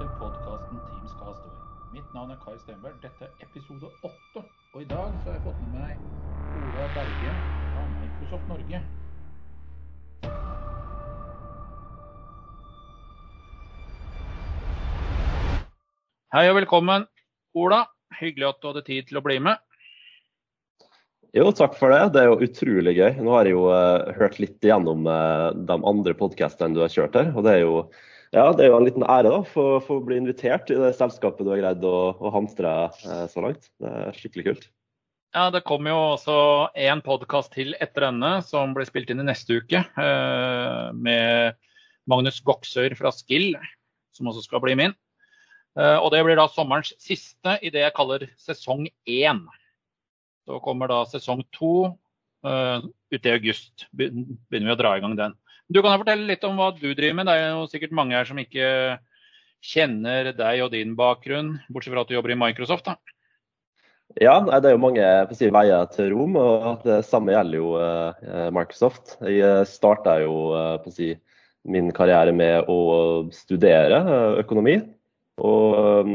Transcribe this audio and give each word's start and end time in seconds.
til 0.00 0.08
podkasten 0.20 0.78
Teams 0.88 1.12
Castaway. 1.20 1.58
Mitt 1.92 2.12
navn 2.16 2.30
er 2.32 2.38
Kai 2.40 2.54
Stenberg. 2.62 2.94
Dette 3.02 3.26
er 3.26 3.32
episode 3.44 3.88
åtte. 4.08 4.42
Og 4.72 4.78
i 4.80 4.86
dag 4.88 5.10
så 5.20 5.28
har 5.28 5.34
jeg 5.36 5.42
fått 5.44 5.58
med 5.60 5.72
meg 5.76 5.92
Ola 6.56 6.86
Berge 6.94 7.32
fra 7.72 7.82
Microsoft 7.98 8.46
Norge. 8.48 8.80
Hei 16.32 16.44
og 16.48 16.56
velkommen, 16.62 17.04
Ola. 17.58 17.82
Hyggelig 18.22 18.48
at 18.54 18.62
du 18.62 18.70
hadde 18.70 18.84
tid 18.86 19.10
til 19.10 19.20
å 19.20 19.24
bli 19.26 19.36
med. 19.50 19.60
Jo, 21.36 21.50
takk 21.52 21.76
for 21.76 21.92
det. 21.92 22.14
Det 22.14 22.22
er 22.22 22.30
jo 22.30 22.40
utrolig 22.48 22.96
gøy. 22.96 23.20
Nå 23.20 23.36
har 23.36 23.44
jeg 23.44 23.52
jo 23.52 23.68
uh, 23.68 24.08
hørt 24.16 24.40
litt 24.40 24.64
igjennom 24.64 25.04
uh, 25.04 25.50
de 25.52 25.76
andre 25.76 26.16
podkastene 26.16 26.72
du 26.72 26.80
har 26.86 26.94
kjørt 26.94 27.20
her. 27.20 27.34
Og 27.36 27.44
det 27.44 27.58
er 27.58 27.66
jo, 27.66 27.82
ja, 28.34 28.44
det 28.56 28.64
er 28.64 28.70
jo 28.70 28.78
en 28.78 28.86
liten 28.86 29.06
ære 29.06 29.32
da, 29.32 29.40
for, 29.46 29.80
for, 29.84 30.00
å 30.00 30.06
bli 30.06 30.18
invitert 30.20 30.70
i 30.72 30.78
det 30.78 30.92
selskapet 30.98 31.46
du 31.46 31.52
har 31.52 31.62
greid 31.62 31.86
å, 31.86 32.12
å 32.14 32.32
hamstre 32.34 32.74
eh, 33.04 33.24
så 33.32 33.44
langt. 33.44 33.70
Det 33.82 33.90
er 33.90 34.18
skikkelig 34.18 34.46
kult. 34.50 34.68
Ja, 35.34 35.46
Det 35.54 35.62
kommer 35.66 35.92
jo 35.92 35.98
også 36.16 36.38
en 36.88 37.02
podkast 37.06 37.52
til 37.54 37.76
etter 37.78 38.08
denne, 38.08 38.32
som 38.42 38.74
blir 38.74 38.88
spilt 38.88 39.12
inn 39.12 39.22
i 39.22 39.28
neste 39.28 39.60
uke. 39.62 39.84
med 40.98 41.54
Magnus 42.10 42.40
Goksør 42.42 42.96
fra 42.98 43.12
Skill, 43.14 43.54
som 44.10 44.26
også 44.26 44.42
skal 44.48 44.62
bli 44.64 44.74
min. 44.74 44.96
Og 45.78 46.08
det 46.10 46.24
blir 46.26 46.34
da 46.34 46.48
sommerens 46.50 46.90
siste 46.98 47.54
i 47.62 47.70
det 47.70 47.84
jeg 47.84 47.94
kaller 47.94 48.26
sesong 48.42 48.88
én. 49.06 49.44
Så 50.50 50.58
kommer 50.64 50.90
da 50.90 51.04
sesong 51.06 51.44
to 51.54 51.92
eh, 52.42 52.82
ute 53.14 53.28
i 53.28 53.34
august. 53.36 53.86
Begynner 53.94 54.70
vi 54.70 54.74
å 54.74 54.80
dra 54.80 54.96
i 54.96 55.02
gang 55.04 55.16
den. 55.18 55.36
Du 55.70 55.78
kan 55.78 55.94
jo 55.94 56.02
fortelle 56.02 56.26
litt 56.26 56.42
om 56.48 56.58
hva 56.58 56.72
du 56.74 56.88
driver 56.98 57.14
med. 57.14 57.28
Det 57.30 57.38
er 57.38 57.48
jo 57.54 57.70
sikkert 57.70 57.94
mange 57.94 58.16
her 58.18 58.26
som 58.26 58.38
ikke 58.42 58.98
kjenner 59.62 60.32
deg 60.34 60.64
og 60.64 60.72
din 60.72 60.96
bakgrunn, 60.98 61.54
bortsett 61.70 61.94
fra 61.94 62.02
at 62.02 62.10
du 62.10 62.16
jobber 62.16 62.34
i 62.34 62.38
Microsoft. 62.40 62.88
da. 62.88 62.96
Ja, 64.18 64.40
det 64.42 64.66
er 64.66 64.74
jo 64.74 64.82
mange 64.82 65.06
si, 65.38 65.46
veier 65.54 65.86
til 65.94 66.08
Rom, 66.10 66.34
og 66.40 66.80
det 66.82 67.04
samme 67.06 67.30
gjelder 67.30 67.60
jo 67.60 67.68
uh, 67.78 68.48
Microsoft. 68.50 69.14
Jeg 69.22 69.44
eh, 69.46 69.66
starta 69.70 70.16
jo 70.24 70.32
uh, 70.56 70.88
si, 70.90 71.12
min 71.70 71.92
karriere 71.94 72.34
med 72.34 72.66
å 72.72 73.28
studere 73.34 74.00
økonomi. 74.42 74.80
Og 75.40 76.10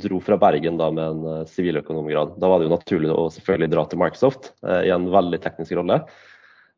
dro 0.00 0.20
fra 0.24 0.38
Bergen 0.40 0.78
da 0.80 0.86
med 0.94 1.04
en 1.26 1.48
siviløkonomgrad. 1.50 2.38
Da 2.40 2.48
var 2.48 2.62
det 2.62 2.70
jo 2.70 2.72
naturlig 2.72 3.10
å 3.12 3.26
selvfølgelig 3.34 3.68
dra 3.74 3.82
til 3.90 4.00
Microsoft 4.00 4.48
i 4.64 4.88
en 4.94 5.04
veldig 5.12 5.40
teknisk 5.44 5.74
rolle. 5.76 5.98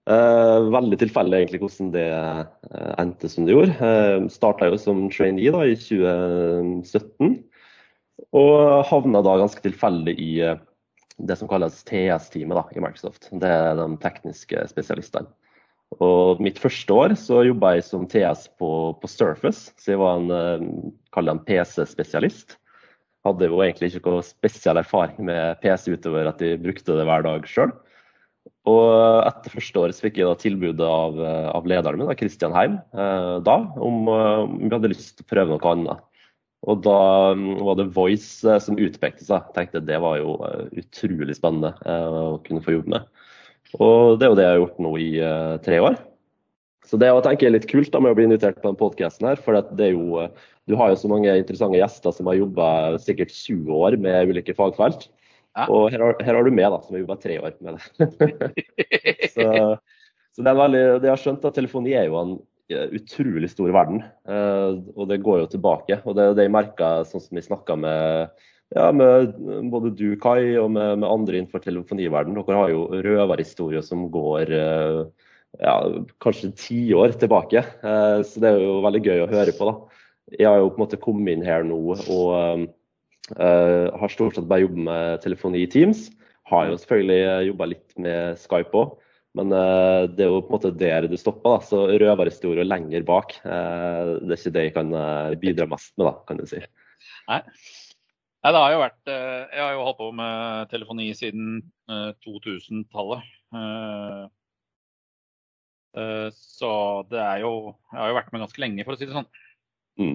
Uh, 0.07 0.69
veldig 0.71 1.01
tilfeldig 1.01 1.39
egentlig 1.41 1.59
hvordan 1.65 1.89
det 1.91 2.07
eh, 2.07 2.91
endte 3.03 3.27
som 3.31 3.47
det 3.47 3.57
gjorde. 3.57 3.75
Eh, 3.83 4.27
Starta 4.31 4.69
jo 4.71 4.79
som 4.79 5.09
trainee 5.11 5.51
da 5.51 5.65
i 5.67 5.75
2017, 5.75 7.33
og 8.39 8.85
havna 8.87 9.23
da 9.27 9.35
ganske 9.41 9.65
tilfeldig 9.65 10.15
i 10.23 10.31
eh, 10.47 10.61
det 11.17 11.39
som 11.41 11.51
kalles 11.51 11.81
TS-teamet 11.89 12.77
i 12.77 12.85
Microsoft. 12.85 13.27
Det 13.33 13.51
er 13.51 13.75
de 13.81 13.89
tekniske 14.03 14.63
spesialistene. 14.71 15.27
Og 16.03 16.41
mitt 16.43 16.59
første 16.59 16.93
år 16.93 17.15
så 17.19 17.45
jobba 17.47 17.77
jeg 17.77 17.87
som 17.87 18.07
TS 18.11 18.49
på, 18.59 18.71
på, 19.01 19.11
Surface, 19.11 19.73
så 19.79 19.95
jeg 19.95 20.01
var 20.03 20.21
en, 20.21 20.31
eh, 20.35 21.27
en 21.33 21.43
PC-spesialist. 21.47 22.59
Hadde 23.27 23.49
jo 23.51 23.63
egentlig 23.63 23.95
ikke 23.95 24.13
noe 24.13 24.27
spesiell 24.27 24.79
erfaring 24.79 25.27
med 25.27 25.59
PC 25.63 25.95
utover 25.95 26.31
at 26.31 26.43
jeg 26.43 26.63
brukte 26.63 26.99
det 26.99 27.07
hver 27.09 27.27
dag 27.27 27.47
sjøl. 27.51 27.75
Og 28.67 29.23
etter 29.29 29.53
første 29.55 29.83
året 29.83 30.01
fikk 30.03 30.19
jeg 30.19 30.39
tilbudet 30.43 30.87
av, 30.87 31.21
eh, 31.23 31.49
av 31.55 31.69
lederen 31.71 32.03
min, 32.03 32.11
Kristian 32.19 32.55
Heim, 32.57 32.81
eh, 32.97 33.37
da, 33.47 33.57
om, 33.79 34.09
om 34.11 34.57
vi 34.65 34.73
hadde 34.75 34.91
lyst 34.91 35.15
til 35.21 35.27
å 35.27 35.31
prøve 35.31 35.55
noe 35.55 35.73
annet. 35.73 36.03
Og 36.67 36.81
da 36.83 36.99
mm, 37.39 37.61
var 37.63 37.79
det 37.79 37.93
Voice 37.95 38.59
som 38.65 38.81
utpekte 38.81 39.23
seg. 39.23 39.47
Tenkte 39.55 39.85
det 39.87 40.01
var 40.03 40.19
jo 40.19 40.35
utrolig 40.75 41.37
spennende 41.39 41.77
å 41.87 42.41
kunne 42.43 42.65
få 42.65 42.75
jobbe 42.75 42.97
med. 42.97 43.07
Og 43.79 44.19
det 44.19 44.27
er 44.27 44.33
jo 44.33 44.39
det 44.39 44.47
jeg 44.47 44.55
har 44.55 44.63
gjort 44.65 44.83
nå 44.83 44.93
i 44.99 45.11
tre 45.63 45.79
år. 45.85 45.99
Så 46.87 46.99
det 47.03 47.11
å 47.11 47.23
tenker 47.23 47.49
er 47.49 47.55
litt 47.57 47.69
kult 47.71 47.91
da 47.93 48.01
med 48.03 48.15
å 48.15 48.19
bli 48.19 48.27
invitert 48.29 48.59
på 48.63 48.71
den 48.71 48.79
podkasten 48.79 49.27
her, 49.27 49.41
for 49.43 49.59
det 49.59 49.89
er 49.89 49.95
jo, 49.95 50.27
du 50.71 50.77
har 50.79 50.93
jo 50.93 50.99
så 51.01 51.11
mange 51.11 51.33
interessante 51.35 51.79
gjester 51.79 52.15
som 52.15 52.31
har 52.31 52.39
jobba 52.39 52.69
sikkert 53.03 53.35
20 53.35 53.71
år 53.75 53.99
med 54.03 54.31
ulike 54.31 54.55
fagfelt. 54.59 55.09
Ja. 55.57 55.67
Og 55.73 55.87
her 55.93 56.03
har, 56.05 56.19
her 56.21 56.37
har, 56.37 56.45
du 56.45 56.53
med 56.53 56.69
da, 56.69 56.81
som 56.85 56.97
har 56.97 57.01
jobba 57.03 57.17
tre 57.21 57.39
år 57.41 57.55
med 57.65 57.79
det. 57.79 58.09
så, 59.35 59.47
så 60.37 60.43
det, 60.45 60.51
er 60.51 60.59
veldig, 60.61 60.83
det 61.01 61.09
jeg 61.09 61.15
har 61.15 61.23
skjønt 61.23 61.47
at 61.49 61.57
telefoni 61.57 61.95
er 61.97 62.11
jo 62.11 62.19
en 62.21 62.35
eh, 62.73 62.91
utrolig 62.99 63.49
stor 63.49 63.73
verden, 63.73 64.03
uh, 64.29 64.77
og 64.93 65.09
det 65.09 65.23
går 65.25 65.41
jo 65.45 65.55
tilbake. 65.55 66.03
Og 66.05 66.19
det 66.19 66.27
er 66.27 66.37
det 66.37 66.47
jeg 66.49 66.57
merka 66.59 66.91
sånn 67.09 67.25
som 67.25 67.41
vi 67.41 67.47
snakka 67.47 67.79
med 67.81 68.37
ja, 68.75 68.91
med 68.93 69.35
både 69.71 69.93
du, 69.95 70.09
Kai, 70.21 70.57
og 70.59 70.73
med, 70.75 70.99
med 71.01 71.09
andre 71.09 71.39
innenfor 71.39 71.63
telefoniverdenen. 71.63 72.39
Dere 72.43 72.61
har 72.61 72.73
jo 72.73 72.87
røverhistorier 73.07 73.85
som 73.87 74.09
går 74.13 74.53
eh, 74.57 75.03
ja, 75.63 75.77
kanskje 76.23 76.55
ti 76.59 76.81
år 76.97 77.15
tilbake. 77.21 77.63
Eh, 77.63 78.19
så 78.27 78.43
det 78.43 78.51
er 78.51 78.65
jo 78.65 78.81
veldig 78.85 79.05
gøy 79.05 79.23
å 79.23 79.31
høre 79.31 79.55
på. 79.57 79.71
da. 79.71 80.03
Jeg 80.35 80.51
har 80.51 80.59
jo 80.61 80.73
på 80.73 80.81
en 80.81 80.85
måte 80.85 81.01
kommet 81.01 81.37
inn 81.37 81.47
her 81.47 81.63
nå 81.67 81.79
og 81.95 82.67
har 83.35 84.13
stort 84.13 84.37
sett 84.37 84.47
bare 84.47 84.63
jobbet 84.63 84.85
med 84.87 85.23
telefoni 85.25 85.65
i 85.65 85.71
Teams. 85.71 86.05
Har 86.47 86.69
jo 86.71 86.77
selvfølgelig 86.79 87.49
jobba 87.49 87.67
litt 87.73 87.97
med 87.99 88.39
Skype 88.39 88.79
òg. 88.79 88.93
Men 89.37 89.51
uh, 89.53 90.07
det 90.09 90.25
er 90.25 90.31
jo 90.31 90.39
på 90.47 90.53
en 90.53 90.55
måte 90.55 90.71
der 90.79 91.09
det 91.11 91.19
stopper. 91.21 91.57
da, 91.57 91.67
Så 91.67 91.81
røverhistorie 92.01 92.65
lenger 92.65 93.03
bak, 93.09 93.35
det 93.43 94.31
er 94.31 94.39
ikke 94.39 94.55
det 94.55 94.69
jeg 94.69 94.77
kan 94.79 94.95
bidra 95.43 95.67
mest 95.69 95.93
med, 95.99 96.07
da, 96.07 96.15
kan 96.29 96.39
du 96.39 96.47
si. 96.49 96.63
Nei. 97.27 97.43
Nei, 98.47 98.53
det 98.55 98.61
har 98.63 98.73
jo 98.77 98.79
vært 98.79 99.11
eh, 99.11 99.41
Jeg 99.57 99.63
har 99.65 99.73
jo 99.75 99.85
holdt 99.89 99.99
på 99.99 100.09
med 100.15 100.69
telefoni 100.71 101.09
siden 101.19 101.57
2000-tallet. 102.23 103.25
Eh, 103.59 104.21
eh, 105.99 106.29
så 106.31 106.71
det 107.11 107.19
er 107.25 107.43
jo 107.43 107.51
Jeg 107.91 107.99
har 107.99 108.13
jo 108.13 108.19
vært 108.21 108.31
med 108.31 108.45
ganske 108.45 108.63
lenge, 108.63 108.87
for 108.87 108.95
å 108.95 109.01
si 109.01 109.09
det 109.09 109.17
sånn. 109.17 109.27
Mm. 109.99 110.15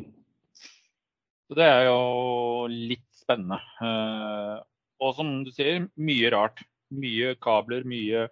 Så 1.52 1.58
det 1.60 1.68
er 1.68 1.90
jo 1.90 2.68
litt 2.72 3.08
spennende. 3.12 3.58
Og 5.04 5.16
som 5.18 5.42
du 5.44 5.52
sier, 5.52 5.82
mye 6.00 6.30
rart. 6.32 6.62
Mye 6.96 7.34
kabler, 7.44 7.84
mye 7.88 8.30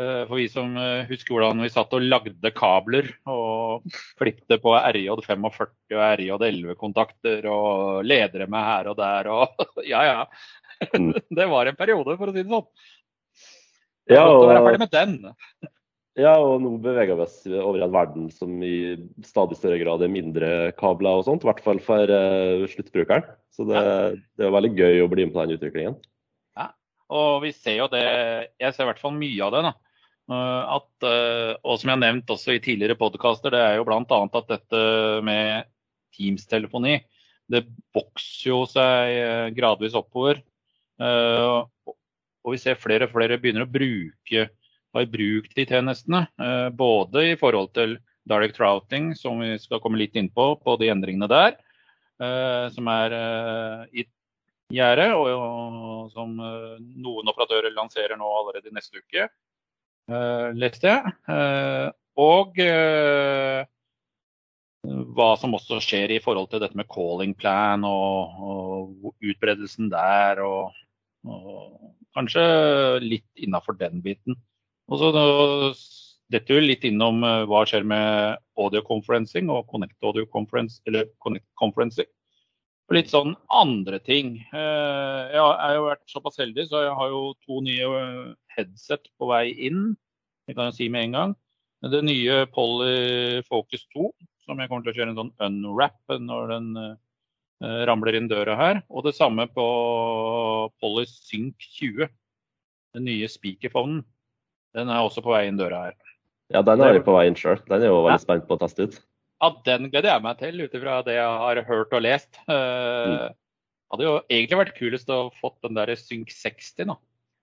Eh, 0.00 0.22
for 0.24 0.38
vi 0.40 0.46
som 0.48 0.72
eh, 0.80 1.04
husker 1.04 1.34
hvordan 1.34 1.60
vi 1.60 1.68
satt 1.72 1.92
og 1.92 2.04
lagde 2.06 2.50
kabler 2.56 3.10
og 3.28 3.84
klippte 4.16 4.56
på 4.62 4.72
RJ45 4.72 5.44
og 5.50 5.98
RJ11-kontakter 6.06 7.44
og 7.52 8.00
ledere 8.08 8.46
med 8.48 8.64
her 8.70 8.88
og 8.88 8.96
der 8.96 9.28
og 9.34 9.66
ja 9.92 10.00
ja. 10.08 10.22
Mm. 10.96 11.12
Det 11.38 11.48
var 11.50 11.68
en 11.68 11.76
periode, 11.76 12.16
for 12.16 12.32
å 12.32 12.34
si 12.34 12.40
det 12.40 12.48
sånn. 12.48 12.64
Ja, 14.10 14.24
og, 14.24 14.48
være 14.48 14.64
ferdig 14.64 14.80
med 14.80 14.94
den. 14.96 15.12
Ja, 16.20 16.34
og 16.36 16.58
nå 16.60 16.74
beveger 16.82 17.16
vi 17.16 17.24
oss 17.24 17.38
over 17.48 17.78
i 17.80 17.84
en 17.86 17.94
verden 17.94 18.26
som 18.34 18.58
i 18.60 18.98
stadig 19.24 19.56
større 19.56 19.78
grad 19.80 20.02
er 20.04 20.12
mindre 20.12 20.50
kabler 20.76 21.22
og 21.22 21.24
sånt. 21.24 21.46
I 21.46 21.48
hvert 21.48 21.62
fall 21.64 21.80
for 21.80 22.10
uh, 22.12 22.66
sluttbrukeren. 22.68 23.30
Så 23.52 23.64
det, 23.68 23.80
ja. 23.80 24.10
det 24.36 24.44
er 24.44 24.52
veldig 24.52 24.72
gøy 24.76 25.00
å 25.04 25.08
bli 25.12 25.24
med 25.24 25.32
på 25.32 25.46
den 25.46 25.56
utviklingen. 25.56 25.96
Og 27.12 27.42
vi 27.44 27.52
ser 27.54 27.78
jo 27.80 27.88
det, 27.92 28.04
jeg 28.60 28.74
ser 28.74 28.86
i 28.86 28.90
hvert 28.90 29.02
fall 29.02 29.14
mye 29.16 29.44
av 29.44 29.54
det. 29.54 29.62
da. 29.66 29.72
Eh, 30.32 30.76
at, 30.78 31.06
eh, 31.08 31.50
og 31.60 31.78
som 31.78 31.90
jeg 31.90 31.96
har 31.96 32.02
nevnt 32.06 32.32
også 32.32 32.56
i 32.56 32.62
tidligere 32.64 32.98
podkaster, 33.00 33.52
det 33.52 33.60
er 33.60 33.78
jo 33.78 33.86
bl.a. 33.88 34.20
at 34.24 34.52
dette 34.52 34.82
med 35.26 35.68
Teams-telefoni 36.16 37.00
det 37.52 37.66
vokser 37.92 38.48
jo 38.48 38.62
seg 38.70 39.52
gradvis 39.56 39.96
oppover. 39.98 40.38
Og 41.02 42.52
vi 42.54 42.60
ser 42.62 42.78
flere 42.80 43.08
og 43.08 43.12
flere 43.12 43.36
begynner 43.42 43.66
å 43.66 43.68
bruke 43.68 44.46
ha 44.92 45.04
brukt 45.08 45.54
de 45.56 45.66
tjenestene. 45.68 46.26
Både 46.76 47.26
i 47.32 47.36
forhold 47.40 47.72
til 47.76 47.96
direct 48.28 48.60
routing, 48.60 49.12
som 49.18 49.40
vi 49.42 49.54
skal 49.58 49.80
komme 49.82 50.00
litt 50.00 50.16
inn 50.18 50.28
på, 50.30 50.52
på 50.62 50.76
de 50.80 50.90
endringene 50.92 51.28
der. 51.32 51.56
Som 52.74 52.90
er 52.92 53.16
i 53.90 54.04
gjære, 54.72 55.08
og 55.16 56.12
som 56.12 56.36
noen 56.36 57.32
operatører 57.32 57.74
lanserer 57.74 58.20
nå 58.20 58.28
allerede 58.40 58.74
neste 58.76 59.00
uke. 59.02 59.30
Eh, 60.10 60.48
leste 60.58 60.90
jeg. 60.90 61.12
Eh, 61.30 61.88
og 62.20 62.58
eh, 62.62 63.62
hva 65.14 65.28
som 65.38 65.54
også 65.54 65.78
skjer 65.84 66.16
i 66.16 66.22
forhold 66.22 66.50
til 66.50 66.62
dette 66.62 66.78
med 66.78 66.90
calling 66.90 67.34
plan 67.38 67.86
og, 67.86 68.40
og 68.42 69.12
utbredelsen 69.22 69.90
der. 69.92 70.42
Og, 70.42 70.72
og, 71.28 71.92
kanskje 72.12 72.42
litt 73.00 73.28
innafor 73.40 73.78
den 73.78 74.02
biten. 74.04 74.36
Og 74.92 75.00
så 75.00 75.08
Dette 76.32 76.54
er 76.56 76.64
litt 76.64 76.84
innom 76.88 77.20
hva 77.48 77.62
skjer 77.68 77.84
med 77.84 78.38
audio 78.60 78.80
conferencing 78.86 79.50
og 79.52 79.66
Connect 79.68 79.96
audio 80.04 80.24
conference, 80.28 80.80
eller 80.88 81.08
Connect 81.20 81.48
conferencing. 81.60 82.08
Og 82.88 82.96
litt 82.96 83.10
sånn 83.12 83.34
andre 83.52 83.98
ting. 84.04 84.34
Jeg 84.52 85.40
har 85.40 85.74
jo 85.76 85.86
vært 85.90 86.04
såpass 86.12 86.40
heldig, 86.40 86.66
så 86.68 86.86
jeg 86.86 86.94
har 86.98 87.12
jo 87.12 87.20
to 87.44 87.60
nye 87.64 87.86
headset 88.56 89.08
på 89.20 89.28
vei 89.28 89.52
inn. 89.68 89.92
Det 90.48 90.56
kan 90.56 90.70
jeg 90.70 90.78
si 90.78 90.88
med 90.92 91.08
en 91.08 91.16
gang. 91.18 91.34
Det 91.92 92.00
nye 92.04 92.46
Poly 92.52 93.42
Focus 93.48 93.84
2, 93.92 94.08
som 94.44 94.60
jeg 94.60 94.70
kommer 94.70 94.84
til 94.86 94.92
å 94.92 94.96
kjøre 94.98 95.12
en 95.12 95.20
sånn 95.20 95.36
unwrap 95.48 96.16
når 96.20 96.52
den 96.54 96.68
ramler 97.88 98.18
inn 98.18 98.30
døra 98.30 98.56
her. 98.58 98.82
Og 98.88 99.04
det 99.08 99.16
samme 99.18 99.48
på 99.52 99.66
Polysync 100.80 101.60
20. 101.80 102.08
Den 102.96 103.08
nye 103.08 103.28
speakerphonen. 103.30 104.00
Den 104.76 104.90
er 104.92 105.04
også 105.04 105.24
på 105.24 105.34
vei 105.34 105.46
inn 105.48 105.60
døra 105.60 105.86
her. 105.88 105.96
Ja, 106.52 106.62
den 106.66 106.82
er 106.84 106.96
jo 106.96 107.04
på 107.06 107.14
vei 107.16 107.26
inn 107.28 107.38
sjøl. 107.38 107.60
Den 107.68 107.84
er 107.84 107.92
jo 107.92 108.02
veldig 108.04 108.22
spent 108.22 108.48
på 108.48 108.56
å 108.56 108.62
teste 108.62 108.88
ut. 108.88 108.98
Ja, 109.42 109.50
den 109.66 109.88
gleder 109.90 110.12
jeg 110.12 110.22
meg 110.22 110.38
til, 110.38 110.60
ut 110.62 110.74
ifra 110.78 111.00
det 111.06 111.16
jeg 111.16 111.38
har 111.44 111.62
hørt 111.66 111.94
og 111.96 112.04
lest. 112.04 112.36
Uh, 112.46 112.52
mm. 112.52 113.32
hadde 113.94 114.06
jo 114.06 114.12
egentlig 114.28 114.60
vært 114.60 114.76
kulest 114.76 115.10
å 115.10 115.24
fått 115.40 115.58
den 115.66 115.78
der 115.78 115.94
Sync 115.98 116.30
60, 116.30 116.92
da. 116.92 116.98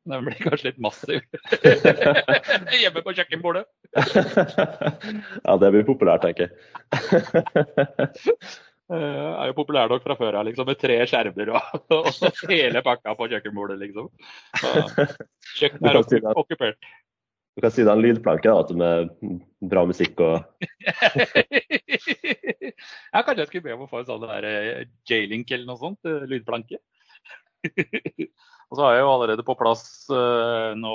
Den 0.09 0.23
blir 0.25 0.39
kanskje 0.39 0.69
litt 0.69 0.79
massiv 0.81 1.19
hjemme 2.79 3.03
på 3.03 3.13
kjøkkenbordet. 3.17 3.65
ja, 5.45 5.57
det 5.59 5.71
blir 5.75 5.85
populært, 5.85 6.23
tenker 6.23 6.47
jeg. 6.47 6.53
Uh, 8.87 8.95
er 9.43 9.51
jo 9.51 9.57
populær 9.59 9.91
nok 9.91 10.07
fra 10.07 10.15
før 10.17 10.39
av, 10.39 10.47
liksom, 10.47 10.69
med 10.71 10.79
tre 10.79 11.01
skjermer 11.09 11.51
og, 11.51 11.75
og 11.99 12.09
hele 12.47 12.81
pakka 12.85 13.17
på 13.19 13.27
kjøkkenbordet, 13.35 13.77
liksom. 13.83 14.07
Kjøkkenet 15.59 15.91
er 15.91 16.31
okkupert. 16.31 16.79
Du 17.59 17.65
kan 17.65 17.73
si 17.75 17.83
det 17.83 17.91
er 17.91 17.97
en 17.97 18.03
lydplanke, 18.05 18.47
da, 18.55 18.75
med 18.79 19.09
bra 19.67 19.81
musikk 19.83 20.21
og 20.23 20.37
Ja, 23.11 23.19
kanskje 23.19 23.41
jeg 23.41 23.49
skulle 23.49 23.65
be 23.65 23.73
om 23.75 23.83
å 23.83 23.87
få 23.91 23.99
en 23.99 24.07
sånn 24.07 24.23
eh, 24.31 24.85
J-link 25.03 25.51
eller 25.51 25.67
noe 25.67 25.81
sånt, 25.81 25.99
eh, 26.07 26.23
lydplanke. 26.31 26.79
og 27.67 28.79
så 28.79 28.85
har 28.85 28.95
jeg 28.95 29.03
jo 29.03 29.11
allerede 29.11 29.43
på 29.43 29.57
plass 29.59 29.83
uh, 30.07 30.71
nå 30.79 30.93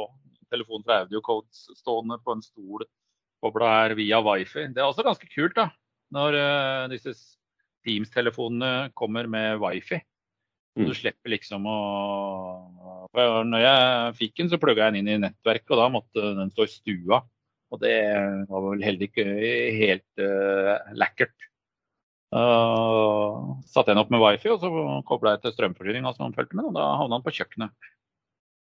telefonen 0.48 0.86
fra 0.88 1.02
Audiocodes 1.02 1.66
stående 1.76 2.16
på 2.24 2.32
en 2.32 2.40
stol 2.46 2.88
kobla 3.44 3.68
her 3.74 3.96
via 4.00 4.24
wifi. 4.24 4.64
Det 4.72 4.80
er 4.80 4.88
også 4.88 5.04
ganske 5.04 5.28
kult, 5.34 5.58
da. 5.60 5.68
Når 6.16 6.40
uh, 6.40 6.88
disse 6.94 7.12
Teams-telefonene 7.84 8.88
kommer 8.96 9.28
med 9.28 9.60
wifi. 9.60 10.00
Mm. 10.74 10.88
Du 10.88 10.94
slipper 10.96 11.30
liksom 11.30 11.68
å 11.70 11.78
Når 13.14 13.62
jeg 13.62 14.14
fikk 14.18 14.40
den, 14.40 14.50
så 14.50 14.58
plugga 14.58 14.88
jeg 14.88 14.96
den 14.96 15.04
inn 15.04 15.12
i 15.12 15.22
nettverket, 15.22 15.70
og 15.70 15.80
da 15.80 15.88
måtte 15.92 16.34
den 16.40 16.50
stå 16.50 16.66
i 16.66 16.72
stua. 16.72 17.20
Og 17.74 17.80
det 17.82 17.96
var 18.50 18.62
vel 18.64 18.82
heller 18.86 19.06
ikke 19.06 19.24
helt 19.78 20.22
uh, 20.22 20.82
lekkert. 20.98 21.34
Uh, 22.34 23.54
satte 23.70 23.92
jeg 23.92 23.94
den 23.94 24.02
opp 24.02 24.10
med 24.10 24.22
wifi, 24.22 24.50
og 24.50 24.62
så 24.62 24.70
kobla 25.06 25.36
jeg 25.36 25.44
til 25.44 25.54
strømforsyninga 25.54 26.14
som 26.16 26.34
fulgte 26.34 26.58
med, 26.58 26.70
og 26.70 26.76
da 26.78 26.88
havna 26.98 27.20
den 27.20 27.26
på 27.26 27.34
kjøkkenet. 27.38 27.90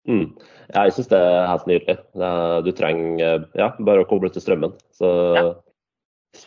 Mm. 0.09 0.27
Ja, 0.73 0.87
jeg 0.87 0.95
syns 0.97 1.11
det 1.11 1.21
er 1.21 1.49
helt 1.51 1.67
nydelig. 1.69 1.97
Du 2.65 2.71
trenger 2.77 3.43
ja, 3.57 3.69
bare 3.77 4.01
å 4.01 4.09
koble 4.09 4.31
til 4.33 4.41
strømmen. 4.41 4.73
Så 4.97 5.09
ja. 5.37 5.43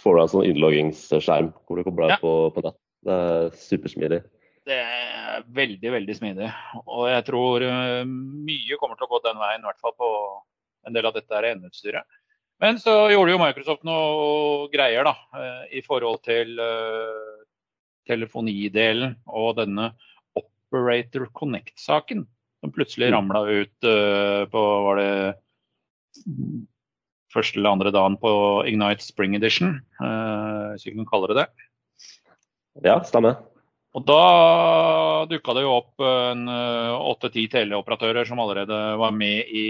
får 0.03 0.17
du 0.17 0.23
en 0.25 0.33
sånn 0.33 0.49
innloggingsskjerm 0.51 1.53
hvor 1.63 1.79
du 1.79 1.87
kobler 1.87 2.17
ja. 2.17 2.19
på, 2.23 2.35
på 2.55 2.67
nett. 2.67 2.81
Det 3.05 3.19
er 3.29 3.53
supersmidig. 3.61 4.25
Det 4.65 4.77
er 4.81 5.45
veldig, 5.53 5.91
veldig 5.93 6.15
smidig. 6.17 6.49
Og 6.89 7.07
jeg 7.11 7.25
tror 7.27 7.65
uh, 7.69 8.03
mye 8.09 8.79
kommer 8.81 8.97
til 8.97 9.07
å 9.07 9.13
gå 9.13 9.21
den 9.27 9.41
veien, 9.41 9.61
i 9.61 9.69
hvert 9.69 9.83
fall 9.83 9.97
på 9.99 10.11
en 10.89 10.97
del 10.97 11.09
av 11.09 11.17
dette 11.17 11.43
enhetsstyret. 11.51 12.21
Men 12.63 12.79
så 12.81 13.11
gjorde 13.13 13.35
jo 13.35 13.41
Microsoft 13.43 13.85
noe 13.85 14.71
greier 14.73 15.05
da, 15.05 15.15
uh, 15.37 15.65
i 15.69 15.85
forhold 15.85 16.23
til 16.25 16.57
uh, 16.57 17.45
telefonidelen 18.09 19.19
og 19.29 19.59
denne 19.61 19.93
Operator 20.41 21.29
Connect-saken. 21.37 22.25
Som 22.65 22.73
plutselig 22.73 23.11
mm. 23.13 23.15
ramla 23.19 23.45
ut 23.45 23.87
på 24.49 24.61
var 24.87 24.97
det 24.97 25.09
første 27.35 27.61
eller 27.61 27.77
andre 27.77 27.93
dagen 27.93 28.17
på 28.17 28.31
Ignite 28.65 29.05
Spring 29.05 29.37
Edition, 29.37 29.75
hvis 30.01 30.87
vi 30.89 30.95
kan 30.95 31.11
kalle 31.11 31.29
det 31.35 31.43
det. 31.43 31.49
Ja, 32.89 33.03
stemmer. 33.05 33.37
Og 33.95 34.03
Da 34.09 35.27
dukka 35.31 35.55
det 35.55 35.63
jo 35.63 35.77
opp 35.77 36.03
åtte-ti 36.03 37.45
teleoperatører 37.53 38.27
som 38.27 38.41
allerede 38.43 38.79
var 38.99 39.15
med 39.15 39.47
i 39.47 39.67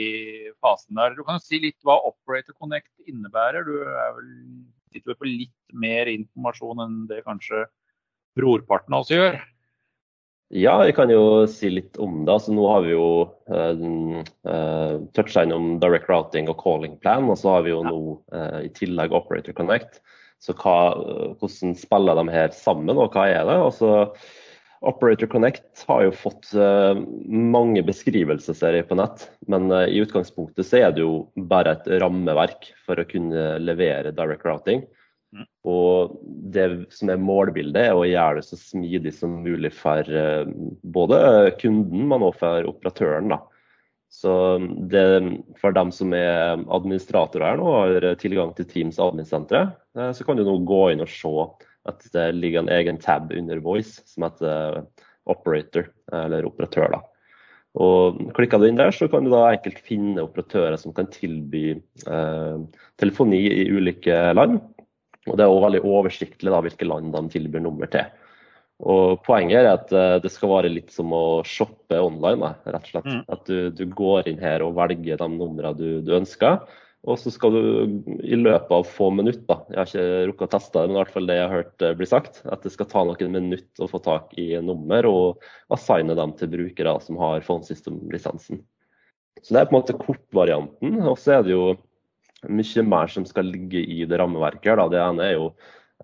fasen 0.65 0.97
der. 0.97 1.13
Du 1.13 1.21
kan 1.27 1.37
jo 1.37 1.45
si 1.45 1.61
litt 1.61 1.77
hva 1.85 1.99
Operator 2.09 2.57
Connect 2.57 2.89
innebærer. 3.05 3.69
Du 3.69 3.83
er 3.85 4.15
vel, 4.17 4.31
sitter 4.89 5.13
vel 5.13 5.21
på 5.21 5.29
litt 5.29 5.77
mer 5.77 6.09
informasjon 6.09 6.81
enn 6.87 7.03
det 7.11 7.21
kanskje 7.29 7.67
brorparten 8.39 8.97
av 8.97 9.05
oss 9.05 9.13
gjør? 9.13 9.37
Ja, 10.55 10.77
jeg 10.87 10.95
kan 10.95 11.11
jo 11.11 11.47
si 11.51 11.71
litt 11.73 11.97
om 11.99 12.23
det. 12.27 12.35
Altså, 12.35 12.53
nå 12.55 12.67
har 12.69 12.85
vi 12.85 12.93
jo 12.93 13.07
uh, 13.51 13.85
uh, 14.47 14.97
toucha 15.17 15.43
innom 15.47 15.79
direct 15.83 16.11
routing 16.11 16.51
og 16.53 16.61
calling 16.61 16.99
plan, 17.03 17.27
og 17.33 17.41
så 17.41 17.57
har 17.57 17.65
vi 17.67 17.73
jo 17.73 17.81
ja. 17.81 17.91
nå 17.91 18.19
uh, 18.37 18.61
i 18.63 18.71
tillegg 18.77 19.17
Operator 19.17 19.57
Connect. 19.57 20.03
Så 20.45 20.53
hva, 20.59 20.79
hvordan 21.41 21.77
spiller 21.79 22.19
de 22.21 22.33
her 22.35 22.51
sammen, 22.57 22.99
og 23.01 23.15
hva 23.15 23.29
er 23.33 23.47
det? 23.49 23.61
Altså, 23.65 23.93
Operator 24.85 25.31
Connect 25.33 25.85
har 25.89 26.03
jo 26.05 26.17
fått 26.17 26.51
uh, 26.59 26.99
mange 27.25 27.81
beskrivelsesserier 27.87 28.85
på 28.89 28.99
nett, 29.01 29.29
men 29.49 29.71
uh, 29.73 29.87
i 29.89 30.03
utgangspunktet 30.05 30.69
så 30.69 30.83
er 30.83 30.93
det 30.93 31.05
jo 31.05 31.25
bare 31.49 31.79
et 31.79 31.89
rammeverk 32.03 32.69
for 32.85 33.01
å 33.01 33.07
kunne 33.09 33.55
levere 33.65 34.13
direct 34.13 34.45
routing. 34.45 34.85
Mm. 35.35 35.47
Og 35.67 36.19
det 36.55 36.67
som 36.95 37.11
er 37.11 37.23
målbildet, 37.23 37.81
er 37.89 37.97
å 37.97 38.05
gjøre 38.07 38.43
det 38.43 38.49
så 38.51 38.61
smidig 38.61 39.15
som 39.17 39.41
mulig 39.47 39.73
for 39.75 40.05
uh, 40.05 40.45
både 40.85 41.19
kunden, 41.63 42.05
men 42.13 42.29
også 42.29 42.43
for 42.45 42.73
operatøren. 42.75 43.33
da. 43.33 43.41
Så 44.15 44.33
det, 44.91 45.05
for 45.59 45.75
dem 45.75 45.91
som 45.93 46.13
er 46.17 46.61
administratorer 46.73 47.49
her 47.49 47.59
nå, 47.59 47.71
har 47.75 48.07
tilgang 48.21 48.53
til 48.55 48.69
Teams 48.71 49.01
admin-sentre, 49.03 49.67
eh, 49.99 50.13
så 50.15 50.27
kan 50.27 50.39
du 50.39 50.45
nå 50.47 50.61
gå 50.69 50.85
inn 50.93 51.03
og 51.05 51.11
se 51.11 51.33
at 51.91 52.07
det 52.15 52.29
ligger 52.39 52.63
en 52.63 52.73
egen 52.73 53.01
tab 53.03 53.33
under 53.35 53.59
Voice 53.65 54.05
som 54.09 54.25
heter 54.25 54.85
Operator, 55.29 55.91
eller 56.13 56.47
operatør. 56.47 56.95
da. 56.95 57.03
Og 57.81 58.21
Klikker 58.37 58.61
du 58.61 58.69
inn 58.69 58.79
der, 58.79 58.93
så 58.95 59.09
kan 59.11 59.27
du 59.27 59.33
da 59.33 59.49
enkelt 59.51 59.81
finne 59.83 60.23
operatører 60.23 60.77
som 60.81 60.95
kan 60.95 61.09
tilby 61.11 61.73
eh, 61.75 62.59
telefoni 63.01 63.41
i 63.51 63.65
ulike 63.73 64.21
land. 64.37 64.61
Og 65.27 65.39
Det 65.39 65.45
er 65.45 65.51
òg 65.51 65.65
veldig 65.65 65.83
oversiktlig 65.89 66.53
da, 66.53 66.61
hvilke 66.63 66.87
land 66.87 67.11
de 67.17 67.25
tilbyr 67.33 67.65
nummer 67.65 67.91
til. 67.91 68.07
Og 68.83 69.21
Poenget 69.23 69.61
er 69.61 69.69
at 69.71 69.93
eh, 69.95 70.17
det 70.25 70.33
skal 70.35 70.51
være 70.51 70.73
litt 70.73 70.91
som 70.93 71.13
å 71.15 71.43
shoppe 71.47 71.99
online. 72.01 72.55
rett 72.65 72.89
og 72.89 72.91
slett. 72.91 73.07
Mm. 73.07 73.21
At 73.31 73.45
du, 73.47 73.71
du, 73.71 73.85
går 73.87 74.31
inn 74.31 74.43
her 74.43 74.65
og 74.67 74.75
velger 74.79 75.21
de 75.21 75.29
numrene 75.31 75.77
du, 75.79 76.01
du, 76.03 76.11
ønsker. 76.17 76.65
Og 77.05 77.21
så 77.21 77.31
skal 77.31 77.55
du 77.55 77.65
i 78.25 78.37
løpet 78.39 78.73
av 78.73 78.87
få 78.89 79.11
minutter, 79.13 79.59
jeg 79.69 79.77
har 79.77 79.91
ikke 79.91 80.29
rukket 80.31 80.47
å 80.47 80.53
teste 80.55 80.79
det, 80.79 80.89
men 80.89 80.97
i 80.97 81.01
hvert 81.03 81.13
fall 81.13 81.27
det 81.29 81.35
jeg 81.37 81.45
har 81.45 81.59
hørt 81.59 81.85
eh, 81.85 81.97
bli 81.99 82.07
sagt, 82.09 82.39
at 82.49 82.65
det 82.65 82.73
skal 82.73 82.89
ta 82.89 83.03
noen 83.05 83.35
minutter 83.35 83.85
å 83.85 83.91
få 83.91 84.01
tak 84.03 84.33
i 84.41 84.47
nummer 84.65 85.11
og 85.11 85.45
assigne 85.77 86.17
dem 86.17 86.33
til 86.39 86.49
brukere 86.55 86.97
som 87.05 87.21
har 87.21 87.45
phone 87.45 87.69
system-lisensen. 87.69 88.63
Så 89.43 89.53
det 89.53 89.61
er 89.61 89.69
på 89.69 89.75
en 89.77 89.83
måte 89.83 89.99
kortvarianten. 90.01 90.97
Og 91.05 91.19
så 91.21 91.37
er 91.37 91.45
det 91.45 91.53
jo 91.53 91.75
mye 92.49 92.85
mer 92.89 93.13
som 93.13 93.27
skal 93.29 93.49
ligge 93.53 93.83
i 93.85 94.05
det 94.09 94.19
rammeverket. 94.21 94.77
Da. 94.81 94.89
Det 94.89 95.01
ene 95.03 95.27
er 95.27 95.35
jo 95.37 95.47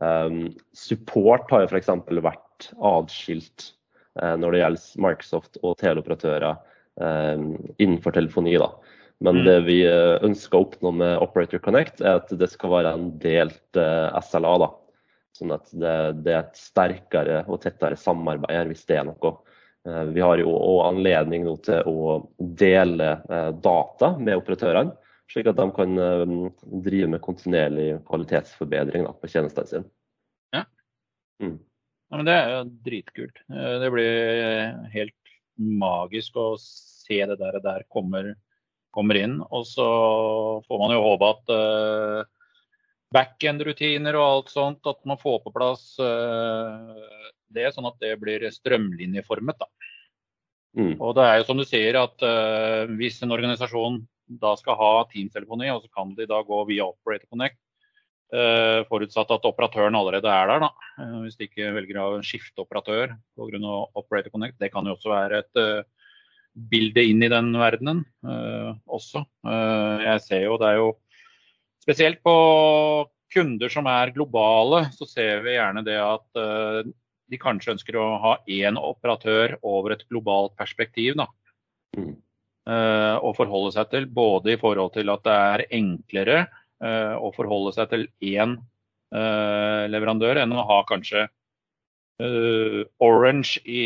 um, 0.01 0.41
Support 0.77 1.49
har 1.53 1.65
jo 1.65 1.71
f.eks. 1.71 1.93
vært 2.21 2.45
atskilt 2.77 3.73
eh, 4.21 4.37
når 4.41 4.53
det 4.53 4.63
gjelder 4.63 5.05
Microsoft 5.07 5.61
og 5.63 5.77
teleoperatører 5.81 6.49
eh, 6.53 7.45
innenfor 7.79 8.17
telefoni. 8.17 8.57
da. 8.61 8.71
Men 9.21 9.41
mm. 9.41 9.45
det 9.49 9.59
vi 9.69 9.79
eh, 9.89 10.17
ønsker 10.27 10.59
å 10.59 10.67
oppnå 10.67 10.95
med 11.03 11.17
Operator 11.25 11.63
Connect, 11.65 12.03
er 12.03 12.21
at 12.23 12.33
det 12.33 12.51
skal 12.53 12.75
være 12.77 12.95
en 12.97 13.11
delt 13.23 13.81
SLA. 14.31 14.55
da. 14.65 14.73
Sånn 15.37 15.55
at 15.55 15.71
det, 15.73 15.95
det, 16.25 16.35
er 16.35 16.43
et 16.43 16.59
sterkere 16.59 17.45
og 17.47 17.63
tettere 17.63 17.99
samarbeid 17.99 18.57
her, 18.57 18.69
hvis 18.73 18.85
det 18.89 18.99
er 19.01 19.07
noe. 19.09 19.37
Vi 20.11 20.21
har 20.21 20.37
jo 20.37 20.51
òg 20.53 20.81
anledning 20.91 21.47
til 21.65 21.87
å 21.89 22.17
dele 22.37 23.15
data 23.65 24.11
med 24.19 24.37
operatørene, 24.37 24.93
slik 25.31 25.49
at 25.49 25.57
de 25.57 25.65
kan 25.73 25.95
drive 26.85 27.09
med 27.15 27.23
kontinuerlig 27.25 27.87
kvalitetsforbedring 28.11 29.07
da, 29.07 29.15
på 29.17 29.31
tjenestene 29.33 29.71
sine. 29.71 29.89
Ja. 30.53 30.67
Mm. 31.41 31.57
Ja, 32.11 32.19
men 32.19 32.27
Det 32.27 32.35
er 32.35 32.53
jo 32.53 32.63
dritkult. 32.87 33.41
Eh, 33.51 33.75
det 33.83 33.91
blir 33.95 34.77
helt 34.95 35.35
magisk 35.61 36.37
å 36.41 36.49
se 36.59 37.21
det 37.27 37.37
der, 37.39 37.61
der 37.63 37.85
kommer, 37.89 38.33
kommer 38.95 39.19
inn. 39.21 39.39
Og 39.51 39.67
så 39.69 39.87
får 40.67 40.83
man 40.83 40.95
jo 40.95 41.05
håpe 41.05 41.31
at 41.37 41.53
uh, 41.55 42.23
backend-rutiner 43.15 44.19
og 44.19 44.27
alt 44.27 44.53
sånt, 44.55 44.87
at 44.91 45.03
man 45.07 45.21
får 45.21 45.41
på 45.45 45.53
plass 45.55 45.85
uh, 46.03 46.97
det, 47.51 47.69
sånn 47.75 47.89
at 47.91 47.99
det 48.03 48.15
blir 48.23 48.47
strømlinjeformet. 48.55 49.61
da. 49.61 49.71
Mm. 50.79 50.95
Og 51.03 51.15
det 51.19 51.27
er 51.27 51.41
jo 51.41 51.47
som 51.49 51.59
du 51.61 51.67
sier 51.67 51.99
at 52.01 52.23
uh, 52.27 52.91
hvis 52.99 53.21
en 53.23 53.35
organisasjon 53.35 54.01
da 54.41 54.55
skal 54.59 54.79
ha 54.79 54.93
Teams-telefoni, 55.11 55.71
og 55.75 55.85
så 55.85 55.95
kan 55.95 56.15
de 56.19 56.27
da 56.31 56.43
gå 56.47 56.63
via 56.71 56.87
Operator 56.87 57.27
Connect, 57.31 57.59
forutsatt 58.31 59.33
at 59.35 59.47
operatøren 59.49 59.97
allerede 59.99 60.31
er 60.31 60.51
der. 60.51 60.67
Da. 60.67 60.69
Uh, 61.01 61.17
hvis 61.25 61.39
de 61.39 61.49
ikke 61.49 61.73
velger 61.75 62.01
å 62.03 62.21
skifte 62.27 62.63
operatør 62.63 63.17
pga. 63.39 63.73
Operator 63.99 64.31
Connect. 64.31 64.59
Det 64.61 64.71
kan 64.73 64.87
jo 64.87 64.95
også 64.97 65.13
være 65.13 65.43
et 65.43 65.61
uh, 65.61 65.83
bilde 66.71 67.03
inn 67.07 67.23
i 67.23 67.31
den 67.31 67.53
verdenen 67.55 68.03
også. 68.91 69.23
jeg 69.47 70.23
ser 70.25 70.41
jo 70.49 70.57
det 70.59 70.67
er 70.67 70.79
jo 70.81 70.89
spesielt 71.79 72.19
på 72.27 72.35
kunder 73.31 73.71
som 73.71 73.87
er 73.87 74.11
globale, 74.11 74.81
så 74.91 75.07
ser 75.07 75.45
vi 75.45 75.55
gjerne 75.55 75.85
det 75.87 75.95
at 76.03 76.41
de 77.31 77.39
kanskje 77.41 77.77
ønsker 77.77 78.01
å 78.03 78.09
ha 78.25 78.33
én 78.51 78.75
operatør 78.77 79.55
over 79.63 79.95
et 79.95 80.03
globalt 80.11 80.57
perspektiv. 80.59 81.15
da. 81.23 81.29
Mm. 81.97 82.19
Å 83.23 83.33
forholde 83.39 83.71
seg 83.79 83.95
til, 83.95 84.11
både 84.11 84.57
i 84.57 84.61
forhold 84.61 84.91
til 84.99 85.15
at 85.15 85.23
det 85.31 85.39
er 85.55 85.67
enklere 85.79 86.41
å 86.81 87.29
forholde 87.37 87.75
seg 87.77 87.91
til 87.91 88.07
én 88.25 88.55
uh, 88.57 89.85
leverandør 89.93 90.41
enn 90.41 90.55
å 90.57 90.65
ha 90.65 90.81
kanskje 90.89 91.29
Orange 93.01 93.63
i 93.65 93.85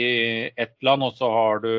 ett 0.58 0.74
land, 0.82 1.04
og 1.06 1.14
så 1.14 1.28
har 1.30 1.60
du 1.62 1.74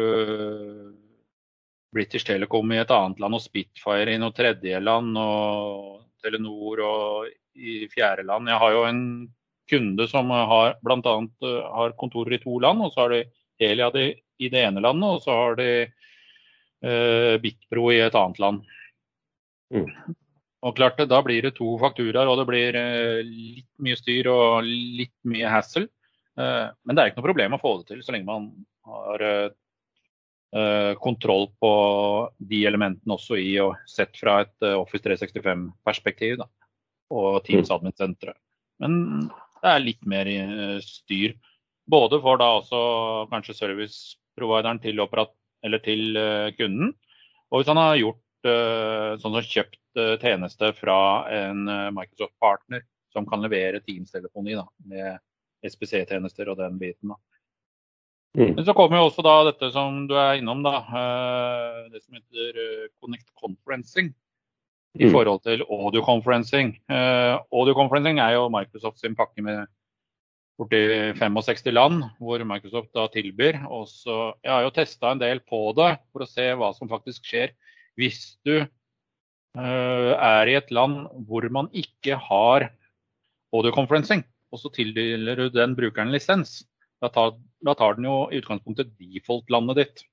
British 1.96 2.24
Telecom 2.28 2.72
i 2.72 2.80
et 2.80 2.92
annet 2.96 3.20
land 3.20 3.36
og 3.36 3.44
Spitfire 3.44 4.14
i 4.14 4.20
noe 4.22 4.32
tredje 4.36 4.80
land 4.84 5.20
og 5.20 6.06
Telenor 6.24 6.82
og 6.84 7.28
i 7.56 7.86
fjerde 7.92 8.26
land. 8.28 8.52
Jeg 8.52 8.62
har 8.62 8.76
jo 8.76 8.84
en 8.88 9.04
kunde 9.70 10.08
som 10.12 10.30
har 10.30 10.76
bl.a. 10.84 11.16
har 11.78 11.96
kontorer 12.00 12.38
i 12.38 12.42
to 12.44 12.60
land, 12.60 12.84
og 12.84 12.94
så 12.94 13.06
har 13.06 13.16
de 13.16 13.24
Helia 13.62 13.90
i 13.96 14.50
det 14.52 14.62
ene 14.68 14.84
landet, 14.84 15.08
og 15.08 15.24
så 15.24 15.38
har 15.40 15.56
de 15.60 15.70
eh, 15.86 17.36
Bitpro 17.42 17.88
i 17.94 18.02
et 18.04 18.18
annet 18.20 18.42
land. 18.44 18.66
Mm. 19.74 19.88
Og 20.66 20.74
klart 20.78 20.98
Da 20.98 21.20
blir 21.22 21.46
det 21.46 21.56
to 21.60 21.76
fakturaer, 21.82 22.30
og 22.30 22.40
det 22.40 22.48
blir 22.50 22.78
eh, 22.80 23.22
litt 23.26 23.70
mye 23.86 24.00
styr 24.00 24.30
og 24.32 24.66
litt 24.66 25.14
mye 25.30 25.52
hassle. 25.52 25.86
Eh, 26.40 26.66
men 26.86 26.96
det 26.96 27.04
er 27.04 27.12
ikke 27.12 27.22
noe 27.22 27.30
problem 27.30 27.58
å 27.58 27.62
få 27.62 27.76
det 27.80 27.92
til, 27.92 28.02
så 28.02 28.16
lenge 28.16 28.30
man 28.30 28.50
har 28.90 29.26
eh, 29.30 30.94
kontroll 31.04 31.50
på 31.62 31.72
de 32.50 32.64
elementene 32.66 33.18
også 33.18 33.38
i 33.38 33.52
og 33.62 33.76
sett 33.90 34.18
fra 34.18 34.40
et 34.46 34.70
Office 34.74 35.06
365-perspektiv. 35.06 36.42
Og 37.14 37.44
Teams 37.46 37.70
mm. 37.70 37.76
Admin-senteret. 37.76 38.40
Men 38.82 39.28
det 39.62 39.70
er 39.70 39.84
litt 39.84 40.08
mer 40.10 40.30
styr. 40.82 41.36
Både 41.86 42.18
for 42.24 42.42
da 42.42 42.56
også 42.58 42.80
kanskje 43.30 43.58
service-provideren 43.60 44.82
til 44.82 45.04
operat 45.04 45.36
eller 45.66 45.82
til 45.86 46.16
eh, 46.18 46.54
kunden. 46.58 46.94
Og 47.52 47.62
hvis 47.62 47.72
han 47.72 47.82
har 47.82 48.00
gjort 48.00 48.22
sånn 49.22 49.38
som 49.38 49.48
kjøpt 49.48 50.02
eh, 50.02 50.16
tjeneste 50.22 50.72
fra 50.78 50.98
en 51.32 51.64
Microsoft-partner 51.96 52.84
som 53.16 53.28
kan 53.30 53.44
levere 53.44 53.82
Teams-telefoni 53.84 54.58
med 54.90 55.18
SPC-tjenester 55.66 56.52
og 56.52 56.60
den 56.60 56.78
biten. 56.82 57.14
da. 57.14 57.20
Mm. 58.36 58.52
Men 58.58 58.66
så 58.68 58.76
kommer 58.76 59.00
jo 59.00 59.08
også 59.08 59.24
da 59.24 59.36
dette 59.48 59.72
som 59.72 60.04
du 60.10 60.18
er 60.20 60.42
innom, 60.42 60.60
da, 60.66 60.82
det 61.94 62.02
som 62.04 62.18
heter 62.18 62.90
Connect 63.00 63.30
Conferencing. 63.40 64.12
I 64.96 65.08
mm. 65.08 65.12
forhold 65.12 65.42
til 65.44 65.64
audio 65.68 66.04
conferencing. 66.08 66.70
audio 66.88 67.74
conferencing 67.76 68.20
er 68.24 68.38
jo 68.38 68.46
Microsoft 68.52 69.02
sin 69.02 69.16
pakke 69.16 69.44
med 69.44 69.66
borti 70.60 70.80
65 71.20 71.72
land 71.74 72.04
hvor 72.20 72.44
Microsoft 72.48 72.94
da 72.96 73.08
tilbyr. 73.12 73.60
Også, 73.68 74.36
jeg 74.44 74.52
har 74.52 74.64
jo 74.66 74.74
testa 74.76 75.12
en 75.12 75.22
del 75.22 75.42
på 75.48 75.68
det 75.78 75.96
for 76.12 76.24
å 76.24 76.30
se 76.30 76.48
hva 76.56 76.72
som 76.76 76.92
faktisk 76.92 77.28
skjer 77.28 77.54
hvis 78.00 78.36
du 78.46 78.56
uh, 78.62 80.12
er 80.16 80.52
i 80.52 80.58
et 80.60 80.72
land 80.76 81.06
hvor 81.28 81.48
man 81.54 81.70
ikke 81.76 82.18
har 82.20 82.70
audioconferencing, 83.56 84.24
og 84.52 84.62
så 84.62 84.72
tildeler 84.76 85.40
du 85.40 85.50
den 85.54 85.76
brukeren 85.78 86.12
lisens. 86.14 86.64
Da 87.04 87.12
tar, 87.12 87.36
da 87.66 87.76
tar 87.78 87.98
den 87.98 88.08
jo 88.08 88.26
i 88.32 88.40
utgangspunktet 88.42 88.94
default-landet 89.00 89.80
ditt. 89.82 90.04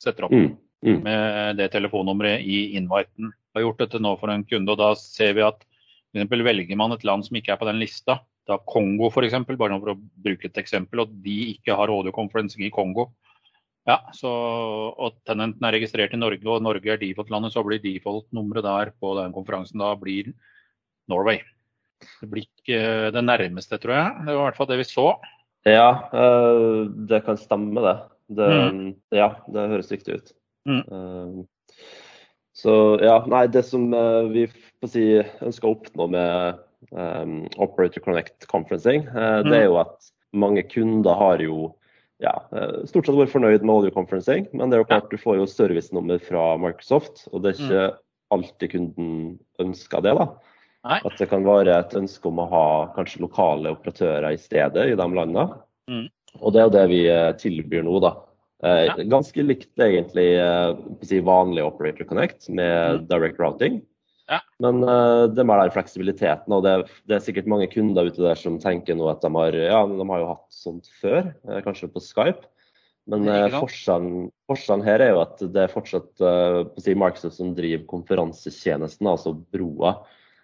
Setter 0.00 0.28
opp 0.28 0.34
mm, 0.36 0.48
mm. 0.84 0.98
med 1.04 1.60
det 1.60 1.70
telefonnummeret 1.72 2.44
i 2.44 2.76
inviten. 2.76 3.32
Jeg 3.32 3.60
har 3.60 3.66
gjort 3.66 3.84
dette 3.84 4.00
nå 4.04 4.12
for 4.20 4.32
en 4.32 4.44
kunde, 4.48 4.72
og 4.74 4.80
da 4.80 4.90
ser 5.00 5.36
vi 5.38 5.44
at 5.46 5.64
f.eks. 6.16 6.32
velger 6.32 6.76
man 6.80 6.92
et 6.92 7.04
land 7.08 7.24
som 7.26 7.38
ikke 7.38 7.54
er 7.54 7.60
på 7.60 7.68
den 7.68 7.80
lista, 7.80 8.20
da 8.46 8.58
Kongo 8.68 9.08
f.eks., 9.10 9.38
bare 9.48 9.78
for 9.80 9.94
å 9.94 10.00
bruke 10.24 10.48
et 10.48 10.60
eksempel, 10.60 11.02
og 11.02 11.14
de 11.24 11.38
ikke 11.54 11.76
har 11.76 11.92
audioconferencing 11.92 12.66
i 12.66 12.72
Kongo. 12.74 13.10
Ja, 13.86 14.00
så, 14.16 14.30
og 14.98 15.20
tenenten 15.28 15.62
er 15.66 15.76
registrert 15.76 16.14
i 16.16 16.18
Norge, 16.18 16.42
og 16.50 16.64
Norge 16.64 16.90
er 16.90 16.98
default-landet, 16.98 17.54
så 17.54 17.62
blir 17.62 17.82
default-nummeret 17.84 18.66
der 18.66 18.90
på 18.98 19.12
den 19.20 19.34
konferansen 19.36 19.82
da 19.82 19.92
blir 19.98 20.32
Norway. 21.10 21.38
Det 22.20 22.28
blir 22.28 22.48
ikke 22.48 23.12
det 23.14 23.22
nærmeste, 23.24 23.78
tror 23.80 23.94
jeg. 23.94 24.26
Det 24.26 24.34
var 24.34 24.40
i 24.40 24.46
hvert 24.48 24.58
fall 24.58 24.70
det 24.72 24.80
vi 24.82 24.88
så. 24.88 25.06
Ja, 25.66 25.88
eh, 26.14 26.82
det 27.10 27.22
kan 27.26 27.38
stemme, 27.38 27.82
det. 27.82 27.96
det 28.38 28.50
mm. 28.50 28.90
Ja, 29.14 29.30
det 29.54 29.68
høres 29.72 29.90
riktig 29.94 30.18
ut. 30.18 30.34
Mm. 30.66 30.82
Eh, 30.82 31.86
så 32.56 32.74
ja, 33.02 33.20
nei, 33.28 33.46
det 33.52 33.64
som 33.68 33.88
eh, 33.94 34.28
vi 34.32 34.44
si, 34.90 35.06
ønsker 35.46 35.68
å 35.68 35.74
oppnå 35.76 36.06
med 36.10 36.60
um, 36.94 37.40
Operator 37.58 38.04
Connect 38.04 38.46
Conferencing, 38.50 39.08
det 39.10 39.50
er 39.50 39.66
mm. 39.66 39.66
jo 39.66 39.80
at 39.82 40.12
mange 40.36 40.62
kunder 40.70 41.18
har 41.18 41.42
jo 41.42 41.72
ja, 42.22 42.32
uh, 42.52 42.82
stort 42.88 43.08
sett 43.08 43.18
vært 43.18 43.32
fornøyd 43.34 43.64
med 43.64 43.74
audio 43.74 44.04
men 44.52 44.70
det 44.70 44.76
er 44.76 44.82
jo 44.82 44.88
klart 44.88 45.10
du 45.12 45.18
får 45.20 45.40
jo 45.40 45.46
servicenummer 45.50 46.20
fra 46.24 46.56
Microsoft, 46.60 47.26
og 47.32 47.42
det 47.44 47.52
er 47.52 47.60
ikke 47.60 47.86
mm. 47.86 47.96
alltid 48.36 48.72
kunden 48.72 49.10
ønsker 49.62 50.04
det. 50.04 50.14
da. 50.16 50.28
Nei. 50.86 51.00
At 51.02 51.18
det 51.18 51.28
kan 51.28 51.44
være 51.44 51.74
et 51.74 51.96
ønske 51.98 52.28
om 52.30 52.38
å 52.40 52.50
ha 52.50 52.66
kanskje 52.94 53.24
lokale 53.24 53.74
operatører 53.74 54.30
i 54.32 54.38
stedet 54.38 54.92
i 54.92 54.94
de 54.96 55.08
landene. 55.18 55.48
Mm. 55.90 56.06
Og 56.40 56.52
det 56.52 56.60
er 56.60 56.68
jo 56.68 56.76
det 56.76 56.86
vi 56.92 57.02
uh, 57.10 57.32
tilbyr 57.40 57.84
nå, 57.86 58.00
da. 58.04 58.16
Ja. 58.64 58.94
Ganske 59.12 59.42
likt 59.44 59.82
egentlig 59.84 60.30
si 61.04 61.18
vanlig 61.20 61.60
Operator 61.66 62.06
Connect 62.08 62.46
med 62.48 63.02
mm. 63.02 63.02
direct 63.10 63.36
routing. 63.38 63.82
Ja. 64.30 64.40
Men 64.62 64.82
uh, 64.82 65.28
det 65.30 65.42
er 65.42 65.46
mer 65.46 65.62
den 65.62 65.74
fleksibiliteten. 65.74 66.52
og 66.52 66.64
det, 66.66 66.74
det, 67.06 67.16
er 67.16 67.24
sikkert 67.24 67.48
mange 67.50 67.68
kunder 67.70 68.08
ute 68.08 68.24
der 68.24 68.38
som 68.38 68.58
tenker 68.62 68.98
nå 68.98 69.06
at 69.12 69.22
de 69.22 69.30
har, 69.36 69.54
ja, 69.54 69.84
de 69.86 70.06
har 70.10 70.22
jo 70.22 70.30
hatt 70.32 70.46
sånt 70.54 70.90
før, 71.00 71.30
uh, 71.46 71.60
kanskje 71.66 71.90
på 71.92 72.02
Skype. 72.02 72.48
Men 73.06 73.28
uh, 73.30 73.46
forskjellen, 73.54 74.26
forskjellen, 74.50 74.84
her 74.86 75.04
er 75.04 75.12
jo 75.14 75.22
at 75.22 75.42
det 75.54 75.62
er 75.62 75.72
fortsatt 75.72 76.24
uh, 76.26 76.64
si 76.82 76.96
Microsoft 76.98 77.38
som 77.38 77.54
driver 77.54 77.86
konferansetjenesten, 77.92 79.06
altså 79.06 79.36
broa. 79.54 79.94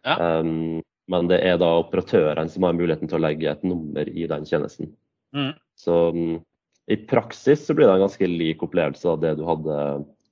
Ja. 0.06 0.38
Um, 0.42 0.80
men 1.10 1.28
det 1.30 1.40
er 1.44 1.58
da 1.58 1.72
operatørene 1.80 2.50
som 2.50 2.64
har 2.66 2.76
muligheten 2.78 3.10
til 3.10 3.18
å 3.18 3.24
legge 3.24 3.50
et 3.50 3.64
nummer 3.66 4.06
i 4.06 4.28
den 4.30 4.46
tjenesten. 4.46 4.92
Mm. 5.34 5.50
Så 5.78 5.98
um, 6.14 6.38
i 6.86 6.98
praksis 7.10 7.66
så 7.66 7.74
blir 7.74 7.88
det 7.88 7.96
en 7.96 8.06
ganske 8.06 8.30
lik 8.30 8.62
opplevelse 8.62 9.10
av 9.10 9.18
det 9.24 9.34
du 9.40 9.44
hadde, 9.48 9.78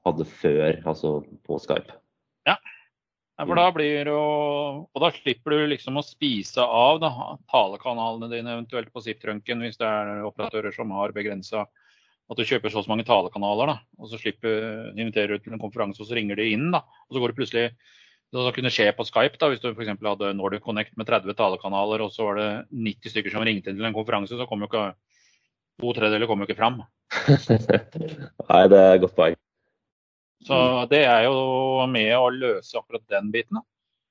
hadde 0.06 0.28
før, 0.30 0.78
altså 0.86 1.18
på 1.46 1.58
Skype. 1.62 1.98
For 3.46 3.58
da 3.58 3.66
blir 3.74 4.10
jo, 4.10 4.22
og 4.84 5.02
da 5.02 5.10
slipper 5.14 5.54
du 5.54 5.70
liksom 5.72 5.98
å 6.00 6.04
spise 6.04 6.64
av 6.64 7.00
da, 7.02 7.10
talekanalene 7.52 8.28
dine, 8.32 8.56
eventuelt 8.56 8.92
på 8.92 9.02
SIP-trunken, 9.04 9.62
hvis 9.64 9.80
det 9.80 9.88
er 9.88 10.26
operatører 10.28 10.74
som 10.76 10.92
har 10.96 11.14
begrensa 11.16 11.64
at 12.30 12.38
du 12.38 12.46
kjøper 12.46 12.70
så 12.70 12.84
mange 12.86 13.06
talekanaler. 13.08 13.72
da, 13.72 13.78
og 13.98 14.10
Så 14.10 14.20
slipper, 14.20 14.92
inviterer 14.94 15.34
du 15.34 15.44
til 15.44 15.56
en 15.56 15.62
konferanse, 15.62 16.02
og 16.02 16.06
så 16.08 16.18
ringer 16.18 16.38
de 16.38 16.52
inn. 16.52 16.70
da, 16.70 16.84
og 17.08 17.16
så 17.16 17.22
går 17.22 17.32
det 17.32 17.38
plutselig 17.40 17.66
det 18.30 18.54
kunne 18.54 18.70
skje 18.70 18.92
på 18.94 19.04
Skype, 19.08 19.38
da, 19.40 19.48
hvis 19.50 19.62
du 19.62 19.72
f.eks. 19.72 19.90
hadde 20.06 20.34
Nordic 20.38 20.62
Connect 20.62 20.94
med 20.96 21.08
30 21.08 21.34
talekanaler, 21.34 22.04
og 22.04 22.12
så 22.14 22.28
var 22.28 22.38
det 22.38 22.50
90 22.70 23.10
stykker 23.10 23.34
som 23.34 23.42
ringte 23.42 23.72
inn 23.72 23.80
til 23.80 23.88
en 23.88 23.96
konferanse, 23.96 24.38
så 24.38 24.46
kom 24.46 24.62
jo 24.62 24.70
ikke 24.70 24.92
to 25.80 25.94
tredjedeler 25.96 26.30
kom 26.30 26.44
jo 26.44 26.46
ikke 26.46 26.60
fram. 26.60 26.82
Nei, 28.52 28.64
det 28.70 28.78
er 28.78 28.94
et 28.94 29.02
godt 29.02 29.16
poeng. 29.18 29.40
Så 30.46 30.56
mm. 30.56 30.88
det 30.90 31.02
er 31.04 31.26
jo 31.26 31.86
med 31.90 32.10
å 32.16 32.30
løse 32.32 32.78
akkurat 32.78 33.04
den 33.12 33.30
biten. 33.34 33.60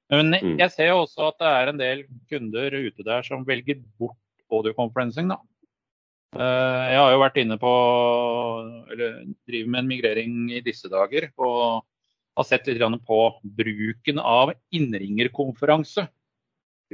Men 0.10 0.34
mm. 0.34 0.58
jeg 0.62 0.74
ser 0.74 0.92
jo 0.92 1.04
også 1.04 1.30
at 1.30 1.40
det 1.42 1.54
er 1.54 1.72
en 1.72 1.80
del 1.82 2.04
kunder 2.30 2.76
ute 2.76 3.06
der 3.06 3.26
som 3.26 3.46
velger 3.48 3.82
bort 4.02 4.18
audioconferencing. 4.50 5.30
da. 5.30 5.40
Eh, 6.38 6.84
jeg 6.94 7.02
har 7.02 7.14
jo 7.14 7.22
vært 7.24 7.40
inne 7.42 7.58
på, 7.62 7.74
eller 8.94 9.22
driver 9.50 9.74
med 9.74 9.84
en 9.84 9.90
migrering 9.90 10.36
i 10.54 10.64
disse 10.66 10.90
dager. 10.92 11.32
og 11.38 11.86
har 12.40 12.48
sett 12.48 12.70
litt 12.70 13.04
på 13.04 13.20
bruken 13.44 14.20
av 14.20 14.54
innringerkonferanse. 14.72 16.06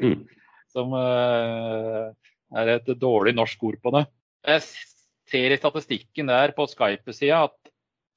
Mm. 0.01 0.25
Som 0.73 0.95
uh, 0.97 2.11
er 2.55 2.71
et 2.73 2.89
dårlig 2.99 3.35
norsk 3.37 3.63
ord 3.69 3.77
på 3.83 3.93
det. 3.95 4.03
Jeg 4.45 4.63
ser 5.29 5.53
i 5.53 5.59
statistikken 5.59 6.31
der 6.31 6.53
på 6.57 6.65
Skype-sida 6.71 7.45
at 7.47 7.55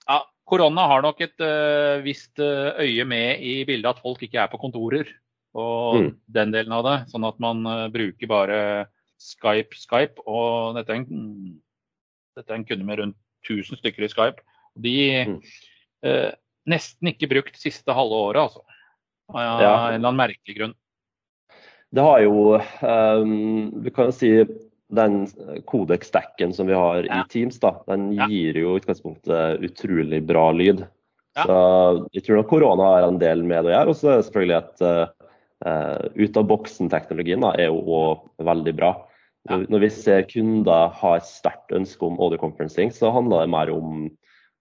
ja, 0.09 0.23
Korona 0.49 0.87
har 0.89 1.05
nok 1.05 1.21
et 1.27 1.45
uh, 1.45 2.01
visst 2.05 2.41
uh, 2.41 2.73
øye 2.81 3.05
med 3.09 3.43
i 3.45 3.61
bildet 3.69 3.91
at 3.91 4.03
folk 4.05 4.23
ikke 4.25 4.41
er 4.41 4.51
på 4.53 4.61
kontorer. 4.61 5.11
Og 5.59 5.99
mm. 5.99 6.11
den 6.39 6.55
delen 6.55 6.75
av 6.77 6.85
det. 6.87 6.97
Sånn 7.13 7.27
at 7.29 7.39
man 7.43 7.61
uh, 7.69 7.89
bruker 7.93 8.31
bare 8.31 8.61
Skype, 9.21 9.77
Skype. 9.77 10.25
Og 10.25 10.79
dette 10.79 10.95
er, 10.95 11.05
en, 11.05 11.59
dette 12.39 12.53
er 12.53 12.61
en 12.61 12.67
kunde 12.69 12.89
med 12.89 13.03
rundt 13.03 13.19
1000 13.45 13.83
stykker 13.83 14.07
i 14.07 14.11
Skype. 14.13 14.45
De 14.79 14.99
mm. 15.27 15.39
nesten 16.71 17.11
ikke 17.11 17.31
brukt 17.31 17.57
siste 17.59 17.95
halve 17.95 18.19
året, 18.29 18.45
altså. 18.45 18.63
Av 19.35 19.61
ja, 19.61 19.73
en 19.73 19.99
eller 19.99 20.07
annen 20.07 20.21
merkelig 20.21 20.55
grunn. 20.57 20.75
Det 21.91 22.05
har 22.05 22.21
jo 22.21 22.59
um, 22.61 23.83
Vi 23.83 23.93
kan 23.97 24.11
jo 24.11 24.15
si 24.15 24.31
den 24.89 25.27
kodekstacken 25.69 26.53
som 26.57 26.69
vi 26.71 26.77
har 26.77 27.05
ja. 27.05 27.21
i 27.21 27.33
Teams, 27.33 27.59
da, 27.61 27.75
den 27.91 28.11
gir 28.13 28.57
jo 28.57 28.73
i 28.73 28.81
utgangspunktet 28.81 29.65
utrolig 29.65 30.23
bra 30.27 30.49
lyd. 30.57 30.85
Ja. 31.37 31.45
Så 31.45 31.59
jeg 32.17 32.25
tror 32.27 32.41
nok 32.41 32.51
korona 32.51 32.93
har 32.95 33.09
en 33.09 33.21
del 33.21 33.45
med 33.47 33.67
det 33.67 33.73
å 33.73 33.77
gjøre. 33.77 33.93
Og 33.93 33.99
så 33.99 34.11
er 34.11 34.17
det 34.17 34.29
selvfølgelig 34.29 34.59
at 34.59 34.87
uh, 34.87 36.07
ut 36.17 36.41
av 36.41 36.49
boksen-teknologien 36.55 37.45
er 37.53 37.69
jo 37.69 37.83
òg 37.99 38.47
veldig 38.49 38.75
bra. 38.79 38.95
Når, 39.49 39.69
når 39.73 39.85
vi 39.85 39.93
ser 39.95 40.27
kunder 40.29 40.97
ha 41.01 41.13
et 41.17 41.29
sterkt 41.29 41.75
ønske 41.77 42.09
om 42.09 42.19
audio 42.21 42.41
conferencing, 42.41 42.93
så 42.95 43.13
handler 43.15 43.45
det 43.45 43.53
mer 43.55 43.73
om 43.73 44.09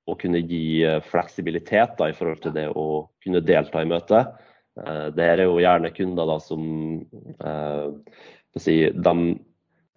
å 0.07 0.15
kunne 0.15 0.39
gi 0.39 0.85
eh, 0.87 1.01
fleksibilitet 1.03 1.97
da, 1.99 2.07
i 2.07 2.15
forhold 2.15 2.39
til 2.45 2.53
det 2.55 2.69
å 2.71 3.09
kunne 3.23 3.41
delta 3.43 3.81
i 3.83 3.89
møtet. 3.89 4.37
Uh, 4.77 5.09
det 5.17 5.25
er 5.25 5.41
jo 5.43 5.57
gjerne 5.59 5.91
kunder 5.91 6.29
da, 6.29 6.37
som 6.39 6.61
uh, 7.41 7.89
si, 8.61 8.77
de 8.93 9.15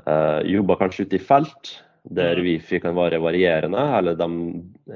eh, 0.07 0.41
jobber 0.55 0.81
kanskje 0.81 1.07
ute 1.07 1.19
i 1.19 1.23
felt, 1.23 1.73
der 2.09 2.39
mm. 2.39 2.45
Wifi 2.47 2.81
kan 2.81 2.97
være 2.97 3.21
varierende, 3.21 3.83
eller 3.99 4.17
de 4.17 4.29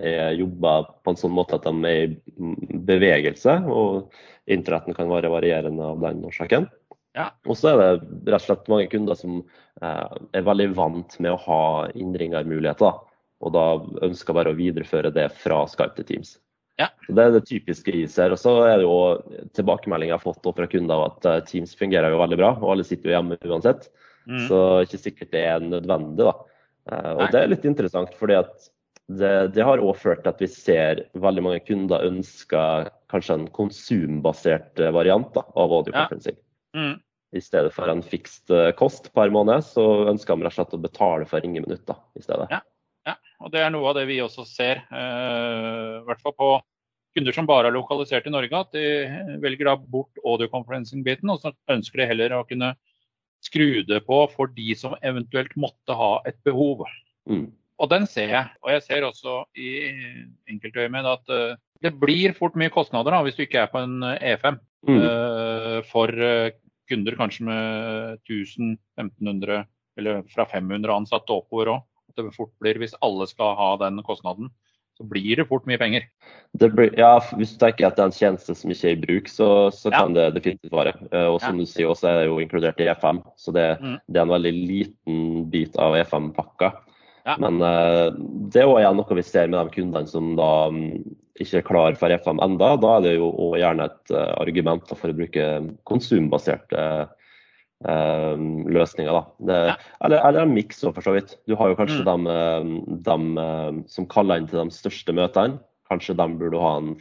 er, 0.00 0.32
jobber 0.38 0.88
på 1.04 1.12
en 1.12 1.20
sånn 1.20 1.34
måte 1.36 1.58
at 1.58 1.66
de 1.66 1.90
er 1.90 2.14
i 2.14 2.78
bevegelse. 2.88 3.58
og 3.68 4.14
Internetten 4.50 4.96
kan 4.96 5.10
være 5.12 5.32
varierende 5.32 5.84
av 5.84 6.00
den 6.04 6.24
årsaken. 6.28 6.68
Ja. 7.14 7.30
Og 7.46 7.56
så 7.58 7.70
er 7.70 7.80
det 7.80 7.90
rett 8.32 8.42
og 8.42 8.46
slett 8.48 8.70
mange 8.72 8.88
kunder 8.90 9.18
som 9.18 9.42
eh, 9.82 10.14
er 10.34 10.46
veldig 10.46 10.70
vant 10.76 11.18
med 11.22 11.34
å 11.34 11.42
ha 11.46 11.64
innringermuligheter. 11.94 12.96
Og 13.44 13.52
da 13.54 13.66
ønsker 14.06 14.36
bare 14.36 14.54
å 14.54 14.58
videreføre 14.58 15.12
det 15.14 15.28
fra 15.38 15.62
Skype 15.70 15.94
til 15.98 16.08
Teams. 16.08 16.38
Ja. 16.80 16.88
Så 17.06 17.14
Det 17.14 17.22
er 17.22 17.34
det 17.36 17.44
typiske 17.46 17.94
jeg 17.94 18.10
ser. 18.10 18.34
Og 18.34 18.40
så 18.40 18.56
er 18.66 18.80
det 18.80 18.88
jo 18.88 18.96
tilbakemeldinger 19.54 20.14
jeg 20.14 20.18
har 20.18 20.24
fått 20.24 20.56
fra 20.56 20.66
kunder 20.70 21.06
at 21.06 21.28
eh, 21.30 21.44
Teams 21.46 21.76
fungerer 21.78 22.10
jo 22.10 22.22
veldig 22.22 22.40
bra, 22.40 22.54
og 22.58 22.74
alle 22.74 22.86
sitter 22.86 23.12
jo 23.12 23.16
hjemme 23.18 23.38
uansett. 23.46 23.88
Mm. 24.30 24.44
Så 24.48 24.60
ikke 24.86 25.00
sikkert 25.00 25.32
det 25.34 25.44
er 25.48 25.64
nødvendig. 25.64 26.28
da. 26.28 26.34
Eh, 26.90 27.10
og 27.14 27.24
Nei. 27.24 27.30
det 27.32 27.40
er 27.40 27.52
litt 27.52 27.66
interessant, 27.68 28.14
fordi 28.18 28.38
at 28.40 28.68
det, 29.12 29.32
det 29.52 29.64
har 29.66 29.82
òg 29.84 29.98
ført 30.00 30.22
til 30.24 30.32
at 30.32 30.40
vi 30.40 30.48
ser 30.48 31.02
veldig 31.20 31.44
mange 31.44 31.64
kunder 31.66 32.06
ønsker 32.06 32.88
kanskje 33.12 33.38
en 33.38 33.48
konsumbasert 33.52 34.80
variant 34.96 35.28
da, 35.36 35.44
av 35.54 35.74
audioconferencing. 35.80 36.38
Ja. 36.38 36.44
Mm. 36.74 36.94
I 37.34 37.42
stedet 37.42 37.72
for 37.74 37.90
en 37.90 38.02
fikst 38.06 38.52
eh, 38.54 38.70
kost 38.78 39.10
per 39.14 39.32
måned, 39.34 39.64
så 39.66 39.82
ønsker 40.12 40.38
de 40.38 40.46
rett 40.46 40.54
og 40.54 40.60
slett 40.60 40.76
å 40.76 40.84
betale 40.84 41.26
for 41.26 41.42
ringeminutter 41.42 41.98
i 42.14 42.22
stedet. 42.22 42.46
Ja, 42.52 42.60
ja, 43.10 43.16
og 43.42 43.50
det 43.52 43.64
er 43.64 43.72
noe 43.74 43.90
av 43.90 43.98
det 43.98 44.06
vi 44.06 44.20
også 44.22 44.46
ser, 44.46 44.84
uh, 44.94 45.98
i 45.98 46.04
hvert 46.06 46.22
fall 46.22 46.36
på 46.38 46.50
kunder 47.14 47.34
som 47.34 47.48
bare 47.48 47.70
er 47.70 47.74
lokalisert 47.74 48.26
i 48.26 48.32
Norge, 48.32 48.60
at 48.60 48.74
de 48.74 49.38
velger 49.42 49.70
da 49.70 49.74
bort 49.76 50.22
audioconferencing-biten, 50.22 51.30
og 51.30 51.42
så 51.42 51.52
ønsker 51.74 52.02
de 52.02 52.08
heller 52.10 52.36
å 52.38 52.44
kunne 52.48 52.72
skru 53.44 53.84
det 53.86 54.00
på 54.06 54.22
for 54.32 54.50
de 54.56 54.74
som 54.78 54.96
eventuelt 55.04 55.52
måtte 55.60 55.96
ha 55.96 56.16
et 56.28 56.38
behov. 56.46 56.84
Mm. 57.30 57.50
Og 57.82 57.90
den 57.90 58.06
ser 58.08 58.32
jeg. 58.32 58.50
Og 58.62 58.72
jeg 58.72 58.84
ser 58.86 59.06
også 59.06 59.42
i 59.58 59.70
enkeltøyemed 60.50 61.08
at 61.10 61.32
uh, 61.34 61.56
det 61.84 61.94
blir 62.00 62.36
fort 62.36 62.56
mye 62.56 62.72
kostnader 62.72 63.12
da, 63.12 63.22
hvis 63.26 63.36
du 63.36 63.44
ikke 63.44 63.64
er 63.64 63.72
på 63.72 63.82
en 63.84 63.98
E5 64.14 64.60
mm. 64.88 65.00
uh, 65.00 65.80
for 65.90 66.12
kunder 66.88 67.16
kanskje 67.16 67.46
med 67.48 68.20
1000-1500 68.28 69.64
eller 69.98 70.24
fra 70.32 70.46
500 70.50 70.92
ansatte 70.94 71.34
oppover 71.34 71.72
òg. 71.76 71.84
Det 72.14 72.28
fort 72.36 72.52
blir, 72.62 72.78
hvis 72.78 72.94
alle 73.02 73.26
skal 73.26 73.56
ha 73.58 73.70
den 73.80 73.98
kostnaden, 74.06 74.52
så 74.94 75.06
blir 75.10 75.40
det 75.40 75.48
fort 75.50 75.66
mye 75.66 75.78
penger. 75.80 76.06
Blir, 76.60 76.92
ja, 76.98 77.18
Hvis 77.34 77.54
du 77.54 77.58
tenker 77.62 77.88
at 77.88 77.96
det 77.98 78.04
er 78.04 78.10
en 78.12 78.14
tjeneste 78.14 78.54
som 78.54 78.70
ikke 78.70 78.92
er 78.92 78.94
i 78.94 79.02
bruk, 79.02 79.30
så, 79.30 79.48
så 79.74 79.90
ja. 79.90 80.04
kan 80.04 80.14
det 80.14 80.28
definitivt 80.36 80.74
være. 80.74 80.94
Eh, 81.10 81.26
og 81.32 81.40
som 81.42 81.58
ja. 81.58 81.64
du 81.64 81.70
sier, 81.70 81.90
også 81.90 82.10
er 82.10 82.20
det 82.20 82.28
jo 82.28 82.38
inkludert 82.42 82.82
i 82.82 82.86
E5, 82.92 83.20
så 83.40 83.54
det, 83.56 83.68
mm. 83.82 83.96
det 84.06 84.20
er 84.20 84.26
en 84.26 84.34
veldig 84.36 84.54
liten 84.54 85.18
bit 85.50 85.78
av 85.82 85.98
E5-pakka. 85.98 86.70
Ja. 87.24 87.38
Men 87.40 87.56
uh, 87.64 88.12
det 88.52 88.60
er 88.60 88.68
òg 88.68 88.84
noe 88.98 89.16
vi 89.16 89.24
ser 89.24 89.48
med 89.48 89.56
de 89.56 89.78
kundene 89.78 90.10
som 90.10 90.34
da 90.36 90.48
um, 90.68 90.82
ikke 91.40 91.62
er 91.62 91.66
klar 91.66 91.96
for 91.98 92.12
FM 92.12 92.42
enda. 92.44 92.74
Da 92.78 92.98
er 92.98 93.06
det 93.06 93.14
jo 93.16 93.30
gjerne 93.56 93.88
et 93.88 94.12
uh, 94.12 94.34
argument 94.42 94.92
for 94.92 95.10
å 95.10 95.16
bruke 95.16 95.46
konsumbaserte 95.88 96.76
uh, 96.76 97.23
løsninger. 97.84 99.12
Da. 99.12 99.22
Det, 99.44 99.56
ja. 99.68 99.72
Eller, 100.06 100.20
eller, 100.28 100.46
en 100.46 100.54
miks 100.56 100.78
for 100.86 101.04
så 101.04 101.12
vidt. 101.16 101.34
Du 101.50 101.56
har 101.58 101.68
jo 101.68 101.76
kanskje 101.76 102.04
mm. 102.06 102.70
de, 103.04 103.08
de 103.08 103.82
som 103.92 104.06
kaller 104.08 104.40
inn 104.40 104.46
til 104.48 104.62
de 104.62 104.72
største 104.72 105.12
møtene. 105.12 105.58
Kanskje 105.90 106.16
de 106.16 106.26
burde 106.40 106.62
ha 106.62 106.70
en 106.78 106.94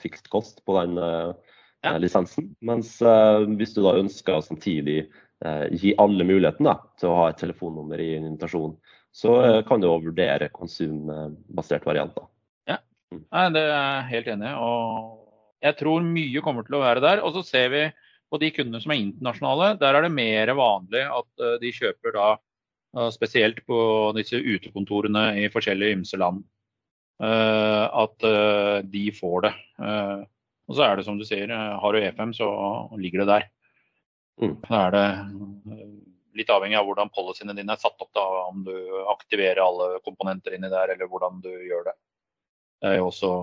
fikst 0.00 0.30
kost 0.32 0.62
på 0.64 0.78
den 0.78 0.96
ja. 0.96 1.92
lisensen. 2.00 2.54
Mens 2.64 2.94
hvis 3.58 3.74
du 3.76 3.82
da 3.84 3.98
ønsker 4.00 4.38
å 4.38 4.46
samtidig 4.46 5.02
gi 5.76 5.92
alle 6.00 6.24
muligheten 6.24 6.70
da, 6.70 6.78
til 7.00 7.10
å 7.10 7.18
ha 7.18 7.28
et 7.28 7.42
telefonnummer 7.42 8.00
i 8.00 8.14
en 8.16 8.30
invitasjon, 8.30 8.78
så 9.12 9.40
eh, 9.44 9.62
kan 9.66 9.82
du 9.82 9.88
òg 9.90 10.06
vurdere 10.10 10.50
konsumbasert 10.54 11.86
variant. 11.86 12.14
Ja, 12.70 12.78
mm. 13.12 13.24
Nei, 13.26 13.46
det 13.56 13.64
er 13.64 13.72
jeg 13.74 14.06
helt 14.14 14.30
enig 14.36 14.52
i. 14.52 14.54
Og 14.62 15.66
jeg 15.66 15.78
tror 15.80 16.06
mye 16.06 16.44
kommer 16.44 16.66
til 16.66 16.78
å 16.78 16.84
være 16.84 17.04
der. 17.04 17.24
Og 17.26 17.34
så 17.36 17.44
ser 17.46 17.74
vi 17.74 17.84
på 18.30 18.38
de 18.42 18.50
kundene 18.54 18.80
som 18.82 18.94
er 18.94 19.02
internasjonale, 19.02 19.74
der 19.80 19.96
er 19.96 20.06
det 20.06 20.14
mer 20.14 20.54
vanlig 20.58 21.02
at 21.02 21.44
eh, 21.44 21.58
de 21.62 21.72
kjøper 21.74 22.14
da 22.16 22.28
eh, 22.34 23.10
spesielt 23.14 23.62
på 23.66 23.80
disse 24.18 24.38
utekontorene 24.38 25.24
i 25.42 25.48
forskjellige 25.52 25.98
ymse 25.98 26.20
land. 26.20 26.44
At 27.20 28.22
de 28.88 29.00
får 29.12 29.42
det. 29.44 29.50
Og 29.76 30.72
så 30.72 30.86
er 30.86 30.94
det 30.96 31.02
som 31.04 31.18
du 31.20 31.24
sier, 31.28 31.50
har 31.52 31.92
du 31.92 31.98
E5 32.00 32.30
så 32.38 32.46
ligger 32.96 33.20
det 33.20 33.26
der. 33.28 33.44
Mm. 34.40 34.54
Da 34.64 34.78
er 34.86 34.94
det 34.94 35.02
litt 36.40 36.52
avhengig 36.54 36.78
av 36.80 36.88
hvordan 36.88 37.12
policyene 37.12 37.52
dine 37.58 37.76
er 37.76 37.82
satt 37.82 38.00
opp, 38.00 38.08
da, 38.16 38.24
om 38.48 38.64
du 38.64 38.72
aktiverer 39.12 39.60
alle 39.60 40.00
komponenter 40.00 40.56
inni 40.56 40.72
der, 40.72 40.94
eller 40.94 41.12
hvordan 41.12 41.42
du 41.44 41.50
gjør 41.50 41.90
det. 41.90 41.96
Det 42.80 42.94
er 42.94 42.96
jo 43.02 43.10
også 43.10 43.34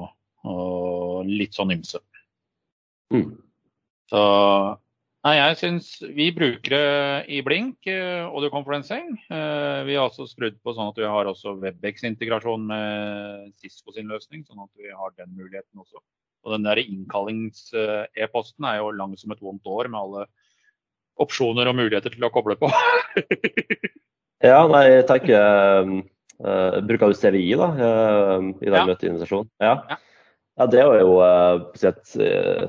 litt 1.30 1.54
sånn 1.54 1.76
ymse. 1.78 2.02
Mm. 3.14 3.30
Så 4.08 4.22
nei, 5.28 5.34
jeg 5.36 5.58
syns 5.60 5.90
vi 6.16 6.30
bruker 6.36 6.74
det 6.74 6.84
i 7.34 7.42
blink, 7.44 7.90
audio 7.90 8.52
conferencing. 8.54 9.16
Uh, 9.32 9.84
vi 9.88 9.98
har 9.98 10.08
også 10.08 10.28
skrudd 10.30 10.60
på 10.64 10.76
sånn 10.76 10.94
at 10.94 11.02
vi 11.02 11.10
har 11.10 11.28
også 11.28 11.58
Webex-integrasjon 11.62 12.68
med 12.70 13.52
Cisco 13.60 13.96
sin 13.96 14.08
løsning, 14.12 14.46
sånn 14.48 14.64
at 14.64 14.72
vi 14.80 14.94
har 14.94 15.16
den 15.18 15.34
muligheten 15.36 15.84
også. 15.84 16.00
Og 16.48 16.56
den 16.56 16.68
der 16.68 16.80
innkallings-e-posten 16.80 18.68
er 18.70 18.80
jo 18.80 18.94
lang 18.96 19.18
som 19.20 19.34
et 19.36 19.44
vondt 19.44 19.68
år 19.68 19.90
med 19.92 20.00
alle 20.00 20.28
opsjoner 21.20 21.68
og 21.68 21.76
muligheter 21.76 22.14
til 22.14 22.24
å 22.24 22.32
koble 22.32 22.56
på. 22.62 22.70
ja, 24.48 24.62
nei, 24.70 24.84
jeg 24.94 25.08
tenker 25.10 25.92
uh, 26.40 26.78
Bruker 26.88 27.12
du 27.12 27.18
CVI 27.18 27.50
da, 27.60 27.72
uh, 27.76 28.52
i 28.62 28.70
den 28.70 28.80
ja. 28.80 28.86
møteinvitasjonen? 28.88 29.50
Ja. 29.60 29.74
ja. 29.92 30.00
Ja. 30.58 30.68
Det 30.74 30.82
er 30.82 31.02
jo 31.04 31.18
et 31.22 32.14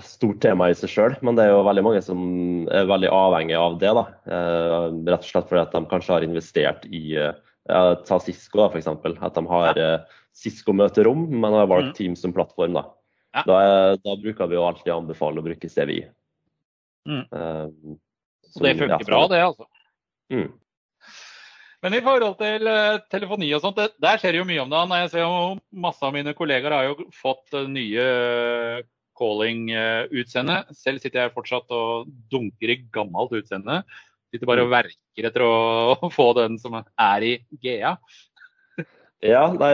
stort 0.05 0.41
tema 0.45 0.69
i 0.69 0.77
seg 0.77 0.93
sjøl, 0.93 1.17
men 1.25 1.39
det 1.39 1.47
er 1.47 1.55
jo 1.55 1.65
veldig 1.67 1.85
mange 1.87 2.03
som 2.05 2.21
er 2.69 2.89
veldig 2.91 3.11
avhengig 3.15 3.57
av 3.59 3.79
det. 3.81 3.93
da. 3.97 4.05
Rett 5.09 5.25
og 5.25 5.31
slett 5.31 5.49
fordi 5.49 5.63
at 5.63 5.77
de 5.77 5.83
kanskje 5.91 6.15
har 6.17 6.27
investert 6.27 6.85
i 6.93 7.03
Ta 7.69 8.21
Cisco, 8.25 8.61
da, 8.61 8.69
f.eks. 8.69 8.91
At 8.93 9.41
de 9.41 9.45
har 9.49 9.81
ja. 9.81 9.89
Cisco-møterom, 10.37 11.27
men 11.33 11.57
har 11.57 11.69
valgt 11.71 11.95
mm. 11.95 11.97
Teams 11.99 12.23
som 12.25 12.37
plattform. 12.37 12.77
Da. 12.77 12.85
Ja. 13.35 13.43
Da, 13.49 13.59
da, 14.05 14.17
bruker 14.21 14.49
vi 14.49 14.57
jo 14.57 14.69
alltid 14.69 14.93
anbefale 14.95 15.41
å 15.41 15.49
bruke 15.49 15.73
CVI. 15.73 16.03
Mm. 17.09 17.25
Så 18.49 18.65
det 18.65 18.77
funker 18.79 19.05
bra, 19.09 19.25
det, 19.33 19.43
altså. 19.45 19.69
Mm. 20.33 20.49
Men 21.85 21.95
i 21.95 22.03
forhold 22.03 22.39
til 22.41 22.67
uh, 22.67 22.99
telefoni 23.13 23.49
og 23.55 23.63
sånt, 23.63 23.79
der 24.03 24.19
skjer 24.19 24.41
jo 24.41 24.47
mye 24.49 24.63
om 24.65 24.71
dagen. 24.73 24.95
Jeg 25.05 25.13
ser 25.13 25.25
jo 25.25 25.59
Masse 25.85 26.03
av 26.07 26.15
mine 26.17 26.35
kollegaer 26.35 26.75
har 26.75 26.89
jo 26.89 27.09
fått 27.15 27.55
uh, 27.55 27.69
nye 27.71 28.07
calling-utseende. 29.19 30.61
Selv 30.79 31.03
sitter 31.03 31.25
jeg 31.25 31.35
fortsatt 31.35 31.71
og 31.75 32.11
dunker 32.33 32.75
i 32.75 32.81
gammelt 32.95 33.35
utseende. 33.39 33.83
Sitter 34.33 34.51
bare 34.51 34.67
og 34.67 34.73
verker 34.75 35.29
etter 35.31 35.45
å, 35.47 35.53
få 36.19 36.33
den 36.39 36.59
som 36.63 36.77
er 36.81 37.27
i 37.27 37.33
GA. 37.63 37.95
ja, 39.33 39.47
nei, 39.55 39.73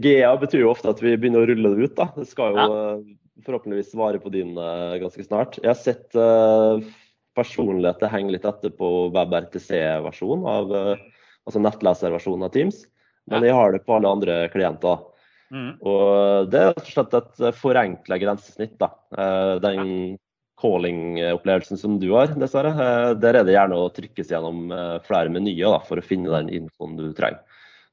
GA 0.00 0.34
betyr 0.40 0.64
jo 0.64 0.72
ofte 0.72 0.92
at 0.92 1.04
vi 1.04 1.16
begynner 1.20 1.44
å 1.44 1.52
rulle 1.52 1.74
det 1.76 1.90
ut. 1.90 1.96
da. 2.00 2.08
Det 2.16 2.28
skal 2.32 2.56
jo 2.56 2.64
ja. 2.64 2.96
forhåpentligvis 3.44 3.92
svare 3.92 4.20
på 4.24 4.32
din 4.32 4.56
ganske 4.56 5.28
snart. 5.28 5.60
Jeg 5.60 5.72
har 5.72 5.80
sett 5.80 6.16
personlig 7.36 7.90
at 7.90 8.00
det 8.02 8.10
henger 8.12 8.36
litt 8.36 8.48
etter 8.48 8.72
på 8.74 9.10
WebRTC-versjonen, 9.14 10.46
av, 10.50 10.74
eh, 10.76 11.04
altså 11.46 11.62
nettleserversjonen 11.62 12.46
av 12.46 12.54
Teams. 12.54 12.82
Men 13.30 13.46
jeg 13.46 13.54
har 13.54 13.72
det 13.72 13.84
på 13.86 13.96
alle 13.96 14.10
andre 14.10 14.40
klienter. 14.50 15.04
Mm. 15.54 15.70
Og 15.82 16.50
det 16.50 16.58
er 16.60 16.72
rett 16.72 16.82
og 16.82 16.90
slett 16.90 17.14
et 17.18 17.44
forenkla 17.58 18.18
grensesnitt. 18.22 18.76
da. 18.78 18.90
Eh, 19.16 19.54
den 19.62 20.18
calling-opplevelsen 20.60 21.78
som 21.78 21.98
du 21.98 22.10
har, 22.12 22.34
dessverre, 22.36 22.74
eh, 22.74 23.14
der 23.14 23.40
er 23.40 23.44
det 23.44 23.54
gjerne 23.54 23.78
å 23.78 23.92
trykkes 23.94 24.30
gjennom 24.34 24.68
flere 25.06 25.30
menyer 25.30 25.70
da, 25.70 25.80
for 25.86 25.96
å 25.96 26.04
finne 26.04 26.30
den 26.30 26.50
infoen 26.62 26.96
du 26.98 27.12
trenger. 27.14 27.40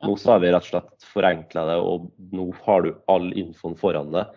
Nå 0.04 0.13
så 0.17 0.36
har 0.36 0.39
vi 0.43 0.52
rett 0.54 0.62
og 0.62 0.69
slett 0.69 1.08
forenkla 1.10 1.65
det, 1.65 1.78
og 1.82 2.12
nå 2.32 2.52
har 2.67 2.84
du 2.84 2.91
all 3.10 3.32
infoen 3.34 3.76
foran 3.76 4.12
deg 4.13 4.28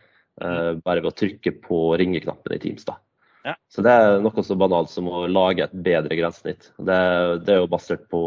bare 0.40 1.02
ved 1.02 1.10
å 1.10 1.12
trykke 1.12 1.52
på 1.60 1.98
ringeknappen 2.00 2.54
i 2.54 2.58
Teams. 2.62 2.86
da. 2.88 2.96
Ja. 3.44 3.54
Så 3.72 3.82
det 3.84 3.92
er 3.92 4.18
noe 4.20 4.44
så 4.44 4.56
banalt 4.58 4.90
som 4.92 5.08
å 5.08 5.24
lage 5.30 5.64
et 5.64 5.76
bedre 5.86 6.16
grensesnitt. 6.18 6.70
Det, 6.76 6.98
det, 7.46 7.54
er 7.54 7.62
jo 7.62 7.70
basert 7.72 8.04
på 8.12 8.20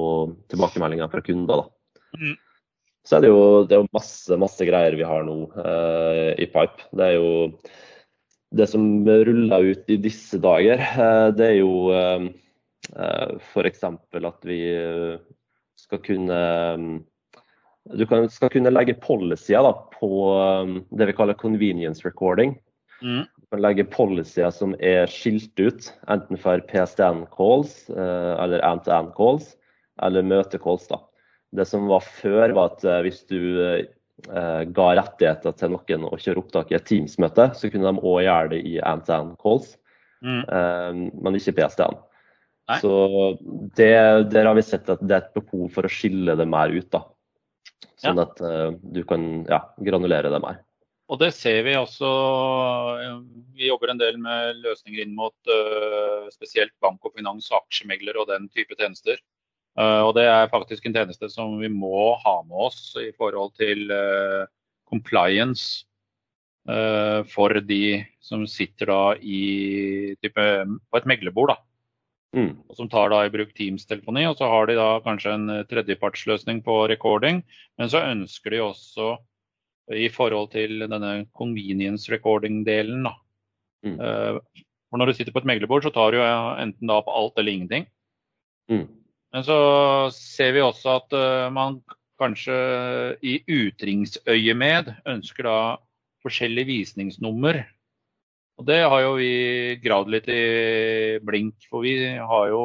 tilbakemeldinger 0.51 1.11
fra 1.11 1.21
kunder. 1.25 1.63
da. 1.63 2.17
Mm. 2.17 2.35
Så 3.03 3.17
er 3.17 3.25
det 3.25 3.31
jo, 3.33 3.41
det 3.67 3.75
er 3.75 3.83
jo 3.83 3.93
masse, 3.93 4.37
masse 4.39 4.67
greier 4.67 4.95
vi 4.95 5.05
har 5.07 5.25
nå 5.27 5.37
eh, 5.59 6.29
i 6.39 6.47
Pipe. 6.49 6.87
Det 6.95 7.09
er 7.09 7.17
jo 7.17 7.31
det 8.53 8.69
som 8.69 8.85
ruller 9.03 9.73
ut 9.73 9.89
i 9.91 9.99
disse 10.01 10.39
dager, 10.41 10.79
eh, 10.79 11.27
det 11.35 11.49
er 11.49 11.57
jo 11.59 11.73
eh, 11.93 12.29
F.eks. 13.51 13.83
at 13.83 14.47
vi 14.47 14.59
skal 15.79 16.01
kunne 16.03 16.39
du 17.91 18.03
kan, 18.07 18.29
skal 18.31 18.51
kunne 18.51 18.71
legge 18.71 18.95
policyer 19.03 19.73
på 19.95 20.09
det 20.95 21.07
vi 21.09 21.15
kaller 21.15 21.39
convenience 21.39 22.05
recording. 22.07 22.55
Mm. 23.03 23.25
Kan 23.53 23.61
legge 23.61 23.83
policyer 23.85 24.49
som 24.49 24.71
er 24.81 25.05
skilt 25.13 25.59
ut, 25.61 25.91
enten 26.09 26.39
for 26.41 26.61
PSTN 26.71 27.27
calls 27.35 27.83
eller 27.93 28.63
end-to-end 28.65 29.11
calls, 29.13 29.51
eller 30.01 30.25
møtecalls. 30.25 30.87
da. 30.89 30.97
Det 31.53 31.67
som 31.69 31.85
var 31.85 32.01
før, 32.01 32.55
var 32.57 32.71
at 32.71 32.87
hvis 33.05 33.19
du 33.29 33.37
ga 34.73 34.87
rettigheter 34.97 35.53
til 35.59 35.75
noen 35.75 36.09
å 36.09 36.17
kjøre 36.17 36.41
opptak 36.41 36.73
i 36.73 36.79
et 36.79 36.89
Teams-møte, 36.89 37.51
så 37.53 37.69
kunne 37.69 37.93
de 37.93 38.01
òg 38.01 38.23
gjøre 38.25 38.51
det 38.55 38.63
i 38.71 38.73
end-to-end 38.81 39.37
calls, 39.45 39.75
mm. 40.25 41.13
men 41.13 41.37
ikke 41.37 41.53
PSTN. 41.61 42.01
Nei. 42.73 42.81
Så 42.81 42.91
det, 43.77 43.93
Der 44.33 44.49
har 44.49 44.57
vi 44.57 44.65
sett 44.65 44.89
at 44.89 45.05
det 45.05 45.13
er 45.13 45.27
et 45.27 45.37
behov 45.37 45.69
for 45.77 45.85
å 45.85 45.93
skille 45.93 46.33
det 46.41 46.49
mer 46.49 46.73
ut. 46.73 46.89
da. 46.89 47.05
Sånn 48.01 48.17
ja. 48.17 48.25
at 48.25 48.81
du 48.81 49.03
kan 49.05 49.43
ja, 49.45 49.67
granulere 49.77 50.33
det 50.33 50.41
mer. 50.41 50.63
Og 51.13 51.19
det 51.21 51.29
ser 51.37 51.59
vi 51.67 51.75
også. 51.77 52.09
Vi 53.53 53.67
jobber 53.67 53.93
en 53.93 54.01
del 54.01 54.17
med 54.17 54.63
løsninger 54.63 55.03
inn 55.03 55.13
mot 55.13 55.35
uh, 55.45 56.25
spesielt 56.33 56.73
bank 56.81 57.05
og 57.05 57.13
finans, 57.13 57.51
aksjemegler 57.53 58.17
og 58.17 58.31
den 58.31 58.47
type 58.49 58.73
tjenester. 58.79 59.19
Uh, 59.77 60.01
og 60.07 60.15
det 60.17 60.25
er 60.29 60.49
faktisk 60.49 60.87
en 60.89 60.97
tjeneste 60.97 61.29
som 61.29 61.59
vi 61.61 61.69
må 61.69 62.15
ha 62.23 62.35
med 62.47 62.65
oss 62.69 62.95
i 63.01 63.11
forhold 63.17 63.53
til 63.61 63.93
compliance 64.89 65.85
for 67.33 67.51
de 67.67 68.05
som 68.23 68.45
sitter 68.47 68.87
da 68.87 68.99
i 69.19 70.13
type, 70.23 70.43
på 70.63 70.99
et 70.99 71.07
meglerbord. 71.11 71.51
da 71.51 71.57
Mm. 72.33 72.55
og 72.65 72.77
som 72.79 72.87
tar 72.89 73.11
da 73.13 73.19
i 73.23 73.31
bruk 73.33 73.51
Teams-telefoni. 73.53 74.25
Og 74.25 74.39
så 74.39 74.49
har 74.49 74.67
de 74.67 74.77
da 74.79 74.89
kanskje 75.05 75.35
en 75.35 75.49
eh, 75.53 75.65
tredjepartsløsning 75.69 76.63
på 76.65 76.79
recording, 76.89 77.43
men 77.77 77.91
så 77.91 78.01
ønsker 78.09 78.55
de 78.55 78.63
også 78.65 79.13
i 79.91 80.07
forhold 80.11 80.53
til 80.53 80.85
denne 80.85 81.25
convenience 81.35 82.11
recording-delen. 82.11 83.09
Mm. 83.83 83.97
Uh, 83.99 84.39
for 84.89 85.01
når 85.01 85.09
du 85.09 85.17
sitter 85.17 85.35
på 85.35 85.43
et 85.43 85.49
meglerbord, 85.49 85.83
så 85.83 85.91
tar 85.91 86.15
du 86.15 86.21
enten 86.21 86.87
da 86.87 87.01
på 87.03 87.11
alt 87.11 87.39
eller 87.41 87.51
ingenting. 87.57 87.89
Mm. 88.71 88.87
Men 89.33 89.43
så 89.43 89.57
ser 90.13 90.53
vi 90.55 90.63
også 90.63 90.97
at 91.01 91.17
uh, 91.17 91.51
man 91.53 91.81
kanskje 92.21 92.55
i 93.25 93.39
utringsøyemed 93.49 94.93
ønsker 95.09 95.49
da 95.49 95.57
forskjellige 96.23 96.69
visningsnummer 96.69 97.63
og 98.59 98.67
det 98.69 98.81
har 98.85 99.01
jo 99.01 99.13
vi 99.17 99.75
gravd 99.81 100.11
litt 100.13 100.27
i 100.29 100.43
blink, 101.25 101.65
for 101.71 101.85
vi 101.85 101.95
har 102.15 102.49
jo 102.51 102.63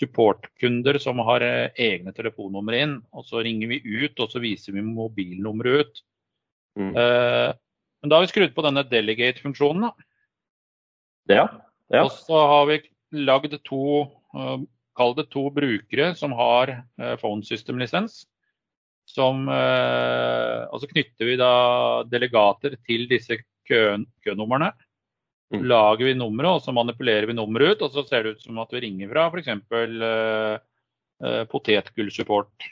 supportkunder 0.00 0.98
som 0.98 1.20
har 1.26 1.44
eh, 1.44 1.70
egne 1.76 2.12
telefonnumre 2.16 2.80
inn. 2.84 2.96
Og 3.12 3.26
så 3.28 3.42
ringer 3.44 3.70
vi 3.70 3.80
ut, 3.84 4.18
og 4.20 4.32
så 4.32 4.42
viser 4.42 4.76
vi 4.76 4.84
mobilnummeret 4.84 5.84
ut. 5.84 6.02
Mm. 6.80 6.92
Eh, 6.94 7.48
men 8.00 8.12
da 8.12 8.16
har 8.16 8.24
vi 8.24 8.32
skrudd 8.32 8.54
på 8.56 8.64
denne 8.64 8.86
delegate-funksjonen. 8.88 9.90
Ja, 11.30 11.46
ja. 11.92 12.04
Og 12.04 12.14
så 12.16 12.38
har 12.48 12.68
vi 12.70 12.80
lagd 13.26 13.52
to, 13.66 14.06
uh, 14.32 14.62
kall 14.96 15.12
det 15.18 15.26
to 15.30 15.42
brukere 15.52 16.14
som 16.16 16.32
har 16.38 16.72
uh, 16.80 17.16
phone 17.20 17.44
system-lisens. 17.44 18.24
Som 19.10 19.48
Og 19.50 20.76
så 20.78 20.86
knytter 20.86 21.26
vi 21.26 21.32
da 21.34 21.54
delegater 22.06 22.76
til 22.86 23.08
disse 23.10 23.40
kønumrene. 23.66 24.68
Mm. 25.50 25.64
Lager 25.66 26.06
vi 26.06 26.14
nummeret, 26.14 26.60
og 26.60 26.62
så 26.62 26.72
manipulerer 26.74 27.26
vi 27.26 27.34
nummeret 27.34 27.74
ut. 27.74 27.86
Og 27.86 27.94
så 27.94 28.04
ser 28.06 28.24
det 28.24 28.36
ut 28.36 28.44
som 28.44 28.58
at 28.62 28.70
vi 28.74 28.84
ringer 28.84 29.10
fra 29.10 29.26
f.eks. 29.30 29.48
Uh, 29.50 30.56
uh, 31.26 31.44
potetgullsupport. 31.50 32.68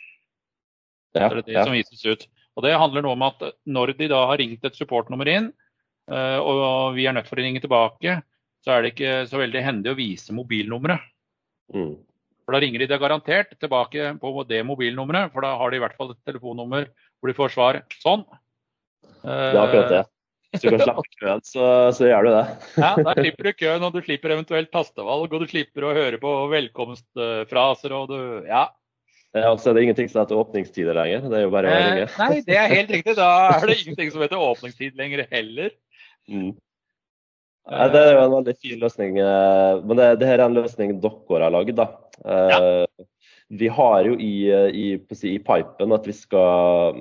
Ja, 1.17 1.27
det 1.27 1.29
er 1.29 1.43
det 1.43 1.57
ja. 1.57 1.65
som 1.67 1.75
vises 1.75 2.05
ut. 2.07 2.27
Og 2.59 2.65
Det 2.67 2.75
handler 2.75 3.05
noe 3.07 3.17
om 3.17 3.25
at 3.27 3.43
når 3.67 3.95
de 3.99 4.11
da 4.11 4.25
har 4.31 4.39
ringt 4.39 4.67
et 4.67 4.79
supportnummer 4.79 5.31
inn, 5.31 5.53
uh, 6.11 6.39
og 6.39 6.99
vi 6.99 7.07
er 7.07 7.17
nødt 7.17 7.31
for 7.31 7.39
å 7.39 7.47
ringe 7.47 7.63
tilbake, 7.63 8.21
så 8.63 8.75
er 8.75 8.83
det 8.83 8.93
ikke 8.95 9.15
så 9.31 9.41
veldig 9.41 9.63
hendig 9.63 9.93
å 9.93 9.99
vise 9.99 10.35
mobilnummeret. 10.35 11.03
Mm. 11.75 11.97
For 12.47 12.57
Da 12.57 12.61
ringer 12.63 12.83
de 12.83 12.89
det 12.91 13.01
garantert 13.03 13.51
tilbake 13.61 14.15
på 14.23 14.45
det 14.49 14.63
mobilnummeret, 14.67 15.35
for 15.35 15.45
da 15.45 15.53
har 15.61 15.71
de 15.71 15.79
i 15.79 15.83
hvert 15.83 15.99
fall 15.99 16.15
et 16.15 16.23
telefonnummer 16.27 16.87
hvor 17.19 17.31
de 17.31 17.37
får 17.37 17.53
svar 17.55 17.81
sånn. 17.99 18.23
Det 19.21 19.35
er 19.35 19.59
akkurat 19.61 19.93
det. 19.93 20.05
Hvis 20.53 20.63
du 20.65 20.71
kan 20.73 20.81
slippe 20.81 21.19
køen, 21.21 21.43
så, 21.45 21.65
så, 21.93 22.07
gjør 22.09 22.25
du 22.25 22.31
det. 22.33 22.45
ja, 22.81 22.91
Da 23.05 23.15
slipper 23.19 23.49
du 23.49 23.53
køen, 23.59 23.83
og 23.85 23.93
du 23.93 24.01
slipper 24.01 24.33
eventuelt 24.33 24.71
tastevalg, 24.73 25.29
og 25.29 25.43
du 25.45 25.51
slipper 25.51 25.85
å 25.85 25.95
høre 25.97 26.21
på 26.23 26.35
velkomstfraser. 26.55 27.95
og 27.99 28.13
du, 28.13 28.21
ja. 28.49 28.69
Ja, 29.37 29.51
så 29.61 29.71
er 29.71 29.77
det 29.77 29.83
ingenting 29.85 30.09
som 30.09 30.23
heter 30.23 30.41
åpningstider 30.41 30.97
lenger. 30.97 31.27
Det 31.29 31.37
er 31.37 31.45
jo 31.45 31.53
bare 31.53 31.69
å 31.69 31.75
ringe. 31.77 32.07
Eh, 32.07 32.17
nei, 32.23 32.41
det 32.47 32.57
er 32.57 32.73
helt 32.73 32.95
riktig. 32.97 33.19
Da 33.19 33.29
er 33.59 33.69
det 33.69 33.77
ingenting 33.83 34.15
som 34.15 34.25
heter 34.25 34.41
åpningstid 34.41 34.97
lenger 34.97 35.27
heller. 35.29 35.75
Mm. 36.31 36.55
Ja, 37.69 37.91
det 37.93 38.01
er 38.01 38.15
jo 38.15 38.23
en 38.23 38.35
veldig 38.39 38.57
fin 38.57 38.81
løsning. 38.81 39.21
Eh, 39.21 39.85
men 39.85 40.01
det, 40.01 40.09
det 40.23 40.31
her 40.31 40.41
er 40.41 40.47
en 40.49 40.57
løsning 40.57 40.97
dere 41.05 41.45
har 41.45 41.53
lagd. 41.53 41.77
da. 41.77 41.91
Ja. 42.25 42.59
Eh, 42.59 43.07
vi 43.49 43.69
har 43.73 44.05
jo 44.05 44.17
i, 44.21 44.33
i, 44.77 44.89
i, 44.97 45.39
pipen 45.41 45.95
at 45.97 46.09
vi 46.09 46.15
skal 46.17 46.99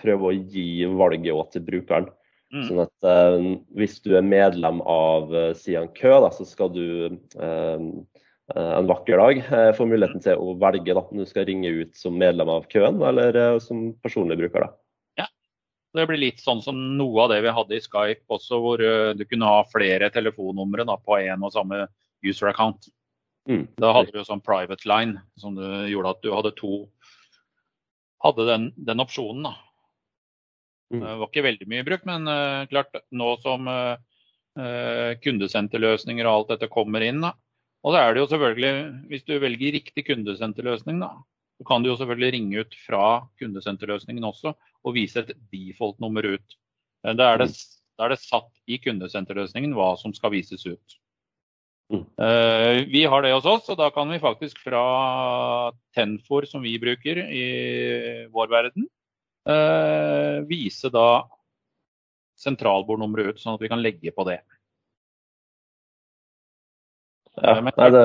prøve 0.00 0.30
å 0.30 0.36
gi 0.36 0.84
valget 0.84 1.56
til 1.56 1.64
brukeren. 1.64 2.08
Mm. 2.50 2.64
Sånn 2.66 2.82
at 2.82 3.06
eh, 3.06 3.44
Hvis 3.78 4.00
du 4.02 4.16
er 4.18 4.26
medlem 4.26 4.80
av 4.82 5.30
eh, 5.36 5.52
Sian 5.58 5.90
Kø, 5.94 6.16
da, 6.26 6.32
så 6.34 6.46
skal 6.48 6.72
du 6.74 6.86
eh, 7.06 7.84
en 8.50 8.88
vakker 8.90 9.20
dag 9.20 9.44
få 9.78 9.84
muligheten 9.86 10.22
til 10.24 10.40
å 10.42 10.56
velge 10.58 10.90
da, 10.90 11.04
om 11.06 11.20
du 11.20 11.26
skal 11.28 11.44
ringe 11.46 11.70
ut 11.70 11.92
som 11.94 12.16
medlem 12.18 12.48
av 12.50 12.64
køen 12.72 12.96
eller 13.06 13.60
som 13.62 13.92
personlig 14.02 14.40
bruker. 14.40 14.64
da. 14.64 14.72
Ja, 15.22 15.26
Det 15.94 16.08
blir 16.10 16.18
litt 16.18 16.42
sånn 16.42 16.58
som 16.64 16.80
noe 16.98 17.22
av 17.22 17.30
det 17.30 17.44
vi 17.44 17.52
hadde 17.54 17.78
i 17.78 17.84
Skype 17.84 18.26
også, 18.26 18.58
hvor 18.58 18.82
du 19.14 19.22
kunne 19.30 19.52
ha 19.52 19.62
flere 19.70 20.10
telefonnumre 20.10 20.82
da, 20.88 20.98
på 20.98 21.20
én 21.22 21.46
og 21.46 21.54
samme 21.54 21.84
user 22.26 22.50
account. 22.50 22.90
Mm. 23.46 23.68
Da 23.78 23.94
hadde 23.94 24.10
du 24.10 24.18
jo 24.18 24.26
sånn 24.26 24.42
private 24.42 24.82
line, 24.90 25.22
som 25.38 25.54
du 25.54 25.62
gjorde 25.86 26.16
at 26.16 26.26
du 26.26 26.34
hadde 26.34 26.56
to 26.58 26.74
hadde 28.26 28.50
den, 28.50 28.70
den 28.76 29.06
opsjonen. 29.06 29.46
da. 29.46 29.54
Mm. 30.90 31.02
Det 31.04 31.16
var 31.20 31.28
ikke 31.30 31.46
veldig 31.46 31.68
mye 31.70 31.86
brukt, 31.86 32.06
men 32.08 32.26
uh, 32.26 32.66
klart 32.70 32.98
nå 33.14 33.30
som 33.44 33.68
uh, 33.70 33.96
kundesenterløsninger 35.22 36.26
og 36.26 36.32
alt 36.32 36.54
dette 36.56 36.70
kommer 36.72 37.04
inn, 37.06 37.22
da. 37.22 37.34
Og 37.86 37.94
så 37.94 38.00
er 38.02 38.12
det 38.12 38.20
jo 38.24 38.30
selvfølgelig, 38.32 38.72
hvis 39.08 39.26
du 39.28 39.36
velger 39.40 39.76
riktig 39.78 40.04
kundesenterløsning, 40.10 40.98
da, 41.00 41.14
så 41.60 41.66
kan 41.68 41.84
du 41.84 41.90
jo 41.90 41.98
selvfølgelig 42.00 42.32
ringe 42.34 42.64
ut 42.64 42.74
fra 42.86 43.04
kundesenterløsningen 43.40 44.26
også 44.26 44.52
og 44.56 44.96
vise 44.96 45.22
et 45.22 45.32
default-nummer 45.52 46.26
ut. 46.36 46.56
Da 47.04 47.30
er, 47.32 47.42
det, 47.44 47.54
da 47.96 48.06
er 48.06 48.14
det 48.14 48.22
satt 48.24 48.50
i 48.68 48.76
kundesenterløsningen 48.82 49.72
hva 49.76 49.94
som 50.00 50.12
skal 50.16 50.34
vises 50.34 50.66
ut. 50.68 50.98
Mm. 51.90 52.04
Uh, 52.20 52.86
vi 52.90 53.02
har 53.08 53.24
det 53.24 53.32
hos 53.34 53.48
oss, 53.48 53.68
og 53.72 53.78
da 53.80 53.88
kan 53.94 54.10
vi 54.12 54.20
faktisk 54.22 54.60
fra 54.62 54.82
Tenfor, 55.96 56.46
som 56.48 56.62
vi 56.62 56.76
bruker 56.82 57.22
i 57.26 57.44
vår 58.32 58.52
verden, 58.52 58.86
vise 60.46 60.90
da 60.92 61.24
sentralbordnummeret 62.40 63.34
ut, 63.34 63.40
sånn 63.40 63.56
at 63.56 63.62
vi 63.62 63.70
kan 63.72 63.82
legge 63.82 64.12
på 64.16 64.24
det. 64.28 64.38
Ja, 67.36 67.56
eh, 67.56 67.62
men, 67.62 67.72
nei, 67.76 67.88
det... 67.94 68.04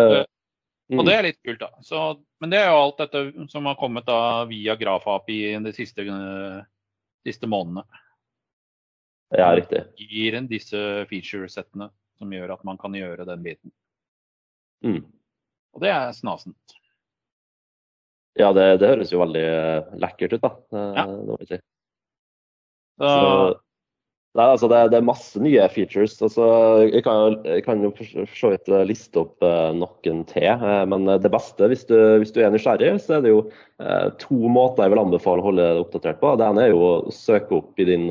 Mm. 0.85 0.99
Og 1.01 1.07
det 1.07 1.13
er 1.15 1.25
litt 1.25 1.39
kult, 1.41 1.61
da. 1.63 1.71
Så, 1.81 1.99
men 2.43 2.51
det 2.53 2.59
er 2.61 2.67
jo 2.69 2.81
alt 2.83 2.99
dette 3.01 3.21
som 3.49 3.65
har 3.65 3.77
kommet 3.79 4.05
da 4.05 4.45
via 4.45 4.75
GrafAPI 4.77 5.39
de 5.65 5.71
siste, 5.73 6.05
uh, 6.05 6.59
siste 7.25 7.49
månedene. 7.49 7.81
Ja, 9.33 9.47
riktig. 9.57 9.81
Gir 9.97 10.37
en 10.37 10.45
disse 10.51 10.77
feature-settene 11.09 11.89
som 12.19 12.35
gjør 12.37 12.53
at 12.53 12.61
man 12.67 12.77
kan 12.77 12.93
gjøre 12.93 13.25
den 13.25 13.41
biten. 13.47 13.73
Mm. 14.85 15.01
Og 15.73 15.81
det 15.81 15.89
er 15.89 16.13
snasent. 16.13 16.77
Ja, 18.35 18.51
det, 18.55 18.65
det, 18.81 18.89
høres 18.91 19.13
jo 19.13 19.21
veldig 19.21 19.43
eh, 19.47 19.93
lekkert 20.03 20.35
ut, 20.35 20.41
da. 20.43 20.51
Ja. 20.75 21.05
Det 21.07 21.27
må 21.29 21.37
vi 21.39 21.47
si. 21.53 21.59
Så, 22.99 23.13
nei, 24.35 24.45
altså 24.45 24.69
det, 24.71 24.81
det, 24.91 24.99
er 24.99 25.07
masse 25.07 25.39
nye 25.43 25.67
features. 25.71 26.17
Altså, 26.23 26.47
jeg, 26.83 27.03
kan, 27.07 27.37
jeg 27.47 27.63
kan 27.63 27.83
jo 27.83 27.93
for 27.95 28.35
så 28.35 28.51
vidt 28.51 28.71
eh, 28.71 28.83
liste 28.87 29.23
opp 29.23 29.43
uh, 29.43 29.71
noen 29.75 30.25
til. 30.27 30.65
Men 30.91 31.07
det 31.23 31.31
beste, 31.31 31.71
hvis 31.71 31.87
du, 31.87 31.95
hvis 32.23 32.35
du, 32.35 32.41
er 32.43 32.51
nysgjerrig, 32.55 32.91
så 33.03 33.17
er 33.17 33.23
det 33.25 33.31
jo 33.31 33.45
to 34.19 34.51
måter 34.51 34.85
jeg 34.85 34.95
vil 34.95 35.03
anbefale 35.05 35.43
å 35.43 35.49
holde 35.49 35.69
deg 35.71 35.85
oppdatert 35.85 36.19
på. 36.19 36.35
Det 36.39 36.49
ene 36.49 36.67
er 36.67 36.75
jo 36.75 36.83
å 36.83 37.15
søke 37.15 37.61
opp 37.61 37.79
i 37.79 37.87
din 37.87 38.09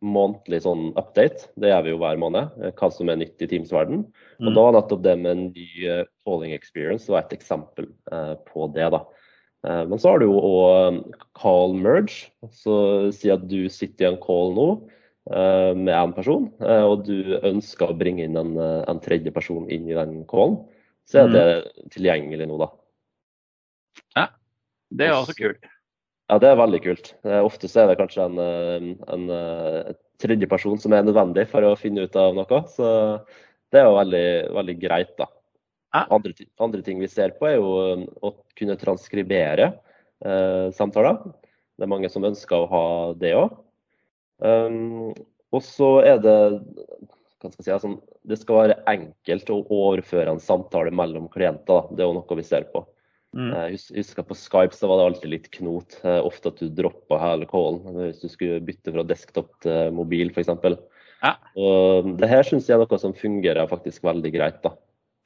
månedlig 0.05 0.59
sånn 0.65 0.91
update. 0.99 1.47
Det 1.57 1.71
gjør 1.71 1.85
vi 1.85 1.93
jo 1.95 2.01
hver 2.01 2.19
måned, 2.21 2.57
hva 2.77 2.89
som 2.93 3.09
er 3.09 3.21
nytt 3.21 3.41
i 3.41 3.49
Teams-verden. 3.49 4.03
Og 4.41 4.49
mm. 4.49 4.53
da 4.53 4.65
var 4.67 4.75
nettopp 4.75 5.05
det 5.07 5.15
med 5.23 5.31
en 5.31 5.45
ny 5.49 5.69
calling 6.27 6.53
experience 6.53 7.09
var 7.09 7.25
et 7.25 7.37
eksempel 7.39 7.89
på 8.51 8.69
det. 8.75 8.91
da. 8.93 9.01
Eh, 9.65 9.83
men 9.87 9.99
så 9.99 10.13
har 10.13 10.21
du 10.21 10.27
jo 10.29 10.37
òg 10.37 11.01
call 11.37 11.75
merge. 11.77 12.29
Så 12.53 12.77
si 13.15 13.31
at 13.33 13.47
du 13.49 13.67
sitter 13.71 14.07
i 14.07 14.09
en 14.11 14.21
call 14.21 14.53
nå 14.57 14.67
eh, 15.31 15.73
med 15.73 15.93
én 15.93 16.15
person, 16.15 16.49
eh, 16.61 16.83
og 16.85 17.05
du 17.07 17.37
ønsker 17.41 17.91
å 17.91 17.97
bringe 17.97 18.27
inn 18.27 18.37
en, 18.39 18.55
en, 18.57 19.03
tredje 19.03 19.33
person 19.35 19.67
inn 19.69 19.89
i 19.89 19.97
den 19.97 20.21
callen. 20.29 20.61
Så 21.07 21.23
er 21.23 21.31
det 21.31 21.45
mm. 21.47 21.89
tilgjengelig 21.95 22.49
nå, 22.49 22.59
da. 22.59 22.71
Det 24.89 25.09
er 25.09 25.15
også 25.17 25.35
kult. 25.37 25.65
Ja, 26.27 26.37
det 26.43 26.49
er 26.49 26.59
veldig 26.59 26.79
kult. 26.83 27.13
Ofte 27.23 27.69
er 27.79 27.87
det 27.87 27.97
kanskje 28.01 28.25
en, 28.27 28.39
en, 29.07 29.29
en 29.31 29.95
tredje 30.19 30.49
person 30.49 30.79
som 30.81 30.95
er 30.95 31.05
nødvendig 31.07 31.47
for 31.51 31.63
å 31.63 31.77
finne 31.79 32.03
ut 32.07 32.17
av 32.19 32.35
noe. 32.35 32.61
Så 32.73 32.87
det 33.71 33.81
er 33.81 33.87
jo 33.87 33.97
veldig, 33.97 34.27
veldig 34.57 34.77
greit, 34.81 35.13
da. 35.19 35.29
Andre, 35.97 36.33
andre, 36.61 36.81
ting 36.85 36.99
vi 37.01 37.09
ser 37.09 37.33
på, 37.39 37.47
er 37.47 37.57
jo 37.57 37.69
um, 37.95 38.03
å 38.21 38.33
kunne 38.59 38.75
transkribere 38.77 39.71
eh, 39.71 40.67
samtaler. 40.75 41.21
Det 41.77 41.85
er 41.85 41.89
mange 41.89 42.11
som 42.11 42.25
ønsker 42.27 42.59
å 42.59 42.69
ha 42.71 42.83
det 43.17 43.33
òg. 43.37 43.55
Um, 44.43 45.15
og 45.55 45.63
så 45.65 45.97
er 46.05 46.19
det 46.21 46.37
hva 46.37 47.49
skal 47.49 47.61
jeg 47.61 47.65
si, 47.65 47.73
altså, 47.73 47.93
Det 48.27 48.37
skal 48.41 48.59
være 48.59 48.77
enkelt 48.89 49.49
å 49.53 49.61
overføre 49.63 50.33
en 50.33 50.43
samtale 50.43 50.91
mellom 50.93 51.29
klienter. 51.33 51.87
Det 51.93 52.03
er 52.03 52.09
jo 52.09 52.17
noe 52.19 52.37
vi 52.39 52.45
ser 52.45 52.67
på. 52.73 52.83
Mm. 53.37 53.51
Jeg 53.53 53.77
eh, 53.77 53.97
husker 53.99 54.25
På 54.25 54.35
Skype 54.37 54.73
så 54.73 54.89
var 54.89 54.99
det 54.99 55.07
alltid 55.11 55.31
litt 55.35 55.49
knot. 55.53 55.99
Eh, 56.03 56.19
ofte 56.25 56.49
at 56.49 56.61
du 56.61 56.71
droppa 56.73 57.19
hele 57.21 57.47
callen 57.49 57.99
hvis 57.99 58.23
du 58.23 58.31
skulle 58.31 58.63
bytte 58.65 58.93
fra 58.95 59.05
desktop 59.05 59.51
til 59.65 59.93
mobil 59.95 60.33
f.eks. 60.33 60.49
Ja. 61.21 61.35
Og 61.57 62.13
det 62.17 62.29
her 62.29 62.45
syns 62.45 62.69
jeg 62.69 62.77
er 62.77 62.83
noe 62.83 63.01
som 63.01 63.15
fungerer 63.17 63.69
faktisk 63.69 64.05
veldig 64.07 64.33
greit. 64.33 64.61
da. 64.65 64.73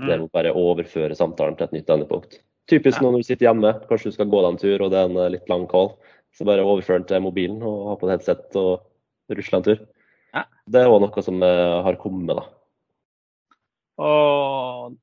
Det 0.01 0.17
å 0.17 0.29
bare 0.33 0.53
overføre 0.57 1.17
samtalen 1.17 1.57
til 1.57 1.67
et 1.67 1.75
nytt 1.77 1.91
endepunkt. 1.93 2.39
Typisk 2.71 2.99
ja. 2.99 3.05
når 3.05 3.19
du 3.19 3.27
sitter 3.27 3.47
hjemme, 3.49 3.73
kanskje 3.89 4.11
du 4.11 4.15
skal 4.15 4.29
gå 4.31 4.41
deg 4.41 4.53
en 4.53 4.61
tur 4.61 4.85
og 4.85 4.93
det 4.93 4.99
er 4.99 5.09
en 5.09 5.19
eh, 5.19 5.33
litt 5.35 5.51
lang 5.51 5.67
call. 5.71 5.93
Så 6.35 6.47
bare 6.47 6.63
overfør 6.63 7.01
den 7.01 7.07
til 7.09 7.23
mobilen 7.23 7.59
og 7.67 7.91
ha 7.91 7.97
på 7.99 8.07
et 8.07 8.15
headset 8.15 8.57
og 8.59 9.35
rusle 9.35 9.59
en 9.59 9.67
tur. 9.67 9.85
Ja. 10.31 10.45
Det 10.71 10.81
er 10.81 10.91
òg 10.91 11.01
noe 11.03 11.23
som 11.25 11.43
eh, 11.43 11.77
har 11.87 11.99
kommet, 12.01 12.39
da. 12.39 12.45
Og 14.01 14.95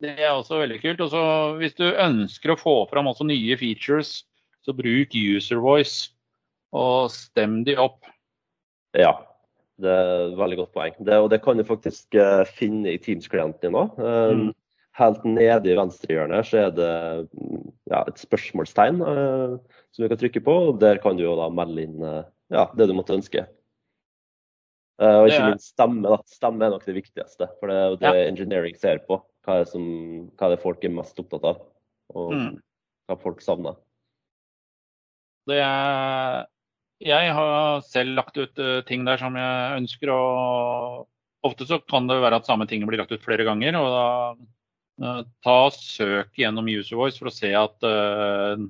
det 0.00 0.16
er 0.18 0.32
også 0.32 0.60
veldig 0.62 0.80
kult. 0.82 1.02
Også 1.06 1.24
hvis 1.60 1.76
du 1.78 1.86
ønsker 1.88 2.54
å 2.54 2.60
få 2.60 2.76
fram 2.90 3.10
også 3.10 3.26
nye 3.28 3.56
features, 3.60 4.22
så 4.64 4.74
bruk 4.76 5.14
user 5.16 5.60
voice 5.62 6.10
og 6.76 7.10
stem 7.12 7.60
de 7.66 7.76
opp. 7.80 8.08
Ja, 8.96 9.14
det 9.80 9.90
er 9.90 10.24
et 10.28 10.38
veldig 10.38 10.58
godt 10.62 10.74
poeng. 10.76 10.96
Det, 10.98 11.18
og 11.18 11.30
det 11.32 11.40
kan 11.44 11.58
du 11.58 11.66
faktisk 11.66 12.16
uh, 12.18 12.42
finne 12.48 12.94
i 12.94 13.00
Teams-klienten 13.02 13.68
din 13.68 13.78
òg. 13.78 13.94
Um, 14.00 14.42
mm. 14.48 14.50
Helt 15.00 15.22
nede 15.24 15.70
i 15.70 15.78
venstre 15.78 16.12
hjørne 16.12 16.42
så 16.44 16.64
er 16.66 16.74
det 16.74 16.90
ja, 17.88 18.02
et 18.02 18.20
spørsmålstegn 18.20 19.00
uh, 19.00 19.56
som 19.94 20.04
du 20.04 20.10
kan 20.10 20.20
trykke 20.20 20.42
på. 20.44 20.56
og 20.72 20.82
Der 20.82 21.00
kan 21.02 21.18
du 21.18 21.24
jo 21.24 21.38
da 21.38 21.48
melde 21.54 21.86
inn 21.86 22.04
uh, 22.04 22.22
ja, 22.52 22.68
det 22.76 22.90
du 22.90 22.94
måtte 22.98 23.16
ønske. 23.16 23.46
og 25.00 25.30
ikke 25.30 25.52
minst 25.54 25.72
stemme. 25.72 26.04
Da. 26.04 26.18
Stemme 26.28 26.66
er 26.66 26.74
nok 26.74 26.84
det 26.84 26.98
viktigste. 26.98 27.48
For 27.60 27.70
det 27.70 27.76
er 27.78 27.86
jo 27.88 28.00
det 28.02 28.14
ja. 28.18 28.26
engineering 28.28 28.76
ser 28.76 29.00
på. 29.06 29.22
Hva 29.46 29.60
er, 29.62 29.68
som, 29.68 29.84
hva 30.36 30.48
er 30.48 30.54
det 30.54 30.62
folk 30.62 30.82
er 30.84 30.92
mest 30.92 31.18
opptatt 31.22 31.46
av, 31.48 31.60
og 32.12 32.32
mm. 32.36 32.50
hva 33.08 33.16
folk 33.22 33.40
savner. 33.44 33.78
Det 35.48 35.56
er 35.64 36.44
jeg 37.00 37.32
har 37.32 37.80
selv 37.88 38.12
lagt 38.18 38.36
ut 38.36 38.60
uh, 38.60 38.82
ting 38.84 39.06
der 39.08 39.20
som 39.20 39.36
jeg 39.38 39.80
ønsker. 39.80 40.12
og 40.12 41.08
Ofte 41.48 41.64
så 41.68 41.80
kan 41.80 42.08
det 42.10 42.20
være 42.20 42.42
at 42.42 42.48
samme 42.48 42.66
ting 42.68 42.84
blir 42.84 43.00
lagt 43.00 43.12
ut 43.12 43.24
flere 43.24 43.46
ganger. 43.48 43.78
og 43.80 43.88
da 43.94 44.06
uh, 45.06 45.22
Ta 45.44 45.56
og 45.70 45.76
Søk 45.76 46.36
gjennom 46.36 46.68
User 46.68 47.00
Voice 47.00 47.16
for 47.20 47.30
å 47.30 47.34
se 47.34 47.54
at 47.56 47.88
uh, 47.88 48.60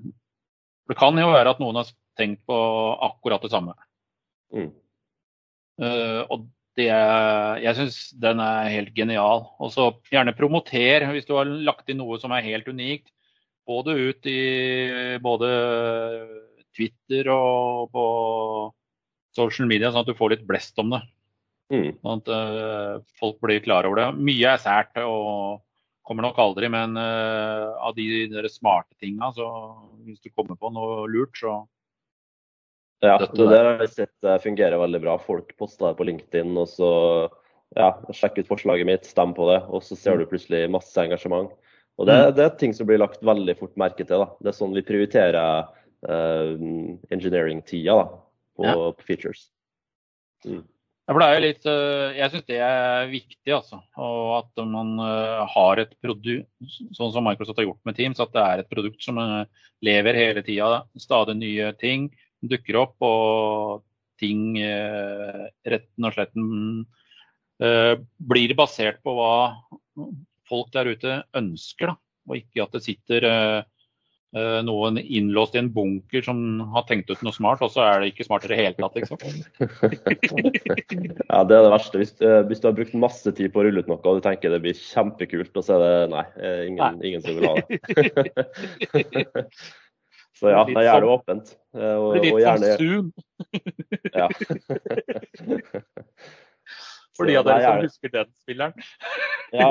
Det 0.87 0.99
kan 0.99 1.19
jo 1.19 1.33
være 1.33 1.57
at 1.57 1.63
noen 1.63 1.83
har 1.83 1.91
tenkt 2.19 2.45
på 2.47 2.61
akkurat 3.03 3.43
det 3.43 3.53
samme. 3.53 3.75
Mm. 4.51 4.73
og 6.27 6.41
det, 6.79 6.89
jeg 7.65 7.77
syns 7.79 7.97
den 8.23 8.43
er 8.45 8.71
helt 8.71 8.93
genial. 8.97 9.49
Og 9.63 9.73
så 9.75 9.91
gjerne 10.13 10.37
promoter 10.37 11.09
hvis 11.11 11.27
du 11.29 11.35
har 11.39 11.49
lagt 11.49 11.91
inn 11.91 12.01
noe 12.03 12.19
som 12.23 12.35
er 12.35 12.47
helt 12.47 12.69
unikt. 12.71 13.11
Både 13.69 13.95
ut 13.99 14.27
i 14.27 14.41
både 15.23 15.49
Twitter 16.77 17.31
og 17.35 17.91
på 17.95 18.05
social 19.37 19.69
media, 19.71 19.91
sånn 19.91 20.05
at 20.05 20.11
du 20.11 20.19
får 20.19 20.35
litt 20.35 20.47
blest 20.47 20.79
om 20.83 20.95
det. 20.95 21.03
Mm. 21.71 21.91
Sånn 22.03 22.23
at 22.23 22.31
uh, 22.35 22.95
folk 23.21 23.39
blir 23.45 23.63
klar 23.63 23.87
over 23.87 24.01
det. 24.01 24.09
Mye 24.19 24.55
er 24.57 24.63
sært 24.63 24.99
og 25.05 25.63
kommer 26.07 26.27
nok 26.27 26.41
aldri, 26.43 26.71
men 26.73 26.97
uh, 26.99 27.77
av 27.79 27.95
de 27.99 28.27
der 28.33 28.49
smarte 28.51 28.97
tinga, 28.99 29.31
så 29.37 29.47
hvis 30.07 30.23
du 30.25 30.33
kommer 30.33 30.59
på 30.59 30.73
noe 30.75 31.05
lurt, 31.11 31.37
så 31.39 31.61
Ja, 33.01 33.17
det 33.19 33.47
der 33.49 33.65
har 33.65 33.79
jeg 33.81 33.93
sett 33.95 34.27
eh, 34.29 34.41
fungerer 34.43 34.81
veldig 34.81 35.01
bra. 35.01 35.17
Folk 35.23 35.55
poster 35.61 35.89
det 35.89 35.99
på 36.01 36.07
LinkedIn, 36.09 36.53
og 36.61 36.69
så 36.69 36.91
ja, 37.79 37.95
sjekk 38.13 38.41
ut 38.43 38.51
forslaget 38.51 38.89
mitt, 38.89 39.07
stem 39.09 39.33
på 39.37 39.47
det, 39.49 39.61
og 39.71 39.85
så 39.87 39.97
ser 39.97 40.21
du 40.21 40.29
plutselig 40.29 40.67
masse 40.73 40.97
engasjement. 41.01 41.53
Og 42.01 42.09
det, 42.09 42.17
mm. 42.17 42.35
det 42.37 42.45
er 42.45 42.59
ting 42.61 42.75
som 42.77 42.89
blir 42.89 43.01
lagt 43.01 43.23
veldig 43.25 43.55
fort 43.61 43.79
merke 43.81 44.05
til. 44.05 44.25
da. 44.25 44.29
Det 44.41 44.53
er 44.53 44.59
sånn 44.59 44.77
vi 44.77 44.85
prioriterer 44.89 45.65
uh, 46.09 46.53
engineering-tida 47.13 47.97
på, 48.57 48.67
ja. 48.67 48.77
på, 48.77 49.09
features. 49.09 49.49
Mm. 50.45 50.63
Ja, 50.65 51.13
for 51.13 51.21
det 51.21 51.27
er 51.27 51.37
jo 51.37 51.45
litt, 51.45 51.67
uh, 51.69 52.07
Jeg 52.17 52.33
syns 52.33 52.49
det 52.49 52.63
er 52.65 53.11
viktig. 53.11 53.53
altså, 53.53 53.83
og 54.01 54.33
At 54.39 54.65
man 54.65 54.95
uh, 55.03 55.45
har 55.53 55.83
et 55.85 55.93
produkt, 56.05 56.49
sånn 56.97 57.13
som 57.13 57.29
Microsoft 57.29 57.61
har 57.61 57.69
gjort 57.69 57.85
med 57.89 58.01
Teams, 58.01 58.23
at 58.23 58.33
det 58.37 58.45
er 58.47 58.65
et 58.65 58.73
produkt 58.73 59.05
som 59.05 59.21
lever 59.85 60.21
hele 60.21 60.45
tida. 60.47 60.83
Stadig 61.01 61.37
nye 61.41 61.73
ting 61.81 62.09
dukker 62.42 62.81
opp, 62.81 62.96
og 63.05 63.83
ting 64.20 64.57
retten 64.61 66.07
og 66.07 66.12
sletten 66.12 66.48
blir 67.61 68.53
basert 68.57 69.03
på 69.05 69.12
hva 69.16 69.33
folk 70.48 70.70
der 70.72 70.92
ute 70.92 71.18
ønsker. 71.37 71.92
da, 71.92 71.96
Og 72.29 72.38
ikke 72.40 72.64
at 72.64 72.76
det 72.76 72.85
sitter 72.85 73.26
Uh, 74.31 74.61
noen 74.62 74.94
innlåst 75.03 75.57
i 75.57 75.59
en 75.59 75.72
bunker 75.74 76.22
som 76.22 76.61
har 76.70 76.85
tenkt 76.87 77.09
ut 77.11 77.18
noe 77.26 77.35
smart, 77.35 77.64
og 77.66 77.72
så 77.74 77.83
er 77.83 77.96
det 77.98 78.12
ikke 78.12 78.29
smart 78.29 78.44
i 78.46 78.50
det 78.53 78.59
hele 78.61 78.76
tatt, 78.76 78.94
liksom. 79.00 79.18
ja, 81.33 81.40
det 81.42 81.57
er 81.57 81.66
det 81.66 81.72
verste. 81.72 81.98
Hvis, 81.98 82.14
hvis, 82.46 82.61
du 82.62 82.68
har 82.68 82.76
brukt 82.76 82.94
masse 82.94 83.26
tid 83.35 83.50
på 83.50 83.59
å 83.59 83.66
rulle 83.66 83.83
ut 83.83 83.90
noe 83.90 83.98
og 83.98 84.20
du 84.20 84.22
tenker 84.29 84.55
det 84.55 84.62
blir 84.62 84.79
kjempekult, 84.79 85.50
og 85.50 85.66
så 85.66 85.74
er 85.74 85.83
det 85.83 86.12
nei, 86.14 86.22
eh, 86.38 86.62
ingen, 86.68 87.00
nei. 87.00 87.11
ingen 87.11 87.26
som 87.26 87.40
vil 87.40 87.50
ha 87.50 87.55
det. 87.59 89.42
så 90.40 90.48
ja, 90.48 90.61
det 90.64 90.76
er 90.81 90.87
gjerne 90.87 91.09
åpent. 91.12 91.50
Uh, 91.76 91.96
og, 92.00 92.07
det 92.14 92.20
blir 92.22 92.31
litt 92.31 92.44
gjerne... 92.46 92.68
Zoom. 92.81 93.07
ja. 94.16 94.26
For 97.20 97.29
de 97.29 97.35
av 97.37 97.44
dere 97.44 97.61
som 97.66 97.83
husker 97.85 98.09
den 98.14 98.29
spilleren. 98.40 98.87
ja, 99.53 99.66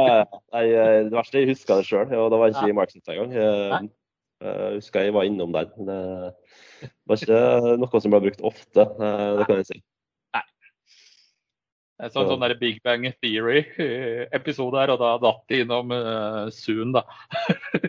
jeg, 0.53 1.07
det 1.07 1.15
verste 1.15 1.41
jeg 1.41 1.49
husker 1.49 1.79
det 1.79 1.87
sjøl, 1.87 2.11
og 2.13 2.27
det 2.29 2.39
var 2.41 2.51
ikke 2.53 2.69
i 2.69 2.75
Marksens 2.77 3.09
engang. 3.09 3.31
Jeg 3.33 4.75
husker 4.75 5.07
jeg 5.07 5.15
var 5.15 5.25
innom 5.25 5.55
der. 5.55 5.71
Det 5.73 5.97
var 7.09 7.15
ikke 7.17 7.39
noe 7.81 8.01
som 8.03 8.13
ble 8.13 8.21
brukt 8.27 8.43
ofte, 8.45 8.85
eh, 8.85 9.31
det 9.39 9.47
kan 9.49 9.57
jeg 9.63 9.67
si. 9.71 9.79
En 11.99 12.11
sånn, 12.13 12.29
sånn 12.29 12.43
der 12.45 12.53
Big 12.55 12.77
Bang 12.85 13.03
Theory-episode 13.19 14.77
her, 14.79 14.93
og 14.93 15.01
da 15.01 15.09
datt 15.19 15.41
de 15.51 15.57
innom 15.65 15.91
uh, 15.91 16.47
Zoom, 16.55 16.93
da. 16.95 17.03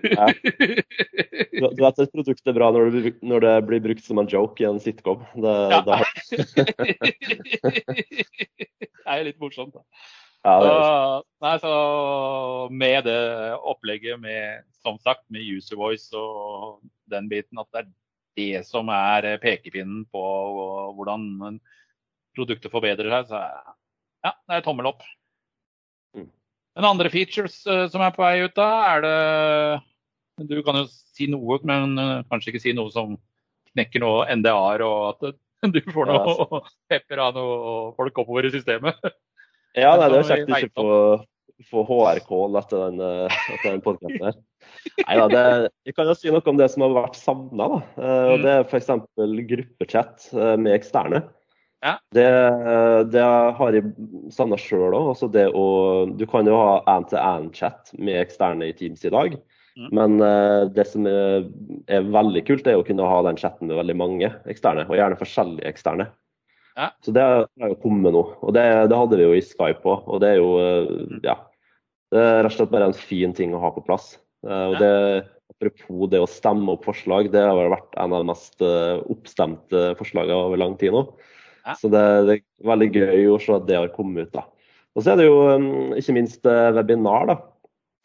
ja. 0.03 0.27
Du, 1.55 1.69
du 1.77 1.83
vet 1.85 2.01
et 2.03 2.15
produkt 2.17 2.51
er 2.51 2.57
bra 2.57 2.73
når 2.75 2.91
det, 2.91 3.13
når 3.23 3.45
det, 3.47 3.55
blir 3.69 3.85
brukt 3.85 4.03
som 4.03 4.19
en 4.19 4.31
joke 4.31 4.65
i 4.65 4.67
en 4.67 4.83
sitcom. 4.83 5.23
Det, 5.39 5.55
ja. 5.71 5.81
da... 5.87 6.01
det 8.83 9.07
er 9.07 9.25
litt 9.29 9.39
morsomt, 9.39 9.79
da. 9.79 9.87
Ja, 10.41 10.57
det 10.65 10.69
så, 10.73 11.23
nei, 11.45 11.57
så 11.63 11.73
med 12.73 13.05
det 13.07 13.21
opplegget 13.61 14.19
med, 14.23 14.65
som 14.81 14.97
sagt, 15.05 15.27
med 15.31 15.45
user 15.45 15.79
voice 15.79 16.11
og 16.17 16.81
den 17.13 17.29
biten, 17.31 17.61
at 17.61 17.69
det 17.71 17.85
er 17.85 17.91
det 18.41 18.63
som 18.67 18.89
er 18.91 19.37
pekepinnen 19.43 20.07
på 20.11 20.23
hvordan 20.97 21.61
produktet 22.35 22.73
forbedrer 22.73 23.13
seg, 23.13 23.29
så 23.31 23.43
ja, 24.27 24.35
det 24.49 24.59
er 24.59 24.65
tommel 24.65 24.91
opp. 24.91 25.05
Mm. 26.17 26.29
Den 26.79 26.89
andre 26.89 27.13
features 27.13 27.61
uh, 27.69 27.87
som 27.93 28.05
er 28.05 28.15
på 28.15 28.25
vei 28.25 28.41
ut 28.45 28.57
da, 28.59 28.69
er 28.95 29.05
det 29.07 30.51
Du 30.51 30.61
kan 30.67 30.81
jo 30.81 30.87
si 30.91 31.29
noe, 31.31 31.61
men 31.69 31.97
uh, 32.01 32.21
kanskje 32.31 32.55
ikke 32.55 32.65
si 32.65 32.75
noe 32.77 32.93
som 32.95 33.17
knekker 33.75 34.03
noe 34.03 34.29
NDA-er, 34.41 34.85
og 34.87 35.11
at 35.15 35.35
du 35.75 35.81
får 35.93 36.11
noe 36.11 36.63
pepper 36.91 37.27
av 37.27 37.37
noe 37.37 37.91
folk 37.99 38.25
oppover 38.25 38.49
i 38.49 38.55
systemet. 38.55 39.01
Ja, 39.79 39.93
nei, 39.95 40.09
det 40.11 40.17
er 40.19 40.25
kjekt 40.27 40.49
ikke 40.51 40.83
å 40.83 40.95
få 41.71 41.85
HR-call 41.87 42.57
etter 42.59 42.81
den, 42.89 42.97
etter 43.31 43.69
den 43.69 43.83
podkasten 43.85 44.25
her. 44.27 44.39
Nei, 45.05 45.17
da, 45.21 45.27
det, 45.31 45.43
jeg 45.87 45.97
kan 45.97 46.09
jo 46.11 46.17
si 46.19 46.33
noe 46.33 46.43
om 46.51 46.59
det 46.59 46.69
som 46.73 46.85
har 46.85 46.97
vært 46.97 47.19
savna. 47.19 47.69
Uh, 47.95 48.35
mm. 48.35 48.43
Det 48.43 48.55
er 48.57 48.65
f.eks. 48.67 48.91
gruppechat 49.53 50.27
uh, 50.35 50.57
med 50.61 50.75
eksterne. 50.75 51.23
Ja. 51.81 51.95
Det, 52.13 52.27
det, 53.13 53.23
har 53.57 53.77
jeg 53.77 53.89
savna 54.35 54.59
sjøl 54.61 54.93
òg. 54.99 55.23
Du 56.21 56.27
kan 56.29 56.49
jo 56.49 56.59
ha 56.59 56.75
end-to-end-chat 56.97 57.95
med 57.97 58.21
eksterne 58.21 58.69
i 58.69 58.77
Teams 58.77 59.07
i 59.09 59.13
dag. 59.15 59.39
Mm. 59.79 59.89
Men 59.97 60.17
uh, 60.21 60.69
det 60.75 60.85
som 60.91 61.07
er, 61.09 61.47
er, 61.89 62.09
veldig 62.13 62.43
kult, 62.49 62.67
er 62.69 62.81
å 62.81 62.87
kunne 62.87 63.07
ha 63.07 63.21
den 63.25 63.39
chatten 63.41 63.71
med 63.71 63.79
veldig 63.79 63.97
mange 63.97 64.33
eksterne, 64.51 64.85
og 64.89 64.99
gjerne 64.99 65.21
forskjellige 65.21 65.71
eksterne. 65.71 66.11
Ja. 66.77 66.91
Så 67.05 67.15
det 67.17 67.25
har 67.25 67.73
jo 67.73 67.81
kommet 67.83 68.15
nå. 68.15 68.25
Og 68.45 68.55
det, 68.57 68.65
det 68.91 68.99
hadde 68.99 69.21
vi 69.21 69.27
jo 69.27 69.37
i 69.37 69.45
Skype 69.45 69.85
òg. 69.89 70.09
Og 70.11 70.21
det 70.23 70.35
er 70.35 70.41
jo 70.41 70.51
uh, 70.61 71.21
ja. 71.25 71.39
Det 72.11 72.19
er 72.21 72.41
rett 72.43 72.51
og 72.51 72.57
slett 72.59 72.73
bare 72.73 72.91
en 72.91 72.97
fin 72.97 73.33
ting 73.37 73.53
å 73.55 73.61
ha 73.63 73.71
på 73.73 73.85
plass. 73.87 74.17
Uh, 74.47 74.73
og 74.73 74.81
det, 74.83 74.95
Apropos 75.51 76.09
det 76.09 76.21
å 76.23 76.29
stemme 76.31 76.73
opp 76.73 76.87
forslag, 76.87 77.27
det 77.33 77.41
har 77.45 77.59
vært 77.69 77.97
en 78.01 78.15
av 78.17 78.23
de 78.23 78.29
mest 78.31 78.63
oppstemte 78.65 79.91
forslagene 79.99 80.47
over 80.47 80.57
lang 80.57 80.77
tid 80.81 80.95
nå. 80.95 81.03
Så 81.79 81.93
det, 81.93 82.03
det, 82.27 82.41
er 82.41 82.73
veldig 82.73 82.91
gøy 82.95 83.31
å 83.31 83.39
se 83.43 83.55
at 83.57 83.69
det 83.69 83.79
har 83.79 83.95
kommet 83.95 84.31
ut. 84.31 84.35
da. 84.35 84.47
Og 84.97 85.05
så 85.05 85.13
er 85.13 85.21
det 85.21 85.29
jo 85.29 85.41
um, 85.55 85.95
ikke 85.99 86.17
minst 86.17 86.47
webinar. 86.47 87.29
da. 87.31 87.41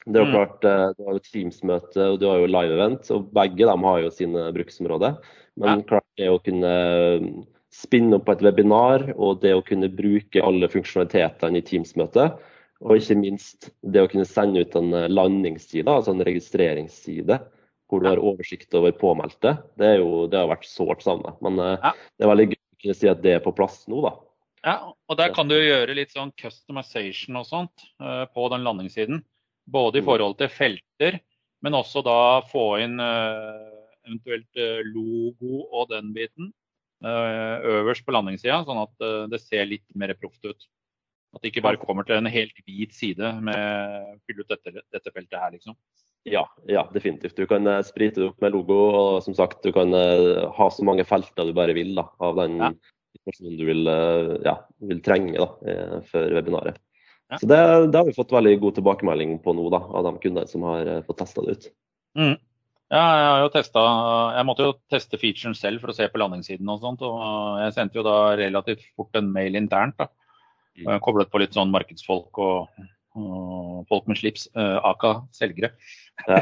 Det 0.05 0.19
er 0.19 0.21
jo 0.21 0.29
mm. 0.29 0.35
klart, 0.35 0.65
eh, 0.69 0.87
Du 0.97 1.07
har 1.07 1.17
jo 1.17 1.23
Teams-møte 1.25 2.07
og 2.11 2.19
du 2.21 2.27
har 2.29 2.41
jo 2.41 2.51
live-event, 2.51 3.09
og 3.15 3.29
begge 3.33 3.65
de 3.65 3.75
har 3.87 4.01
jo 4.03 4.13
sine 4.13 4.47
bruksområder. 4.53 5.17
Men 5.61 5.85
klart 5.89 6.05
det 6.19 6.29
å 6.29 6.41
kunne 6.45 6.73
eh, 6.73 7.29
spinne 7.73 8.19
opp 8.19 8.27
på 8.27 8.35
et 8.35 8.43
webinar 8.45 9.07
og 9.15 9.41
det 9.41 9.55
å 9.55 9.63
kunne 9.65 9.89
bruke 9.91 10.43
alle 10.43 10.69
funksjonalitetene 10.71 11.59
i 11.59 11.65
Teams-møtet, 11.65 12.37
og 12.85 12.99
ikke 12.99 13.17
minst 13.17 13.71
det 13.81 14.03
å 14.03 14.09
kunne 14.11 14.27
sende 14.29 14.61
ut 14.61 14.77
en 14.77 14.93
eh, 14.93 15.09
landingsside, 15.09 15.89
altså 15.89 16.13
en 16.13 16.25
registreringsside, 16.27 17.39
hvor 17.89 18.01
du 18.01 18.09
har 18.09 18.21
oversikt 18.21 18.77
over 18.77 18.93
påmeldte, 18.97 19.55
det, 19.81 19.95
jo, 20.01 20.25
det 20.29 20.37
har 20.37 20.51
vært 20.53 20.69
sårt 20.69 21.01
savna. 21.05 21.35
Men 21.45 21.59
det 21.61 22.25
er 22.25 22.31
veldig 22.31 22.47
gøy 22.49 22.61
si 22.93 23.09
at 23.09 23.23
det 23.23 23.37
er 23.37 23.41
på 23.41 23.55
plass 23.55 23.87
nå, 23.89 24.03
da. 24.05 24.13
Ja, 24.65 24.75
og 24.93 25.17
der 25.17 25.33
kan 25.33 25.49
du 25.49 25.55
gjøre 25.55 25.95
litt 25.97 26.13
sånn 26.13 26.33
customization 26.37 27.37
og 27.37 27.45
sånt 27.49 27.85
uh, 28.01 28.25
på 28.29 28.45
den 28.53 28.65
landingssiden. 28.65 29.23
Både 29.65 29.99
i 29.99 30.03
mm. 30.03 30.07
forhold 30.09 30.37
til 30.37 30.51
felter, 30.53 31.19
men 31.65 31.77
også 31.77 32.03
da 32.05 32.43
få 32.45 32.65
inn 32.83 32.99
eh, 33.01 33.63
eventuelt 34.05 34.59
eh, 34.61 34.83
logo 34.85 35.63
og 35.73 35.89
den 35.89 36.11
biten 36.13 36.51
eh, 37.01 37.55
øverst 37.79 38.05
på 38.05 38.13
landingssida, 38.13 38.59
sånn 38.67 38.83
at 38.83 39.05
det 39.31 39.41
ser 39.41 39.65
litt 39.71 39.85
mer 39.97 40.13
proft 40.19 40.45
ut. 40.45 40.67
At 41.35 41.43
det 41.43 41.51
ikke 41.51 41.65
bare 41.65 41.81
kommer 41.81 42.07
til 42.07 42.17
en 42.17 42.31
helt 42.31 42.57
hvit 42.63 42.95
side 42.95 43.31
med 43.43 44.19
fylle 44.25 44.45
ut 44.45 44.53
dette, 44.53 44.81
dette, 44.93 45.11
feltet 45.11 45.39
her, 45.41 45.51
liksom. 45.57 45.75
Ja, 46.25 46.45
ja, 46.65 46.85
definitivt. 46.93 47.35
Du 47.37 47.45
kan 47.49 47.67
sprite 47.85 48.21
det 48.21 48.29
opp 48.31 48.41
med 48.41 48.55
logo, 48.55 48.77
og 48.97 49.09
som 49.25 49.35
sagt, 49.37 49.59
du 49.61 49.75
kan 49.75 49.93
ha 49.93 50.69
så 50.73 50.85
mange 50.87 51.05
felter 51.05 51.45
du 51.45 51.53
bare 51.53 51.75
vil 51.77 51.91
da, 51.99 52.07
av 52.23 52.39
den 52.39 52.55
ja. 52.63 52.71
informasjonen 53.19 53.59
du 53.59 53.65
vil, 53.67 53.91
ja, 54.47 54.55
vil 54.89 55.03
trenge 55.05 55.35
da, 55.37 55.99
før 56.07 56.39
webinaret. 56.39 56.79
Ja. 57.29 57.37
Så 57.41 57.51
det, 57.51 57.59
det, 57.91 57.99
har 57.99 58.07
vi 58.07 58.15
fått 58.17 58.33
veldig 58.33 58.55
god 58.63 58.79
tilbakemelding 58.79 59.37
på 59.43 59.53
nå, 59.57 59.67
da, 59.75 59.83
av 59.85 60.07
de 60.07 60.15
kundene 60.23 60.49
som 60.49 60.65
har 60.65 60.89
fått 61.05 61.21
testa 61.21 61.45
det 61.45 61.59
ut. 61.59 61.69
Mm. 62.17 62.35
Ja, 62.93 63.01
jeg 63.01 63.29
har 63.29 63.39
jo 63.41 63.53
testet, 63.55 63.87
jeg 64.35 64.45
måtte 64.45 64.65
jo 64.67 64.73
teste 64.93 65.17
featuren 65.17 65.55
selv 65.57 65.81
for 65.81 65.89
å 65.89 65.95
se 65.97 66.05
på 66.11 66.19
landingssiden 66.21 66.69
og 66.69 66.83
sånt. 66.83 67.01
og 67.01 67.57
Jeg 67.63 67.73
sendte 67.73 67.97
jo 67.97 68.05
da 68.05 68.35
relativt 68.37 68.83
fort 68.93 69.17
en 69.17 69.31
mail 69.33 69.57
internt. 69.57 69.97
da, 69.97 70.09
Koblet 71.05 71.31
på 71.31 71.39
litt 71.39 71.55
sånn 71.55 71.71
markedsfolk 71.71 72.39
og, 72.43 72.83
og 73.15 73.85
folk 73.91 74.09
med 74.11 74.19
slips, 74.19 74.49
uh, 74.57 74.79
aka 74.91 75.21
selgere. 75.35 75.71
Ja. 76.27 76.41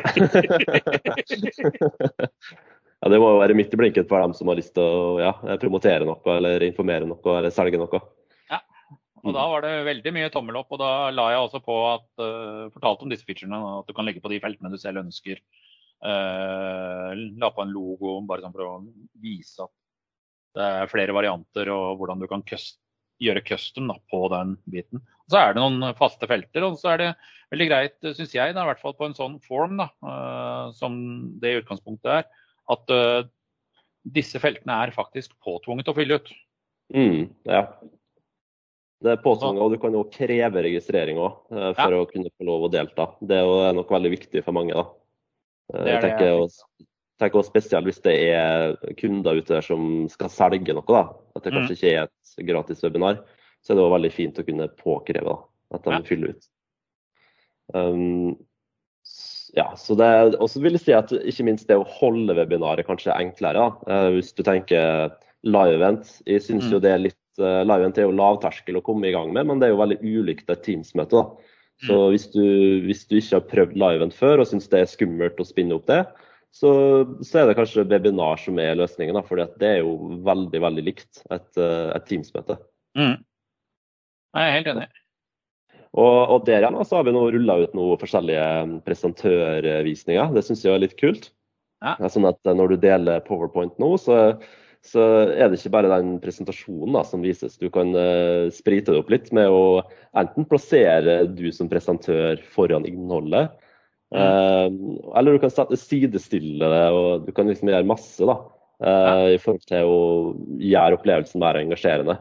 ja, 3.01 3.11
det 3.13 3.19
må 3.21 3.29
jo 3.35 3.39
være 3.43 3.57
midt 3.57 3.73
i 3.73 3.79
blinken 3.79 4.09
for 4.09 4.25
dem 4.25 4.33
som 4.37 4.49
har 4.49 4.57
lyst 4.57 4.73
til 4.77 4.83
å 4.83 5.21
ja, 5.21 5.33
promotere 5.61 6.05
noe 6.09 6.37
eller 6.37 6.65
informere 6.65 7.05
noe 7.09 7.37
eller 7.37 7.53
selge 7.53 7.81
noe. 7.81 8.01
Og 9.23 9.31
Da 9.31 9.43
var 9.47 9.63
det 9.63 9.85
veldig 9.87 10.11
mye 10.17 10.31
tommel 10.31 10.57
opp. 10.59 10.73
og 10.75 10.81
Da 10.81 11.09
la 11.15 11.29
jeg 11.31 11.45
også 11.45 11.61
på 11.63 11.75
at, 11.93 12.07
uh, 12.19 12.71
fortalte 12.73 13.05
om 13.05 13.13
disse 13.13 13.25
featurene. 13.27 13.59
At 13.79 13.87
du 13.87 13.95
kan 13.95 14.07
legge 14.07 14.23
på 14.23 14.31
de 14.33 14.41
feltene 14.43 14.71
du 14.71 14.79
selv 14.81 15.03
ønsker. 15.03 15.39
Uh, 16.03 17.15
la 17.39 17.49
på 17.55 17.63
en 17.63 17.71
logo 17.71 18.17
bare 18.27 18.43
sånn 18.43 18.55
for 18.55 18.67
å 18.67 18.73
vise 19.23 19.63
at 19.63 19.71
det 20.53 20.65
er 20.83 20.91
flere 20.91 21.15
varianter 21.15 21.71
og 21.73 21.95
hvordan 21.97 22.19
du 22.19 22.27
kan 22.29 22.43
gjøre 23.21 23.43
custom 23.45 23.91
da, 23.91 23.97
på 24.11 24.25
den 24.33 24.55
biten. 24.69 25.03
Så 25.31 25.39
er 25.39 25.53
det 25.53 25.61
noen 25.63 25.93
faste 25.97 26.27
felter. 26.29 26.65
Og 26.67 26.79
så 26.81 26.93
er 26.93 27.01
det 27.01 27.09
veldig 27.53 27.69
greit, 27.69 27.97
syns 28.15 28.33
jeg, 28.35 28.55
da, 28.55 28.63
i 28.63 28.71
hvert 28.71 28.81
fall 28.81 28.95
på 28.97 29.07
en 29.07 29.17
sånn 29.17 29.37
form 29.45 29.77
da, 29.79 29.91
uh, 30.05 30.73
som 30.75 30.97
det 31.41 31.53
i 31.53 31.61
utgangspunktet 31.61 32.11
er, 32.23 32.27
at 32.73 32.93
disse 34.03 34.39
feltene 34.41 34.75
er 34.83 34.95
faktisk 34.95 35.35
påtvunget 35.43 35.91
å 35.91 35.95
fylle 35.95 36.19
ut. 36.19 36.31
Mm, 36.93 37.29
ja. 37.47 37.67
Det 39.03 39.11
er 39.11 39.23
påtvunget, 39.23 39.61
og 39.63 39.73
du 39.73 39.79
kan 39.83 39.95
jo 39.95 40.05
kreve 40.11 40.63
registrering 40.63 41.19
eh, 41.19 41.71
for 41.75 41.95
ja. 41.95 41.99
å 41.99 42.07
kunne 42.07 42.31
få 42.31 42.47
lov 42.47 42.67
å 42.67 42.71
delta. 42.71 43.09
Det 43.19 43.35
er 43.35 43.43
jo 43.43 43.71
nok 43.79 43.91
veldig 43.91 44.11
viktig 44.13 44.43
for 44.45 44.55
mange. 44.55 44.77
da. 44.77 44.85
Eh, 45.73 45.89
jeg 45.91 46.03
tenker, 46.05 46.37
også, 46.45 46.67
tenker 47.21 47.39
også 47.39 47.53
spesielt 47.53 47.87
hvis 47.87 48.01
det 48.05 48.15
er 48.33 48.75
kunder 48.99 49.39
ute 49.39 49.55
der 49.55 49.65
som 49.65 50.07
skal 50.11 50.31
selge 50.33 50.75
noe. 50.75 50.85
da, 50.87 51.03
At 51.37 51.45
det 51.45 51.53
mm. 51.53 51.57
kanskje 51.59 51.73
mm. 51.73 51.77
ikke 51.77 51.93
er 51.93 52.07
et 52.07 52.47
gratis 52.49 52.83
webinar. 52.85 53.21
Så 53.63 53.73
er 53.73 53.79
det 53.79 53.85
også 53.85 53.97
veldig 53.97 54.13
fint 54.13 54.39
å 54.41 54.47
kunne 54.47 54.71
påkreve 54.79 55.27
da, 55.29 55.37
at 55.77 55.85
de 55.85 55.93
ja. 55.95 56.01
fyller 56.07 56.33
ut. 56.33 56.49
Um, 57.73 58.33
ja, 59.55 59.69
så 59.79 59.95
det, 59.95 60.09
og 60.41 60.49
så 60.49 60.59
vil 60.63 60.75
jeg 60.75 60.83
si 60.83 60.95
at 60.97 61.13
ikke 61.13 61.45
minst 61.47 61.69
det 61.69 61.77
å 61.79 61.87
holde 61.99 62.35
webinaret 62.35 62.87
kanskje 62.87 63.13
er 63.13 63.21
enklere. 63.23 63.61
da, 63.61 63.93
uh, 64.07 64.09
Hvis 64.17 64.33
du 64.35 64.43
tenker 64.43 65.13
live 65.43 65.77
event. 65.77 66.09
Jeg 66.27 66.43
syns 66.43 66.67
mm. 66.67 66.71
jo 66.73 66.81
det 66.83 66.91
er 66.91 67.01
litt 67.09 67.19
uh, 67.41 67.63
Live-event 67.65 67.99
er 67.99 68.07
jo 68.07 68.15
lavterskel 68.15 68.79
å 68.79 68.85
komme 68.85 69.09
i 69.09 69.15
gang 69.15 69.33
med, 69.35 69.49
men 69.49 69.61
det 69.61 69.69
er 69.69 69.75
jo 69.75 69.81
veldig 69.81 69.99
ulikt 70.01 70.51
et 70.51 70.63
Teams-møte. 70.65 71.25
Så 71.83 71.97
mm. 71.97 72.09
hvis 72.13 72.27
du, 72.31 72.45
hvis 72.87 73.03
du, 73.09 73.17
ikke 73.19 73.39
har 73.39 73.49
prøvd 73.49 73.79
live-event 73.81 74.15
før 74.15 74.43
og 74.43 74.49
syns 74.49 74.69
det 74.71 74.83
er 74.83 74.91
skummelt 74.91 75.41
å 75.41 75.47
spinne 75.47 75.75
opp 75.77 75.87
det, 75.89 76.03
så, 76.53 76.71
så 77.25 77.41
er 77.41 77.49
det 77.49 77.57
kanskje 77.57 77.85
webinar 77.89 78.41
som 78.41 78.59
er 78.61 78.77
løsningen. 78.77 79.17
For 79.27 79.41
det 79.41 79.69
er 79.69 79.79
jo 79.81 80.17
veldig 80.25 80.61
veldig 80.63 80.83
likt 80.85 81.23
et, 81.33 81.49
eh, 81.57 81.89
et 81.95 82.05
Teams-møte. 82.09 82.59
Mm. 82.99 83.15
Jeg 84.33 84.49
er 84.49 84.57
helt 84.57 84.73
enig. 84.73 84.89
Og, 85.93 86.17
og 86.33 86.45
der 86.47 86.63
igjen 86.63 86.79
så 86.89 86.99
har 86.99 87.05
vi 87.05 87.13
nå 87.13 87.23
rulla 87.35 87.59
ut 87.61 87.73
noen 87.77 88.01
forskjellige 88.01 88.81
presentørvisninger. 88.85 90.33
Det 90.33 90.45
syns 90.45 90.65
jeg 90.65 90.73
er 90.73 90.85
litt 90.85 90.97
kult. 91.01 91.31
Ja. 91.83 91.97
Sånn 92.09 92.29
at 92.29 92.39
Når 92.47 92.73
du 92.73 92.83
deler 92.85 93.25
PowerPoint 93.25 93.75
nå, 93.81 93.95
så 94.01 94.19
så 94.83 95.03
er 95.31 95.47
det 95.47 95.61
ikke 95.61 95.71
bare 95.77 95.91
den 95.91 96.17
presentasjonen 96.19 96.95
da, 96.97 97.05
som 97.07 97.23
vises. 97.23 97.55
Du 97.55 97.69
kan 97.71 97.93
uh, 97.95 98.51
sprite 98.51 98.91
det 98.91 98.99
opp 98.99 99.11
litt 99.13 99.29
med 99.35 99.47
å 99.47 99.79
enten 100.19 100.47
plassere 100.49 101.21
du 101.31 101.47
som 101.55 101.69
presentør 101.71 102.41
foran 102.51 102.83
innholdet, 102.89 103.53
eller 104.13 105.35
du 105.35 105.41
kan 105.41 105.53
sidestille 105.79 106.69
det, 106.73 106.83
og 106.93 107.25
du 107.27 107.31
kan 107.35 107.49
liksom 107.49 107.71
gjøre 107.71 107.89
masse 107.89 108.27
da, 108.29 108.35
uh, 108.85 109.29
i 109.33 109.39
forhold 109.41 109.65
til 109.69 109.89
å 109.89 109.99
gjøre 110.61 110.99
opplevelsen 110.99 111.43
mer 111.43 111.61
engasjerende. 111.61 112.19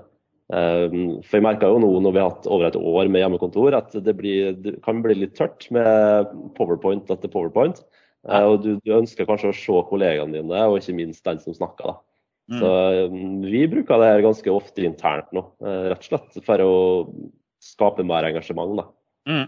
for 0.53 1.37
jeg 1.39 1.45
merka 1.45 1.69
jo 1.71 1.79
nå 1.81 1.89
når 2.05 2.13
vi 2.13 2.21
har 2.21 2.31
hatt 2.35 2.47
over 2.47 2.67
et 2.67 2.77
år 2.77 3.09
med 3.09 3.23
hjemmekontor, 3.23 3.73
at 3.79 3.95
det, 4.05 4.13
blir, 4.19 4.53
det 4.53 4.75
kan 4.85 5.01
bli 5.05 5.15
litt 5.17 5.37
tørt 5.39 5.65
med 5.73 6.33
powerpoint 6.59 7.09
etter 7.11 7.31
powerpoint. 7.33 7.81
og 8.29 8.63
du, 8.63 8.75
du, 8.85 8.93
ønsker 8.93 9.27
kanskje 9.27 9.49
å 9.49 9.57
se 9.57 9.85
kollegaene 9.89 10.37
dine, 10.37 10.65
og 10.69 10.77
ikke 10.79 10.99
minst 10.99 11.25
den 11.25 11.41
som 11.41 11.57
snakker. 11.57 11.95
da. 11.95 11.97
Mm. 12.51 12.59
Så 12.59 12.71
vi 13.49 13.63
bruker 13.71 14.01
det 14.01 14.11
her 14.11 14.25
ganske 14.25 14.53
ofte 14.53 14.85
internt 14.85 15.31
nå, 15.33 15.45
eh, 15.65 15.89
rett 15.93 16.03
og 16.03 16.09
slett 16.11 16.45
for 16.47 16.65
å 16.65 16.75
skape 17.63 18.05
mer 18.07 18.27
engasjement. 18.29 18.77
da. 18.77 18.87
Mm. 19.29 19.47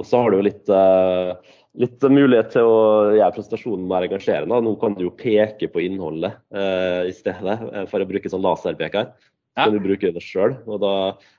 Og 0.00 0.08
så 0.08 0.20
har 0.22 0.32
du 0.32 0.38
jo 0.40 0.46
litt, 0.46 0.70
uh, 0.72 1.36
litt, 1.78 2.02
mulighet 2.02 2.50
til 2.56 2.66
å 2.66 2.78
gjøre 3.14 3.34
prestasjonen 3.36 3.86
mer 3.90 4.06
engasjerende. 4.08 4.58
Nå 4.66 4.74
kan 4.80 4.96
du 4.98 5.04
jo 5.06 5.14
peke 5.14 5.68
på 5.70 5.84
innholdet 5.84 6.40
uh, 6.54 7.06
i 7.06 7.14
stedet, 7.14 7.60
for 7.92 8.02
å 8.02 8.08
bruke 8.08 8.32
sånn 8.32 8.44
laserpeker. 8.44 9.12
Ja. 9.54 9.68
kan 9.68 9.76
du 9.76 9.84
bruke 9.84 10.10
det 10.10 10.22
sjøl. 10.24 10.56
Og 10.66 10.80
da, 10.82 10.94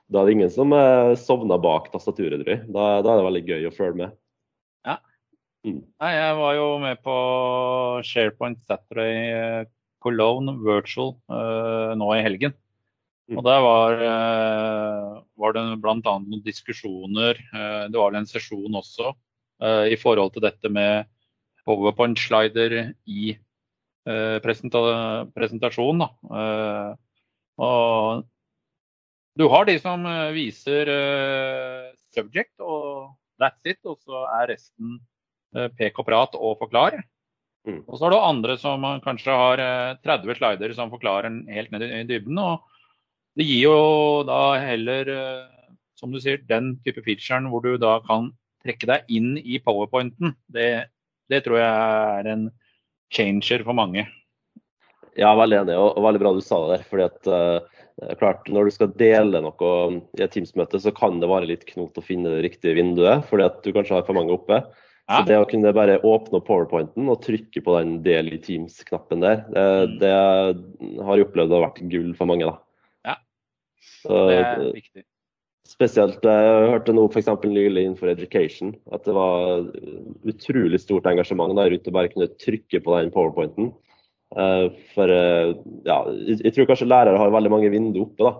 da, 0.08 0.22
er 0.22 0.28
det 0.28 0.36
ingen 0.38 0.52
som 0.52 0.72
uh, 0.72 1.12
sovner 1.20 1.60
bak 1.60 1.90
tastaturet, 1.92 2.40
tror 2.40 2.54
jeg. 2.54 2.62
Da, 2.72 2.86
da, 3.04 3.12
er 3.12 3.20
det 3.20 3.26
veldig 3.28 3.42
gøy 3.50 3.68
å 3.68 3.74
følge 3.76 4.00
med. 4.00 4.14
Ja. 4.88 4.96
Mm. 5.66 5.82
Nei, 6.00 6.12
jeg 6.14 6.38
var 6.40 6.54
jo 6.56 6.68
med 6.80 7.02
på 7.04 7.16
SharePoint 8.08 8.62
Saturday 8.64 9.66
Cologne 10.04 10.56
Virtual 10.64 11.16
uh, 11.28 11.92
nå 11.98 12.08
i 12.16 12.24
helgen. 12.24 12.56
Mm. 13.26 13.38
Og 13.38 13.44
Der 13.46 13.60
var, 13.64 14.02
uh, 14.02 15.22
var 15.36 15.56
det 15.56 15.64
bl.a. 15.82 15.96
noen 16.02 16.42
diskusjoner, 16.44 17.40
uh, 17.54 17.84
det 17.90 17.98
var 17.98 18.14
en 18.14 18.28
sesjon 18.28 18.82
også, 18.82 19.14
i 19.88 19.96
forhold 19.96 20.34
til 20.34 20.42
dette 20.44 20.68
med 20.68 21.06
powerpoint-slider 21.64 22.74
i 23.08 23.30
presenta. 24.44 24.82
Eh, 25.32 26.90
og 27.56 28.26
du 29.36 29.48
har 29.52 29.66
de 29.68 29.76
som 29.80 30.06
eh, 30.08 30.32
viser 30.36 30.88
eh, 30.88 31.90
subject, 32.14 32.54
og 32.60 33.12
that's 33.40 33.68
it. 33.68 33.80
Og 33.84 33.98
så 34.00 34.24
er 34.38 34.52
resten 34.54 34.96
eh, 35.56 35.68
pek 35.76 36.00
og 36.00 36.08
prat 36.08 36.38
og 36.38 36.56
forklar. 36.62 36.96
Mm. 37.66 37.82
Og 37.84 37.98
så 37.98 38.06
har 38.06 38.14
du 38.14 38.20
andre 38.20 38.56
som 38.60 38.84
kanskje 39.04 39.34
har 39.34 39.60
30 40.06 40.38
slider 40.38 40.72
som 40.76 40.92
forklarer 40.92 41.34
helt 41.50 41.72
ned 41.74 41.82
i 41.82 42.04
dybden. 42.06 42.38
og 42.38 42.62
det 43.36 43.46
gir 43.46 43.66
jo 43.66 43.78
da 44.28 44.56
heller, 44.62 45.10
som 45.98 46.12
du 46.12 46.20
sier, 46.22 46.42
den 46.48 46.74
type 46.84 47.04
featuren 47.04 47.50
hvor 47.52 47.64
du 47.64 47.76
da 47.80 47.98
kan 48.06 48.30
trekke 48.64 48.88
deg 48.90 49.10
inn 49.12 49.34
i 49.38 49.60
powerpointen. 49.62 50.34
Det, 50.52 50.88
det 51.30 51.42
tror 51.44 51.60
jeg 51.60 51.72
er 52.20 52.30
en 52.32 52.46
changer 53.14 53.64
for 53.66 53.76
mange. 53.76 54.06
Ja, 55.16 55.32
veldig 55.38 55.62
enig, 55.62 55.76
og 55.80 56.02
veldig 56.04 56.20
bra 56.20 56.32
du 56.36 56.42
sa 56.44 56.58
det 56.64 56.74
der. 56.74 56.88
fordi 56.90 57.04
at 57.06 57.28
uh, 57.32 58.16
klart, 58.20 58.48
Når 58.52 58.68
du 58.68 58.74
skal 58.74 58.96
dele 59.00 59.40
noe 59.40 59.70
i 60.18 60.24
et 60.24 60.34
Teams-møte, 60.34 60.80
så 60.82 60.92
kan 60.92 61.22
det 61.22 61.30
være 61.30 61.48
litt 61.48 61.64
knot 61.70 61.96
å 61.96 62.04
finne 62.04 62.34
det 62.34 62.42
riktige 62.50 62.76
vinduet, 62.76 63.24
fordi 63.30 63.46
at 63.46 63.62
du 63.64 63.72
kanskje 63.72 63.96
har 63.96 64.04
for 64.08 64.18
mange 64.18 64.34
oppe. 64.36 64.60
Ja. 65.06 65.20
Så 65.20 65.28
det 65.28 65.38
å 65.38 65.48
kunne 65.48 65.72
bare 65.72 66.00
åpne 66.02 66.40
opp 66.40 66.48
powerpointen 66.48 67.08
og 67.08 67.22
trykke 67.22 67.62
på 67.62 67.76
den 67.78 68.00
del 68.04 68.32
i 68.34 68.40
Teams-knappen 68.42 69.22
der, 69.22 69.44
det, 69.54 69.64
mm. 69.64 69.98
det, 70.02 70.14
har 71.06 71.16
jeg 71.16 71.28
opplevd 71.28 71.54
har 71.54 71.68
vært 71.68 71.84
gull 71.92 72.10
for 72.18 72.28
mange. 72.28 72.50
da. 72.50 72.58
Så, 73.86 74.24
det 74.30 74.40
er 74.40 74.64
viktig. 74.74 75.06
Spesielt 75.66 76.22
jeg 76.22 76.68
hørte 76.70 76.94
noe 76.94 77.10
f.eks. 77.10 77.28
nylig 77.42 77.82
innenfor 77.82 78.12
education 78.12 78.74
at 78.94 79.06
det 79.06 79.14
var 79.16 79.64
utrolig 80.30 80.78
stort 80.78 81.08
engasjement 81.10 81.56
der 81.58 81.72
rundt 81.72 81.88
å 81.90 81.94
bare 81.94 82.10
kunne 82.12 82.30
trykke 82.38 82.80
på 82.84 82.94
den 82.94 83.10
powerpointen. 83.14 83.72
Uh, 84.34 84.68
for 84.94 85.10
uh, 85.10 85.54
ja, 85.86 85.98
jeg 86.26 86.52
tror 86.54 86.68
kanskje 86.70 86.88
lærere 86.90 87.18
har 87.18 87.34
veldig 87.34 87.50
mange 87.52 87.70
vinduer 87.72 88.06
oppe, 88.06 88.26
da. 88.26 88.32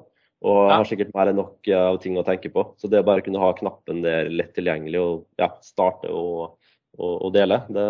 Og 0.47 0.59
ja. 0.69 0.77
har 0.77 0.87
sikkert 0.87 1.15
mer 1.17 1.31
enn 1.31 1.39
nok 1.41 1.69
av 1.73 1.99
ting 2.03 2.19
å 2.21 2.25
tenke 2.27 2.51
på. 2.53 2.63
Så 2.79 2.91
det 2.93 3.01
å 3.03 3.07
bare 3.07 3.25
kunne 3.25 3.41
ha 3.43 3.55
knappen 3.57 4.03
der 4.05 4.29
lett 4.31 4.53
tilgjengelig 4.55 5.01
og 5.01 5.41
ja, 5.41 5.49
starte 5.65 6.13
og, 6.13 6.59
og, 6.99 7.15
og 7.15 7.33
dele, 7.35 7.63
det, 7.73 7.87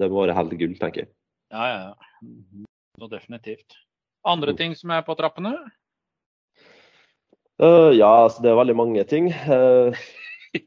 det 0.00 0.08
må 0.10 0.24
være 0.24 0.36
helt 0.38 0.56
gull, 0.58 0.74
tenker 0.80 1.04
jeg. 1.04 1.12
Ja, 1.52 1.68
ja. 1.68 2.64
Så 2.98 3.10
definitivt. 3.12 3.76
Andre 4.26 4.54
mm. 4.56 4.58
ting 4.58 4.74
som 4.78 4.94
er 4.96 5.04
på 5.06 5.14
trappene? 5.18 5.54
Uh, 7.60 7.92
ja, 7.94 8.10
altså 8.24 8.42
det 8.44 8.52
er 8.52 8.58
veldig 8.58 8.76
mange 8.78 9.04
ting. 9.08 9.28
Uh, 9.46 9.92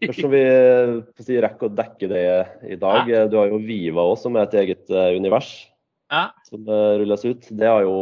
først 0.05 0.21
som 0.21 0.33
vi 0.33 0.43
si, 1.25 1.37
rekker 1.43 1.69
å 1.69 1.77
dekke 1.77 2.09
det 2.11 2.25
i 2.67 2.77
dag. 2.79 3.09
Ja. 3.11 3.25
Du 3.29 3.39
har 3.39 3.49
jo 3.51 3.61
Viva 3.63 4.05
også, 4.05 4.27
som 4.27 4.37
er 4.37 4.47
et 4.47 4.57
eget 4.63 4.93
uh, 4.93 5.11
univers 5.17 5.51
ja. 6.11 6.27
som 6.47 6.67
rulles 6.67 7.25
ut. 7.25 7.49
Det 7.49 7.69
er 7.69 7.87
jo, 7.87 7.97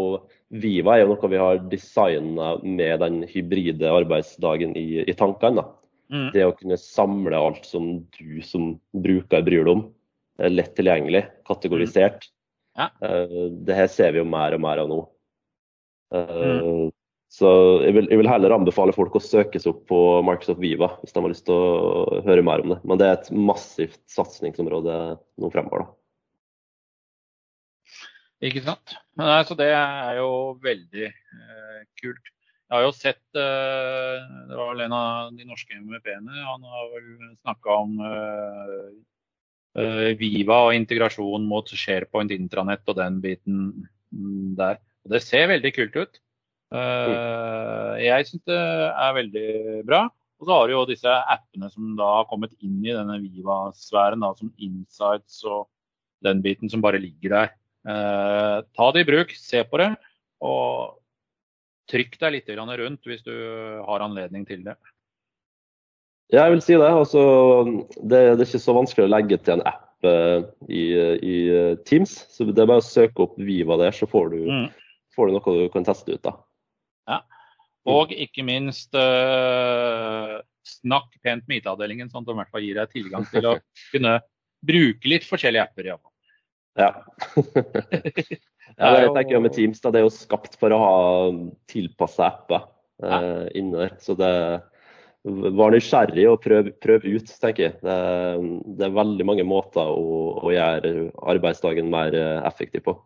Viva 0.64 0.98
er 0.98 1.06
jo 1.06 1.14
noe 1.14 1.32
vi 1.32 1.42
har 1.42 1.64
designa 1.72 2.58
med 2.64 3.00
den 3.06 3.24
hybride 3.32 3.90
arbeidsdagen 3.90 4.76
i, 4.80 5.04
i 5.08 5.18
tankene. 5.18 5.66
Mm. 6.14 6.30
Det 6.36 6.46
å 6.46 6.56
kunne 6.58 6.78
samle 6.78 7.40
alt 7.40 7.66
som 7.66 7.96
du 8.20 8.42
som 8.46 8.76
bruker 8.92 9.46
bryr 9.46 9.64
deg 9.64 9.72
om. 9.72 9.86
Lett 10.44 10.74
tilgjengelig, 10.78 11.24
kategorisert. 11.48 12.28
Mm. 12.28 12.34
Ja. 12.74 12.90
Det 13.66 13.76
her 13.78 13.90
ser 13.90 14.14
vi 14.14 14.22
jo 14.22 14.28
mer 14.28 14.56
og 14.58 14.62
mer 14.66 14.82
av 14.82 14.92
nå. 14.92 15.00
Mm. 16.14 16.92
Så 17.34 17.50
jeg 17.82 17.96
vil, 17.96 18.08
jeg 18.12 18.20
vil, 18.20 18.30
heller 18.30 18.54
anbefale 18.54 18.94
folk 18.94 19.16
å 19.18 19.24
søke 19.24 19.58
seg 19.58 19.72
opp 19.72 19.88
på 19.90 20.00
Microsoft 20.28 20.62
Viva 20.62 20.92
hvis 21.02 21.16
de 21.16 21.22
har 21.24 21.32
lyst 21.32 21.48
til 21.48 21.58
å 21.58 22.22
høre 22.28 22.44
mer 22.46 22.62
om 22.62 22.76
det. 22.76 22.80
Men 22.86 23.00
det 23.02 23.08
er 23.08 23.16
et 23.18 23.32
massivt 23.34 24.02
satsingsområde 24.14 24.98
nå 25.18 25.50
fremover. 25.54 25.88
da. 25.88 25.90
Ikke 28.44 28.62
sant. 28.66 28.94
Men 29.18 29.32
altså, 29.40 29.58
det 29.58 29.72
er 29.72 30.20
jo 30.20 30.30
veldig 30.62 31.08
eh, 31.10 31.82
kult. 32.02 32.30
Jeg 32.74 32.76
har 32.76 32.86
jo 32.88 32.94
sett 32.96 33.38
eh, 33.38 34.22
Det 34.50 34.58
var 34.58 34.72
vel 34.72 34.84
en 34.86 34.96
av 34.98 35.34
de 35.38 35.48
norske 35.48 35.78
MVP-ene. 35.78 36.44
Han 36.48 36.70
har 36.70 36.92
vel 36.94 37.10
snakka 37.40 37.78
om 37.84 37.96
eh, 38.08 38.88
eh, 39.82 40.10
Viva 40.20 40.60
og 40.68 40.78
integrasjon 40.78 41.46
mot 41.50 41.70
SharePoint 41.70 42.34
intranett 42.36 42.86
og 42.90 42.98
den 43.00 43.20
biten 43.24 43.64
mm, 44.14 44.54
der. 44.60 44.82
Og 45.06 45.16
det 45.16 45.22
ser 45.26 45.50
veldig 45.54 45.74
kult 45.78 45.98
ut. 45.98 46.22
Uh, 46.74 47.94
jeg 48.02 48.26
syns 48.28 48.44
det 48.50 48.60
er 48.60 49.18
veldig 49.20 49.50
bra. 49.88 50.08
Og 50.42 50.48
så 50.48 50.56
har 50.58 50.68
du 50.68 50.74
jo 50.74 50.88
disse 50.90 51.08
appene 51.08 51.70
som 51.72 51.94
da 52.00 52.08
har 52.18 52.28
kommet 52.28 52.56
inn 52.66 52.82
i 52.84 52.92
denne 52.96 53.20
Viva-sfæren, 53.22 54.26
som 54.36 54.50
Insights 54.58 55.44
og 55.48 55.70
den 56.26 56.42
biten 56.44 56.72
som 56.72 56.84
bare 56.84 57.00
ligger 57.00 57.36
der. 57.38 57.54
Uh, 57.88 58.64
ta 58.76 58.90
det 58.96 59.04
i 59.04 59.08
bruk, 59.08 59.32
se 59.38 59.62
på 59.68 59.80
det, 59.80 59.92
og 60.44 61.00
trykk 61.92 62.18
deg 62.20 62.36
litt 62.38 62.52
rundt 62.58 63.08
hvis 63.08 63.24
du 63.24 63.34
har 63.86 64.04
anledning 64.04 64.48
til 64.48 64.64
det. 64.66 64.76
Ja, 66.34 66.48
jeg 66.48 66.56
vil 66.56 66.64
si 66.66 66.78
det. 66.80 66.90
Altså, 66.90 67.24
det, 68.02 68.18
det, 68.18 68.40
er 68.40 68.48
ikke 68.48 68.64
så 68.64 68.76
vanskelig 68.76 69.06
å 69.06 69.12
legge 69.14 69.38
til 69.38 69.60
en 69.60 69.68
app 69.70 70.08
uh, 70.08 70.42
i, 70.68 70.88
i, 71.22 71.36
Teams. 71.86 72.16
så 72.34 72.48
Det 72.50 72.58
er 72.58 72.72
bare 72.72 72.82
å 72.82 72.88
søke 72.88 73.28
opp 73.28 73.38
Viva 73.38 73.78
der, 73.80 73.94
så 73.94 74.10
får 74.10 74.34
du, 74.34 74.40
mm. 74.50 74.66
får 75.14 75.30
du 75.30 75.38
noe 75.38 75.56
du 75.60 75.70
kan 75.76 75.86
teste 75.86 76.18
ut. 76.18 76.24
da. 76.26 76.40
Og 77.90 78.14
ikke 78.16 78.46
minst 78.48 78.96
uh, 78.96 80.40
snakk 80.64 81.18
pent 81.24 81.46
med 81.50 81.60
IT-avdelingen, 81.60 82.12
sånn 82.12 82.24
at 82.24 82.30
de 82.30 82.36
i 82.36 82.40
hvert 82.40 82.54
fall 82.54 82.66
gir 82.66 82.80
deg 82.80 82.94
tilgang 82.94 83.28
til 83.32 83.50
å 83.50 83.58
kunne 83.94 84.18
bruke 84.64 85.12
litt 85.12 85.28
forskjellige 85.28 85.66
apper. 85.68 85.90
Ja. 85.92 85.98
ja. 86.80 86.92
ja, 88.80 88.94
det 89.04 89.10
tenker 89.12 89.36
jeg 89.36 89.44
med 89.44 89.56
Teams. 89.58 89.84
Da, 89.84 89.92
det 89.92 90.02
er 90.02 90.08
jo 90.08 90.14
skapt 90.16 90.56
for 90.62 90.76
å 90.76 90.84
ha 90.84 90.94
tilpassa 91.72 92.30
apper 92.32 92.70
ja. 93.04 93.20
inni 93.58 93.90
Så 94.00 94.16
det 94.20 94.32
var 95.24 95.72
nysgjerrig 95.72 96.26
og 96.28 96.42
prøv, 96.44 96.70
prøv, 96.84 97.06
ut, 97.08 97.32
tenker 97.40 97.68
jeg. 97.68 97.76
Det, 97.84 97.98
det, 98.78 98.88
er 98.88 98.98
veldig 98.98 99.28
mange 99.28 99.46
måter 99.48 99.88
å, 99.88 100.40
å 100.44 100.52
gjøre 100.52 101.10
arbeidsdagen 101.32 101.92
mer 101.92 102.16
eh, 102.18 102.40
effektiv 102.48 102.84
på. 102.88 102.98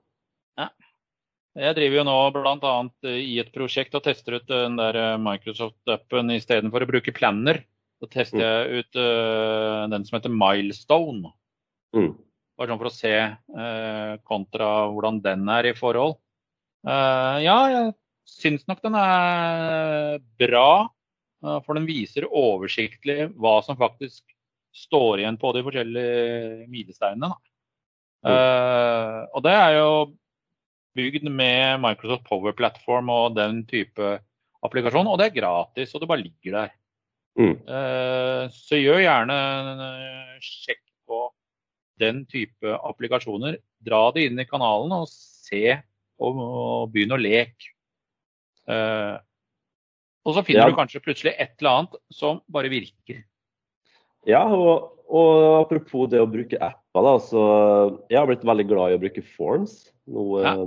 Jeg 1.58 1.74
driver 1.74 1.98
jo 1.98 2.06
nå 2.06 2.18
bl.a. 2.36 2.76
i 3.10 3.40
et 3.42 3.50
prosjekt 3.54 3.96
og 3.98 4.04
tester 4.06 4.38
ut 4.38 4.46
den 4.50 4.78
der 4.78 4.98
eh, 5.00 5.16
Microsoft-appen 5.22 6.30
istedenfor 6.36 6.86
å 6.86 6.90
bruke 6.90 7.14
Planner. 7.16 7.64
Så 7.98 8.10
tester 8.14 8.38
mm. 8.38 8.46
jeg 8.46 8.84
ut 8.84 9.00
uh, 9.02 9.86
den 9.90 10.04
som 10.06 10.20
heter 10.20 10.34
Milestone. 10.34 11.32
Mm. 11.98 12.12
Bare 12.58 12.70
sånn 12.70 12.82
for 12.84 12.90
å 12.92 12.94
se 12.94 13.14
uh, 13.18 14.12
kontra 14.30 14.68
hvordan 14.94 15.18
den 15.24 15.50
er 15.50 15.72
i 15.72 15.74
forhold. 15.78 16.20
Uh, 16.86 17.42
ja, 17.42 17.58
jeg 17.74 17.96
syns 18.30 18.68
nok 18.70 18.84
den 18.86 19.00
er 19.02 20.22
bra. 20.38 20.70
for 21.66 21.78
den 21.78 21.86
viser 21.86 22.26
oversiktlig 22.26 23.28
hva 23.38 23.60
som 23.66 23.78
faktisk 23.78 24.24
står 24.74 25.22
igjen 25.22 25.38
på 25.42 25.52
de 25.54 25.62
forskjellige 25.66 26.70
milesteinene. 26.70 27.34
Mm. 28.26 29.30
og 29.38 29.44
det 29.46 29.54
er 29.54 29.76
jo 29.78 29.90
bygd 30.98 31.30
med 31.30 31.84
Microsoft 31.84 32.26
Power 32.28 32.56
Platform 32.58 33.12
og 33.14 33.38
den 33.38 33.62
type 33.70 34.18
applikasjon, 34.66 35.08
og 35.08 35.20
det 35.20 35.30
er 35.30 35.38
gratis, 35.38 35.94
og 35.94 36.02
det 36.02 36.10
bare 36.10 36.24
ligger 36.24 36.58
der. 36.58 36.76
Mm. 37.38 37.54
Uh, 37.70 38.50
så 38.54 38.80
gjør 38.80 39.04
gjerne 39.04 39.38
en 39.38 40.42
sjekk 40.42 40.82
på 41.08 41.22
den 42.02 42.24
type 42.30 42.74
applikasjoner. 42.90 43.60
Dra 43.86 44.08
det 44.16 44.28
inn 44.28 44.42
i 44.42 44.48
kanalen 44.50 44.96
og 44.96 45.06
se 45.12 45.78
og, 46.18 46.42
og 46.42 46.94
begynn 46.94 47.14
å 47.14 47.22
leke. 47.22 47.74
Uh, 48.68 49.22
og 50.28 50.36
så 50.36 50.44
finner 50.44 50.66
ja. 50.66 50.74
du 50.74 50.80
kanskje 50.80 51.04
plutselig 51.06 51.36
et 51.38 51.54
eller 51.62 51.84
annet 51.84 52.00
som 52.12 52.42
bare 52.52 52.72
virker. 52.74 53.22
Ja, 54.28 54.42
og, 54.44 54.98
og 55.08 55.62
apropos 55.62 56.10
det 56.12 56.20
å 56.20 56.28
bruke 56.28 56.58
apper, 56.60 57.06
da, 57.06 57.14
så 57.24 57.44
jeg 58.10 58.18
har 58.20 58.28
blitt 58.28 58.44
veldig 58.44 58.66
glad 58.68 58.92
i 58.92 58.98
å 58.98 59.04
bruke 59.06 59.24
Forms. 59.38 59.86
Nå, 60.10 60.26
ja 60.42 60.58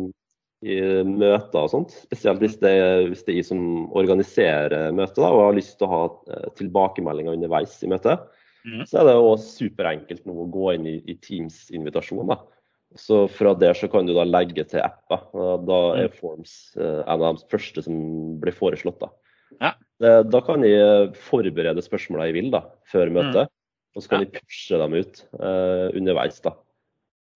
i 0.61 0.77
møter 1.09 1.63
og 1.63 1.71
sånt. 1.73 1.95
Spesielt 2.05 2.43
hvis 2.43 2.59
det, 2.61 2.75
hvis 3.09 3.25
det 3.25 3.33
er 3.33 3.39
jeg 3.41 3.49
som 3.49 3.63
organiserer 3.97 4.93
møtet 4.97 5.23
da, 5.23 5.31
og 5.33 5.47
har 5.47 5.57
lyst 5.57 5.79
til 5.81 5.89
å 5.89 5.93
ha 5.95 6.03
eh, 6.35 6.49
tilbakemeldinger 6.59 7.39
underveis 7.39 7.79
i 7.85 7.91
møtet. 7.91 8.27
Mm. 8.69 8.85
Så 8.89 9.01
er 9.01 9.09
det 9.09 9.17
også 9.17 9.65
superenkelt 9.65 10.27
nå 10.29 10.37
å 10.37 10.49
gå 10.53 10.75
inn 10.75 10.89
i, 10.91 10.99
i 11.09 11.17
Teams-invitasjon. 11.25 12.35
Så 13.01 13.23
fra 13.33 13.55
der 13.57 13.79
så 13.79 13.89
kan 13.89 14.09
du 14.09 14.13
da 14.17 14.27
legge 14.29 14.67
til 14.69 14.85
apper. 14.85 15.25
Da 15.65 15.81
er 15.97 16.11
mm. 16.11 16.19
Forms 16.21 16.55
eh, 16.77 17.01
en 17.07 17.25
av 17.31 17.41
de 17.41 17.49
første 17.53 17.87
som 17.87 17.97
blir 18.43 18.57
foreslått. 18.57 19.01
Da, 19.01 19.11
ja. 19.63 19.73
da 20.29 20.43
kan 20.45 20.67
jeg 20.67 21.15
forberede 21.25 21.85
spørsmåla 21.87 22.29
jeg 22.29 22.37
vil 22.37 22.53
da, 22.53 22.67
før 22.93 23.09
mm. 23.09 23.17
møtet. 23.17 23.49
Mm. 23.49 23.57
Og 23.97 24.05
så 24.05 24.13
kan 24.13 24.23
jeg 24.23 24.35
pushe 24.37 24.79
dem 24.79 24.93
ut 25.01 25.25
eh, 25.41 25.87
underveis. 25.99 26.45
da. 26.45 26.53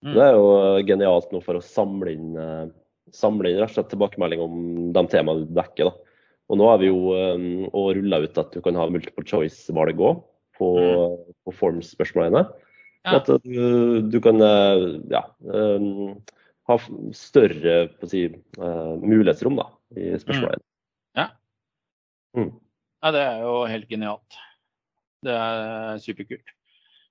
Mm. 0.05 0.13
Det 0.13 0.25
er 0.27 0.35
jo 0.37 0.49
genialt 0.93 1.33
nå 1.33 1.41
for 1.41 1.57
å 1.57 1.65
samle 1.65 2.13
inn 2.13 2.35
uh, 2.37 2.67
samle 3.15 3.51
inn 3.51 3.61
rett 3.63 3.73
og 3.73 3.79
slett 3.79 3.93
tilbakemelding 3.93 4.43
om 4.43 4.59
de 4.95 5.05
temaene 5.13 5.47
du 5.47 5.57
dekker. 5.57 5.91
Da. 5.91 6.15
Og 6.53 6.61
nå 6.61 6.69
har 6.69 6.81
vi 6.83 6.91
jo 6.91 7.15
um, 7.15 7.47
rulla 7.73 8.21
ut 8.25 8.41
at 8.41 8.53
du 8.53 8.61
kan 8.65 8.77
ha 8.79 8.89
multiple 8.93 9.25
choice-valg 9.29 10.01
òg 10.03 10.21
på, 10.59 10.71
mm. 10.77 11.35
på 11.47 11.55
forms-spørsmålene. 11.61 12.45
Ja. 13.05 13.19
At 13.19 13.29
du, 13.45 14.01
du, 14.09 14.19
kan 14.25 14.41
eh, 14.41 14.85
ja, 15.13 15.27
um, 15.45 16.15
ha 16.71 16.77
større 17.17 17.75
si, 18.09 18.27
uh, 18.57 18.95
mulighetsrom 19.03 19.59
da, 19.61 19.67
i 19.97 20.15
spørsmålene. 20.21 20.63
Mm. 20.63 21.21
Ja. 21.21 21.27
Mm. 22.39 22.53
ja. 23.05 23.15
Det 23.17 23.25
er 23.25 23.43
jo 23.45 23.57
helt 23.69 23.89
genialt. 23.91 24.39
Det 25.25 25.37
er 25.37 26.01
superkult. 26.05 26.55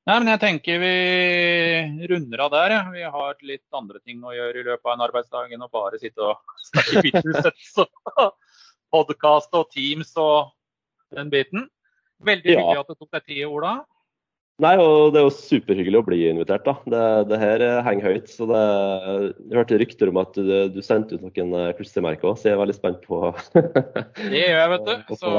Nei, 0.03 0.17
men 0.19 0.33
jeg 0.33 0.39
tenker 0.41 0.81
vi 0.81 2.07
runder 2.11 2.41
av 2.43 2.49
der. 2.51 2.73
Ja. 2.75 2.81
Vi 2.91 3.03
har 3.13 3.37
litt 3.47 3.77
andre 3.77 4.01
ting 4.03 4.19
å 4.19 4.33
gjøre 4.35 4.59
i 4.59 4.65
løpet 4.67 4.89
av 4.89 4.97
en 4.97 5.05
arbeidsdag 5.05 5.53
enn 5.55 5.63
å 5.63 5.71
bare 5.71 5.99
sitte 6.01 6.25
og 6.27 6.59
snakke 6.67 7.05
fitness 7.05 7.79
og 7.85 8.33
podkast 8.91 9.55
og 9.55 9.71
Teams 9.71 10.11
og 10.19 10.51
den 11.15 11.31
biten. 11.31 11.69
Veldig 12.23 12.51
ja. 12.51 12.59
hyggelig 12.59 12.83
at 12.83 12.91
du 12.91 12.99
tok 12.99 13.15
deg 13.15 13.25
tid, 13.31 13.41
Ola. 13.47 13.77
Nei, 14.61 14.75
og 14.77 15.15
Det 15.15 15.21
er 15.21 15.25
jo 15.25 15.33
superhyggelig 15.39 16.01
å 16.03 16.05
bli 16.11 16.21
invitert. 16.33 16.67
da. 16.67 16.75
Det, 16.83 17.07
det 17.31 17.39
her 17.39 17.65
henger 17.87 18.11
høyt. 18.11 18.27
så 18.29 18.51
det, 18.51 18.61
Jeg 19.39 19.57
hørte 19.61 19.81
rykter 19.85 20.11
om 20.11 20.19
at 20.19 20.35
du, 20.35 20.53
du 20.67 20.83
sendte 20.83 21.15
ut 21.15 21.23
noen 21.23 21.57
eh, 21.61 21.73
klistremerker 21.79 22.33
òg, 22.33 22.37
så 22.37 22.51
jeg 22.51 22.59
er 22.59 22.63
veldig 22.65 22.75
spent 22.75 23.07
på 23.07 23.23
Det 24.19 24.43
gjør 24.43 24.59
jeg, 24.59 24.69
vet 24.75 24.87
du. 24.91 25.19
Så 25.23 25.35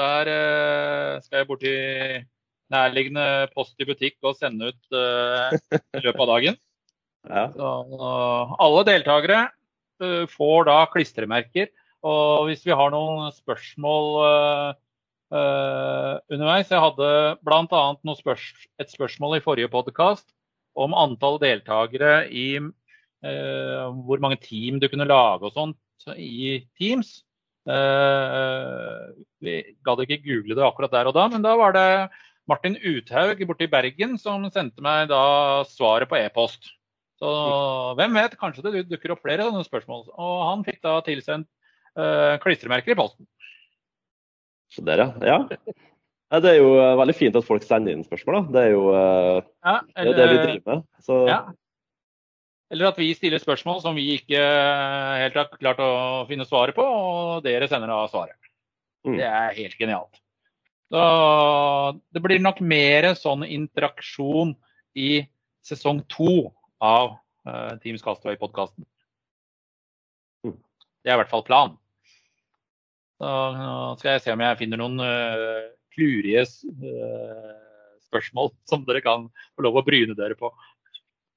der 0.00 0.36
eh, 0.40 1.16
skal 1.20 1.42
jeg 1.44 1.52
bort 1.52 1.68
til 1.68 2.22
nærliggende 2.70 3.26
post 3.54 3.78
i 3.80 3.86
butikk 3.88 4.18
og 4.26 4.36
sende 4.38 4.70
ut 4.70 4.94
uh, 4.94 5.50
i 5.96 6.04
løpet 6.04 6.26
av 6.26 6.30
dagen. 6.36 6.60
Ja. 7.28 7.50
Så, 7.52 7.70
uh, 8.00 8.52
alle 8.64 8.80
deltakere 8.88 9.40
uh, 10.00 10.22
får 10.32 10.62
da 10.70 10.76
klistremerker. 10.88 11.66
Og 12.00 12.46
hvis 12.48 12.62
vi 12.64 12.72
har 12.72 12.94
noen 12.94 13.28
spørsmål 13.36 14.06
underveis 15.30 16.70
Jeg 16.72 16.80
hadde 16.80 17.10
bl.a. 17.44 17.82
Spørs 18.16 18.46
et 18.80 18.88
spørsmål 18.88 19.36
i 19.36 19.42
forrige 19.44 19.68
podkast 19.70 20.24
om 20.80 20.96
antall 20.96 21.36
deltakere 21.42 22.24
i 22.32 22.56
hvor 23.20 24.24
mange 24.24 24.40
team 24.40 24.80
du 24.80 24.88
kunne 24.88 25.06
lage 25.06 25.44
og 25.44 25.52
sånt 25.52 26.08
i 26.16 26.64
Teams. 26.80 27.12
vi 29.44 29.54
gadd 29.84 30.02
ikke 30.06 30.22
google 30.24 30.56
det 30.56 30.66
akkurat 30.66 30.96
der 30.96 31.12
og 31.12 31.14
da, 31.20 31.28
men 31.28 31.44
da 31.44 31.52
var 31.60 31.76
det 31.76 31.86
Martin 32.50 32.76
Uthaug 32.82 33.40
borte 33.46 33.66
i 33.66 33.70
Bergen 33.70 34.16
som 34.18 34.44
sendte 34.50 34.82
meg 34.84 35.08
da 35.10 35.62
svaret 35.70 36.10
på 36.10 36.18
e-post. 36.18 36.72
Så 37.20 37.30
hvem 37.98 38.16
vet, 38.16 38.38
kanskje 38.40 38.64
det 38.64 38.86
dukker 38.88 39.12
opp 39.14 39.22
flere 39.24 39.44
sånne 39.46 39.66
spørsmål. 39.66 40.06
Og 40.16 40.34
han 40.48 40.64
fikk 40.66 40.80
da 40.86 40.96
tilsendt 41.04 41.48
uh, 42.00 42.40
klistremerker 42.42 42.94
i 42.94 42.98
posten. 42.98 43.28
Så 44.72 44.84
der, 44.86 45.04
ja. 45.26 45.38
ja. 45.50 46.38
Det 46.40 46.54
er 46.54 46.60
jo 46.60 46.72
uh, 46.78 46.94
veldig 47.00 47.16
fint 47.18 47.36
at 47.36 47.46
folk 47.46 47.66
sender 47.66 47.92
inn 47.92 48.06
spørsmål. 48.06 48.38
Da. 48.38 48.54
Det 48.54 48.62
er 48.62 48.72
jo 48.72 48.84
uh, 48.94 49.40
ja, 49.66 49.76
eller, 49.98 50.14
det, 50.14 50.14
er 50.14 50.20
det 50.20 50.30
vi 50.30 50.40
driver 50.46 50.72
med. 50.72 50.86
Så... 51.04 51.18
Ja. 51.28 51.42
Eller 52.70 52.86
at 52.86 52.98
vi 53.02 53.10
stiller 53.18 53.42
spørsmål 53.42 53.80
som 53.82 53.96
vi 53.98 54.04
ikke 54.14 54.38
helt 54.38 55.34
har 55.34 55.48
klart 55.58 55.80
å 55.82 55.92
finne 56.28 56.46
svaret 56.46 56.76
på, 56.76 56.84
og 56.86 57.40
dere 57.42 57.66
sender 57.66 57.90
da 57.90 58.04
svaret. 58.12 58.38
Mm. 59.02 59.16
Det 59.18 59.26
er 59.26 59.56
helt 59.56 59.74
genialt. 59.80 60.20
Det 60.90 62.22
blir 62.24 62.42
nok 62.42 62.58
mer 62.66 63.12
sånn 63.14 63.44
interaksjon 63.46 64.56
i 64.98 65.20
sesong 65.62 66.02
to 66.10 66.50
av 66.82 67.12
uh, 67.46 67.76
Teams 67.84 68.02
Castaway-podkasten. 68.02 68.86
Mm. 70.46 70.56
Det 71.04 71.12
er 71.12 71.16
i 71.16 71.20
hvert 71.20 71.32
fall 71.32 71.46
planen. 71.46 71.76
Så 73.20 73.30
skal 74.00 74.14
jeg 74.14 74.24
se 74.24 74.32
om 74.32 74.42
jeg 74.42 74.60
finner 74.62 74.80
noen 74.80 75.02
uh, 75.04 75.68
klurige 75.92 76.46
uh, 76.48 77.54
spørsmål 78.08 78.52
som 78.68 78.86
dere 78.88 79.04
kan 79.04 79.28
få 79.54 79.66
lov 79.66 79.80
å 79.80 79.86
bryne 79.86 80.16
dere 80.18 80.38
på. 80.38 80.48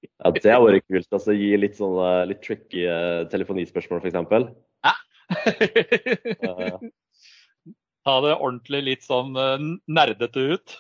Ja, 0.03 0.31
Det 0.31 0.51
har 0.51 0.63
vært 0.63 0.87
kult. 0.87 1.11
altså 1.11 1.35
Gi 1.35 1.53
litt 1.59 1.77
sånne 1.79 2.25
litt 2.31 2.41
tricky 2.43 2.87
telefonispørsmål, 3.31 4.03
f.eks. 4.03 4.15
Ja. 4.83 4.95
Ta 8.07 8.17
det 8.25 8.33
ordentlig 8.37 8.81
litt 8.87 9.05
sånn 9.05 9.37
uh, 9.37 9.55
nerdete 9.87 10.47
ut. 10.53 10.75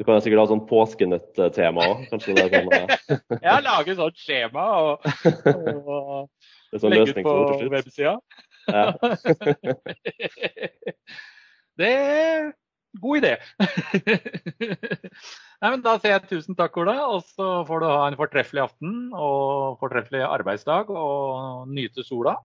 Du 0.00 0.06
kan 0.08 0.22
sikkert 0.24 0.40
ha 0.40 0.46
sånn 0.50 0.64
påskenøtt-tema 0.66 1.84
òg? 1.84 2.06
Kanskje 2.10 2.34
det 2.38 2.46
er 2.46 2.54
sånn 2.54 2.70
uh... 2.72 3.36
Jeg 3.36 3.64
lager 3.66 3.98
sånt 3.98 4.22
skjema 4.22 4.64
og, 4.80 5.04
og 5.92 6.80
sånn 6.80 6.94
legger 6.94 7.12
ut 7.12 7.28
på 7.28 7.68
websida. 7.74 8.16
Ja. 8.72 8.86
det 11.80 11.90
er 11.92 12.50
god 13.02 13.20
idé. 13.20 13.34
Nei, 15.62 15.68
men 15.68 15.84
Da 15.84 15.96
sier 15.98 16.16
jeg 16.16 16.28
tusen 16.30 16.56
takk, 16.58 16.76
Ola. 16.80 16.96
Og 17.12 17.26
så 17.34 17.52
får 17.68 17.84
du 17.84 17.88
ha 17.90 18.00
en 18.08 18.18
fortreffelig 18.18 18.64
aften 18.64 18.96
og 19.12 19.78
fortreffelig 19.82 20.24
arbeidsdag 20.26 20.90
og 20.94 21.68
nyte 21.70 22.04
sola. 22.06 22.38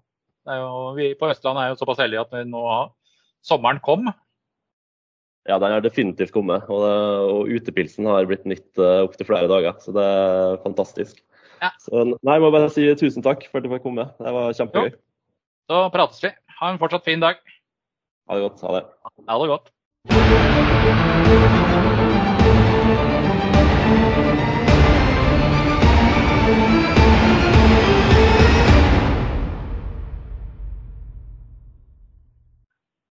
Jo, 0.47 0.93
vi 0.95 1.11
på 1.19 1.27
Østlandet 1.31 1.63
er 1.63 1.73
jo 1.73 1.79
såpass 1.81 1.99
heldige 2.03 2.23
at 2.23 2.37
vi 2.37 2.45
nå 2.47 2.61
har 2.67 2.91
sommeren 3.45 3.81
kom? 3.83 4.09
Ja, 5.47 5.59
den 5.63 5.71
har 5.71 5.83
definitivt 5.83 6.33
kommet. 6.35 6.65
Og, 6.67 6.83
og 6.83 7.51
utepilsen 7.51 8.09
har 8.09 8.27
blitt 8.27 8.47
nytt 8.49 8.67
uh, 8.81 9.05
opptil 9.05 9.29
flere 9.29 9.47
dager. 9.51 9.77
Så 9.83 9.95
det 9.95 10.03
er 10.03 10.57
fantastisk. 10.65 11.21
Ja. 11.61 11.71
Så, 11.81 12.03
nei, 12.11 12.35
jeg 12.35 12.43
må 12.43 12.51
bare 12.53 12.69
si 12.73 12.83
tusen 12.99 13.25
takk 13.25 13.47
for 13.47 13.61
at 13.61 13.65
du 13.65 13.71
fikk 13.71 13.85
komme. 13.87 14.09
Det 14.19 14.35
var 14.35 14.57
kjempegøy. 14.59 14.91
Jo. 14.91 14.99
Så 15.71 15.81
prates 15.95 16.21
vi. 16.23 16.33
Ha 16.59 16.73
en 16.73 16.81
fortsatt 16.81 17.07
fin 17.07 17.23
dag. 17.23 17.41
Ha 18.27 18.37
det 18.37 18.47
godt. 18.49 18.61
Ha 18.67 18.77
det. 18.77 18.85
Ha 19.27 19.41
det 19.41 19.51
godt. 19.55 19.73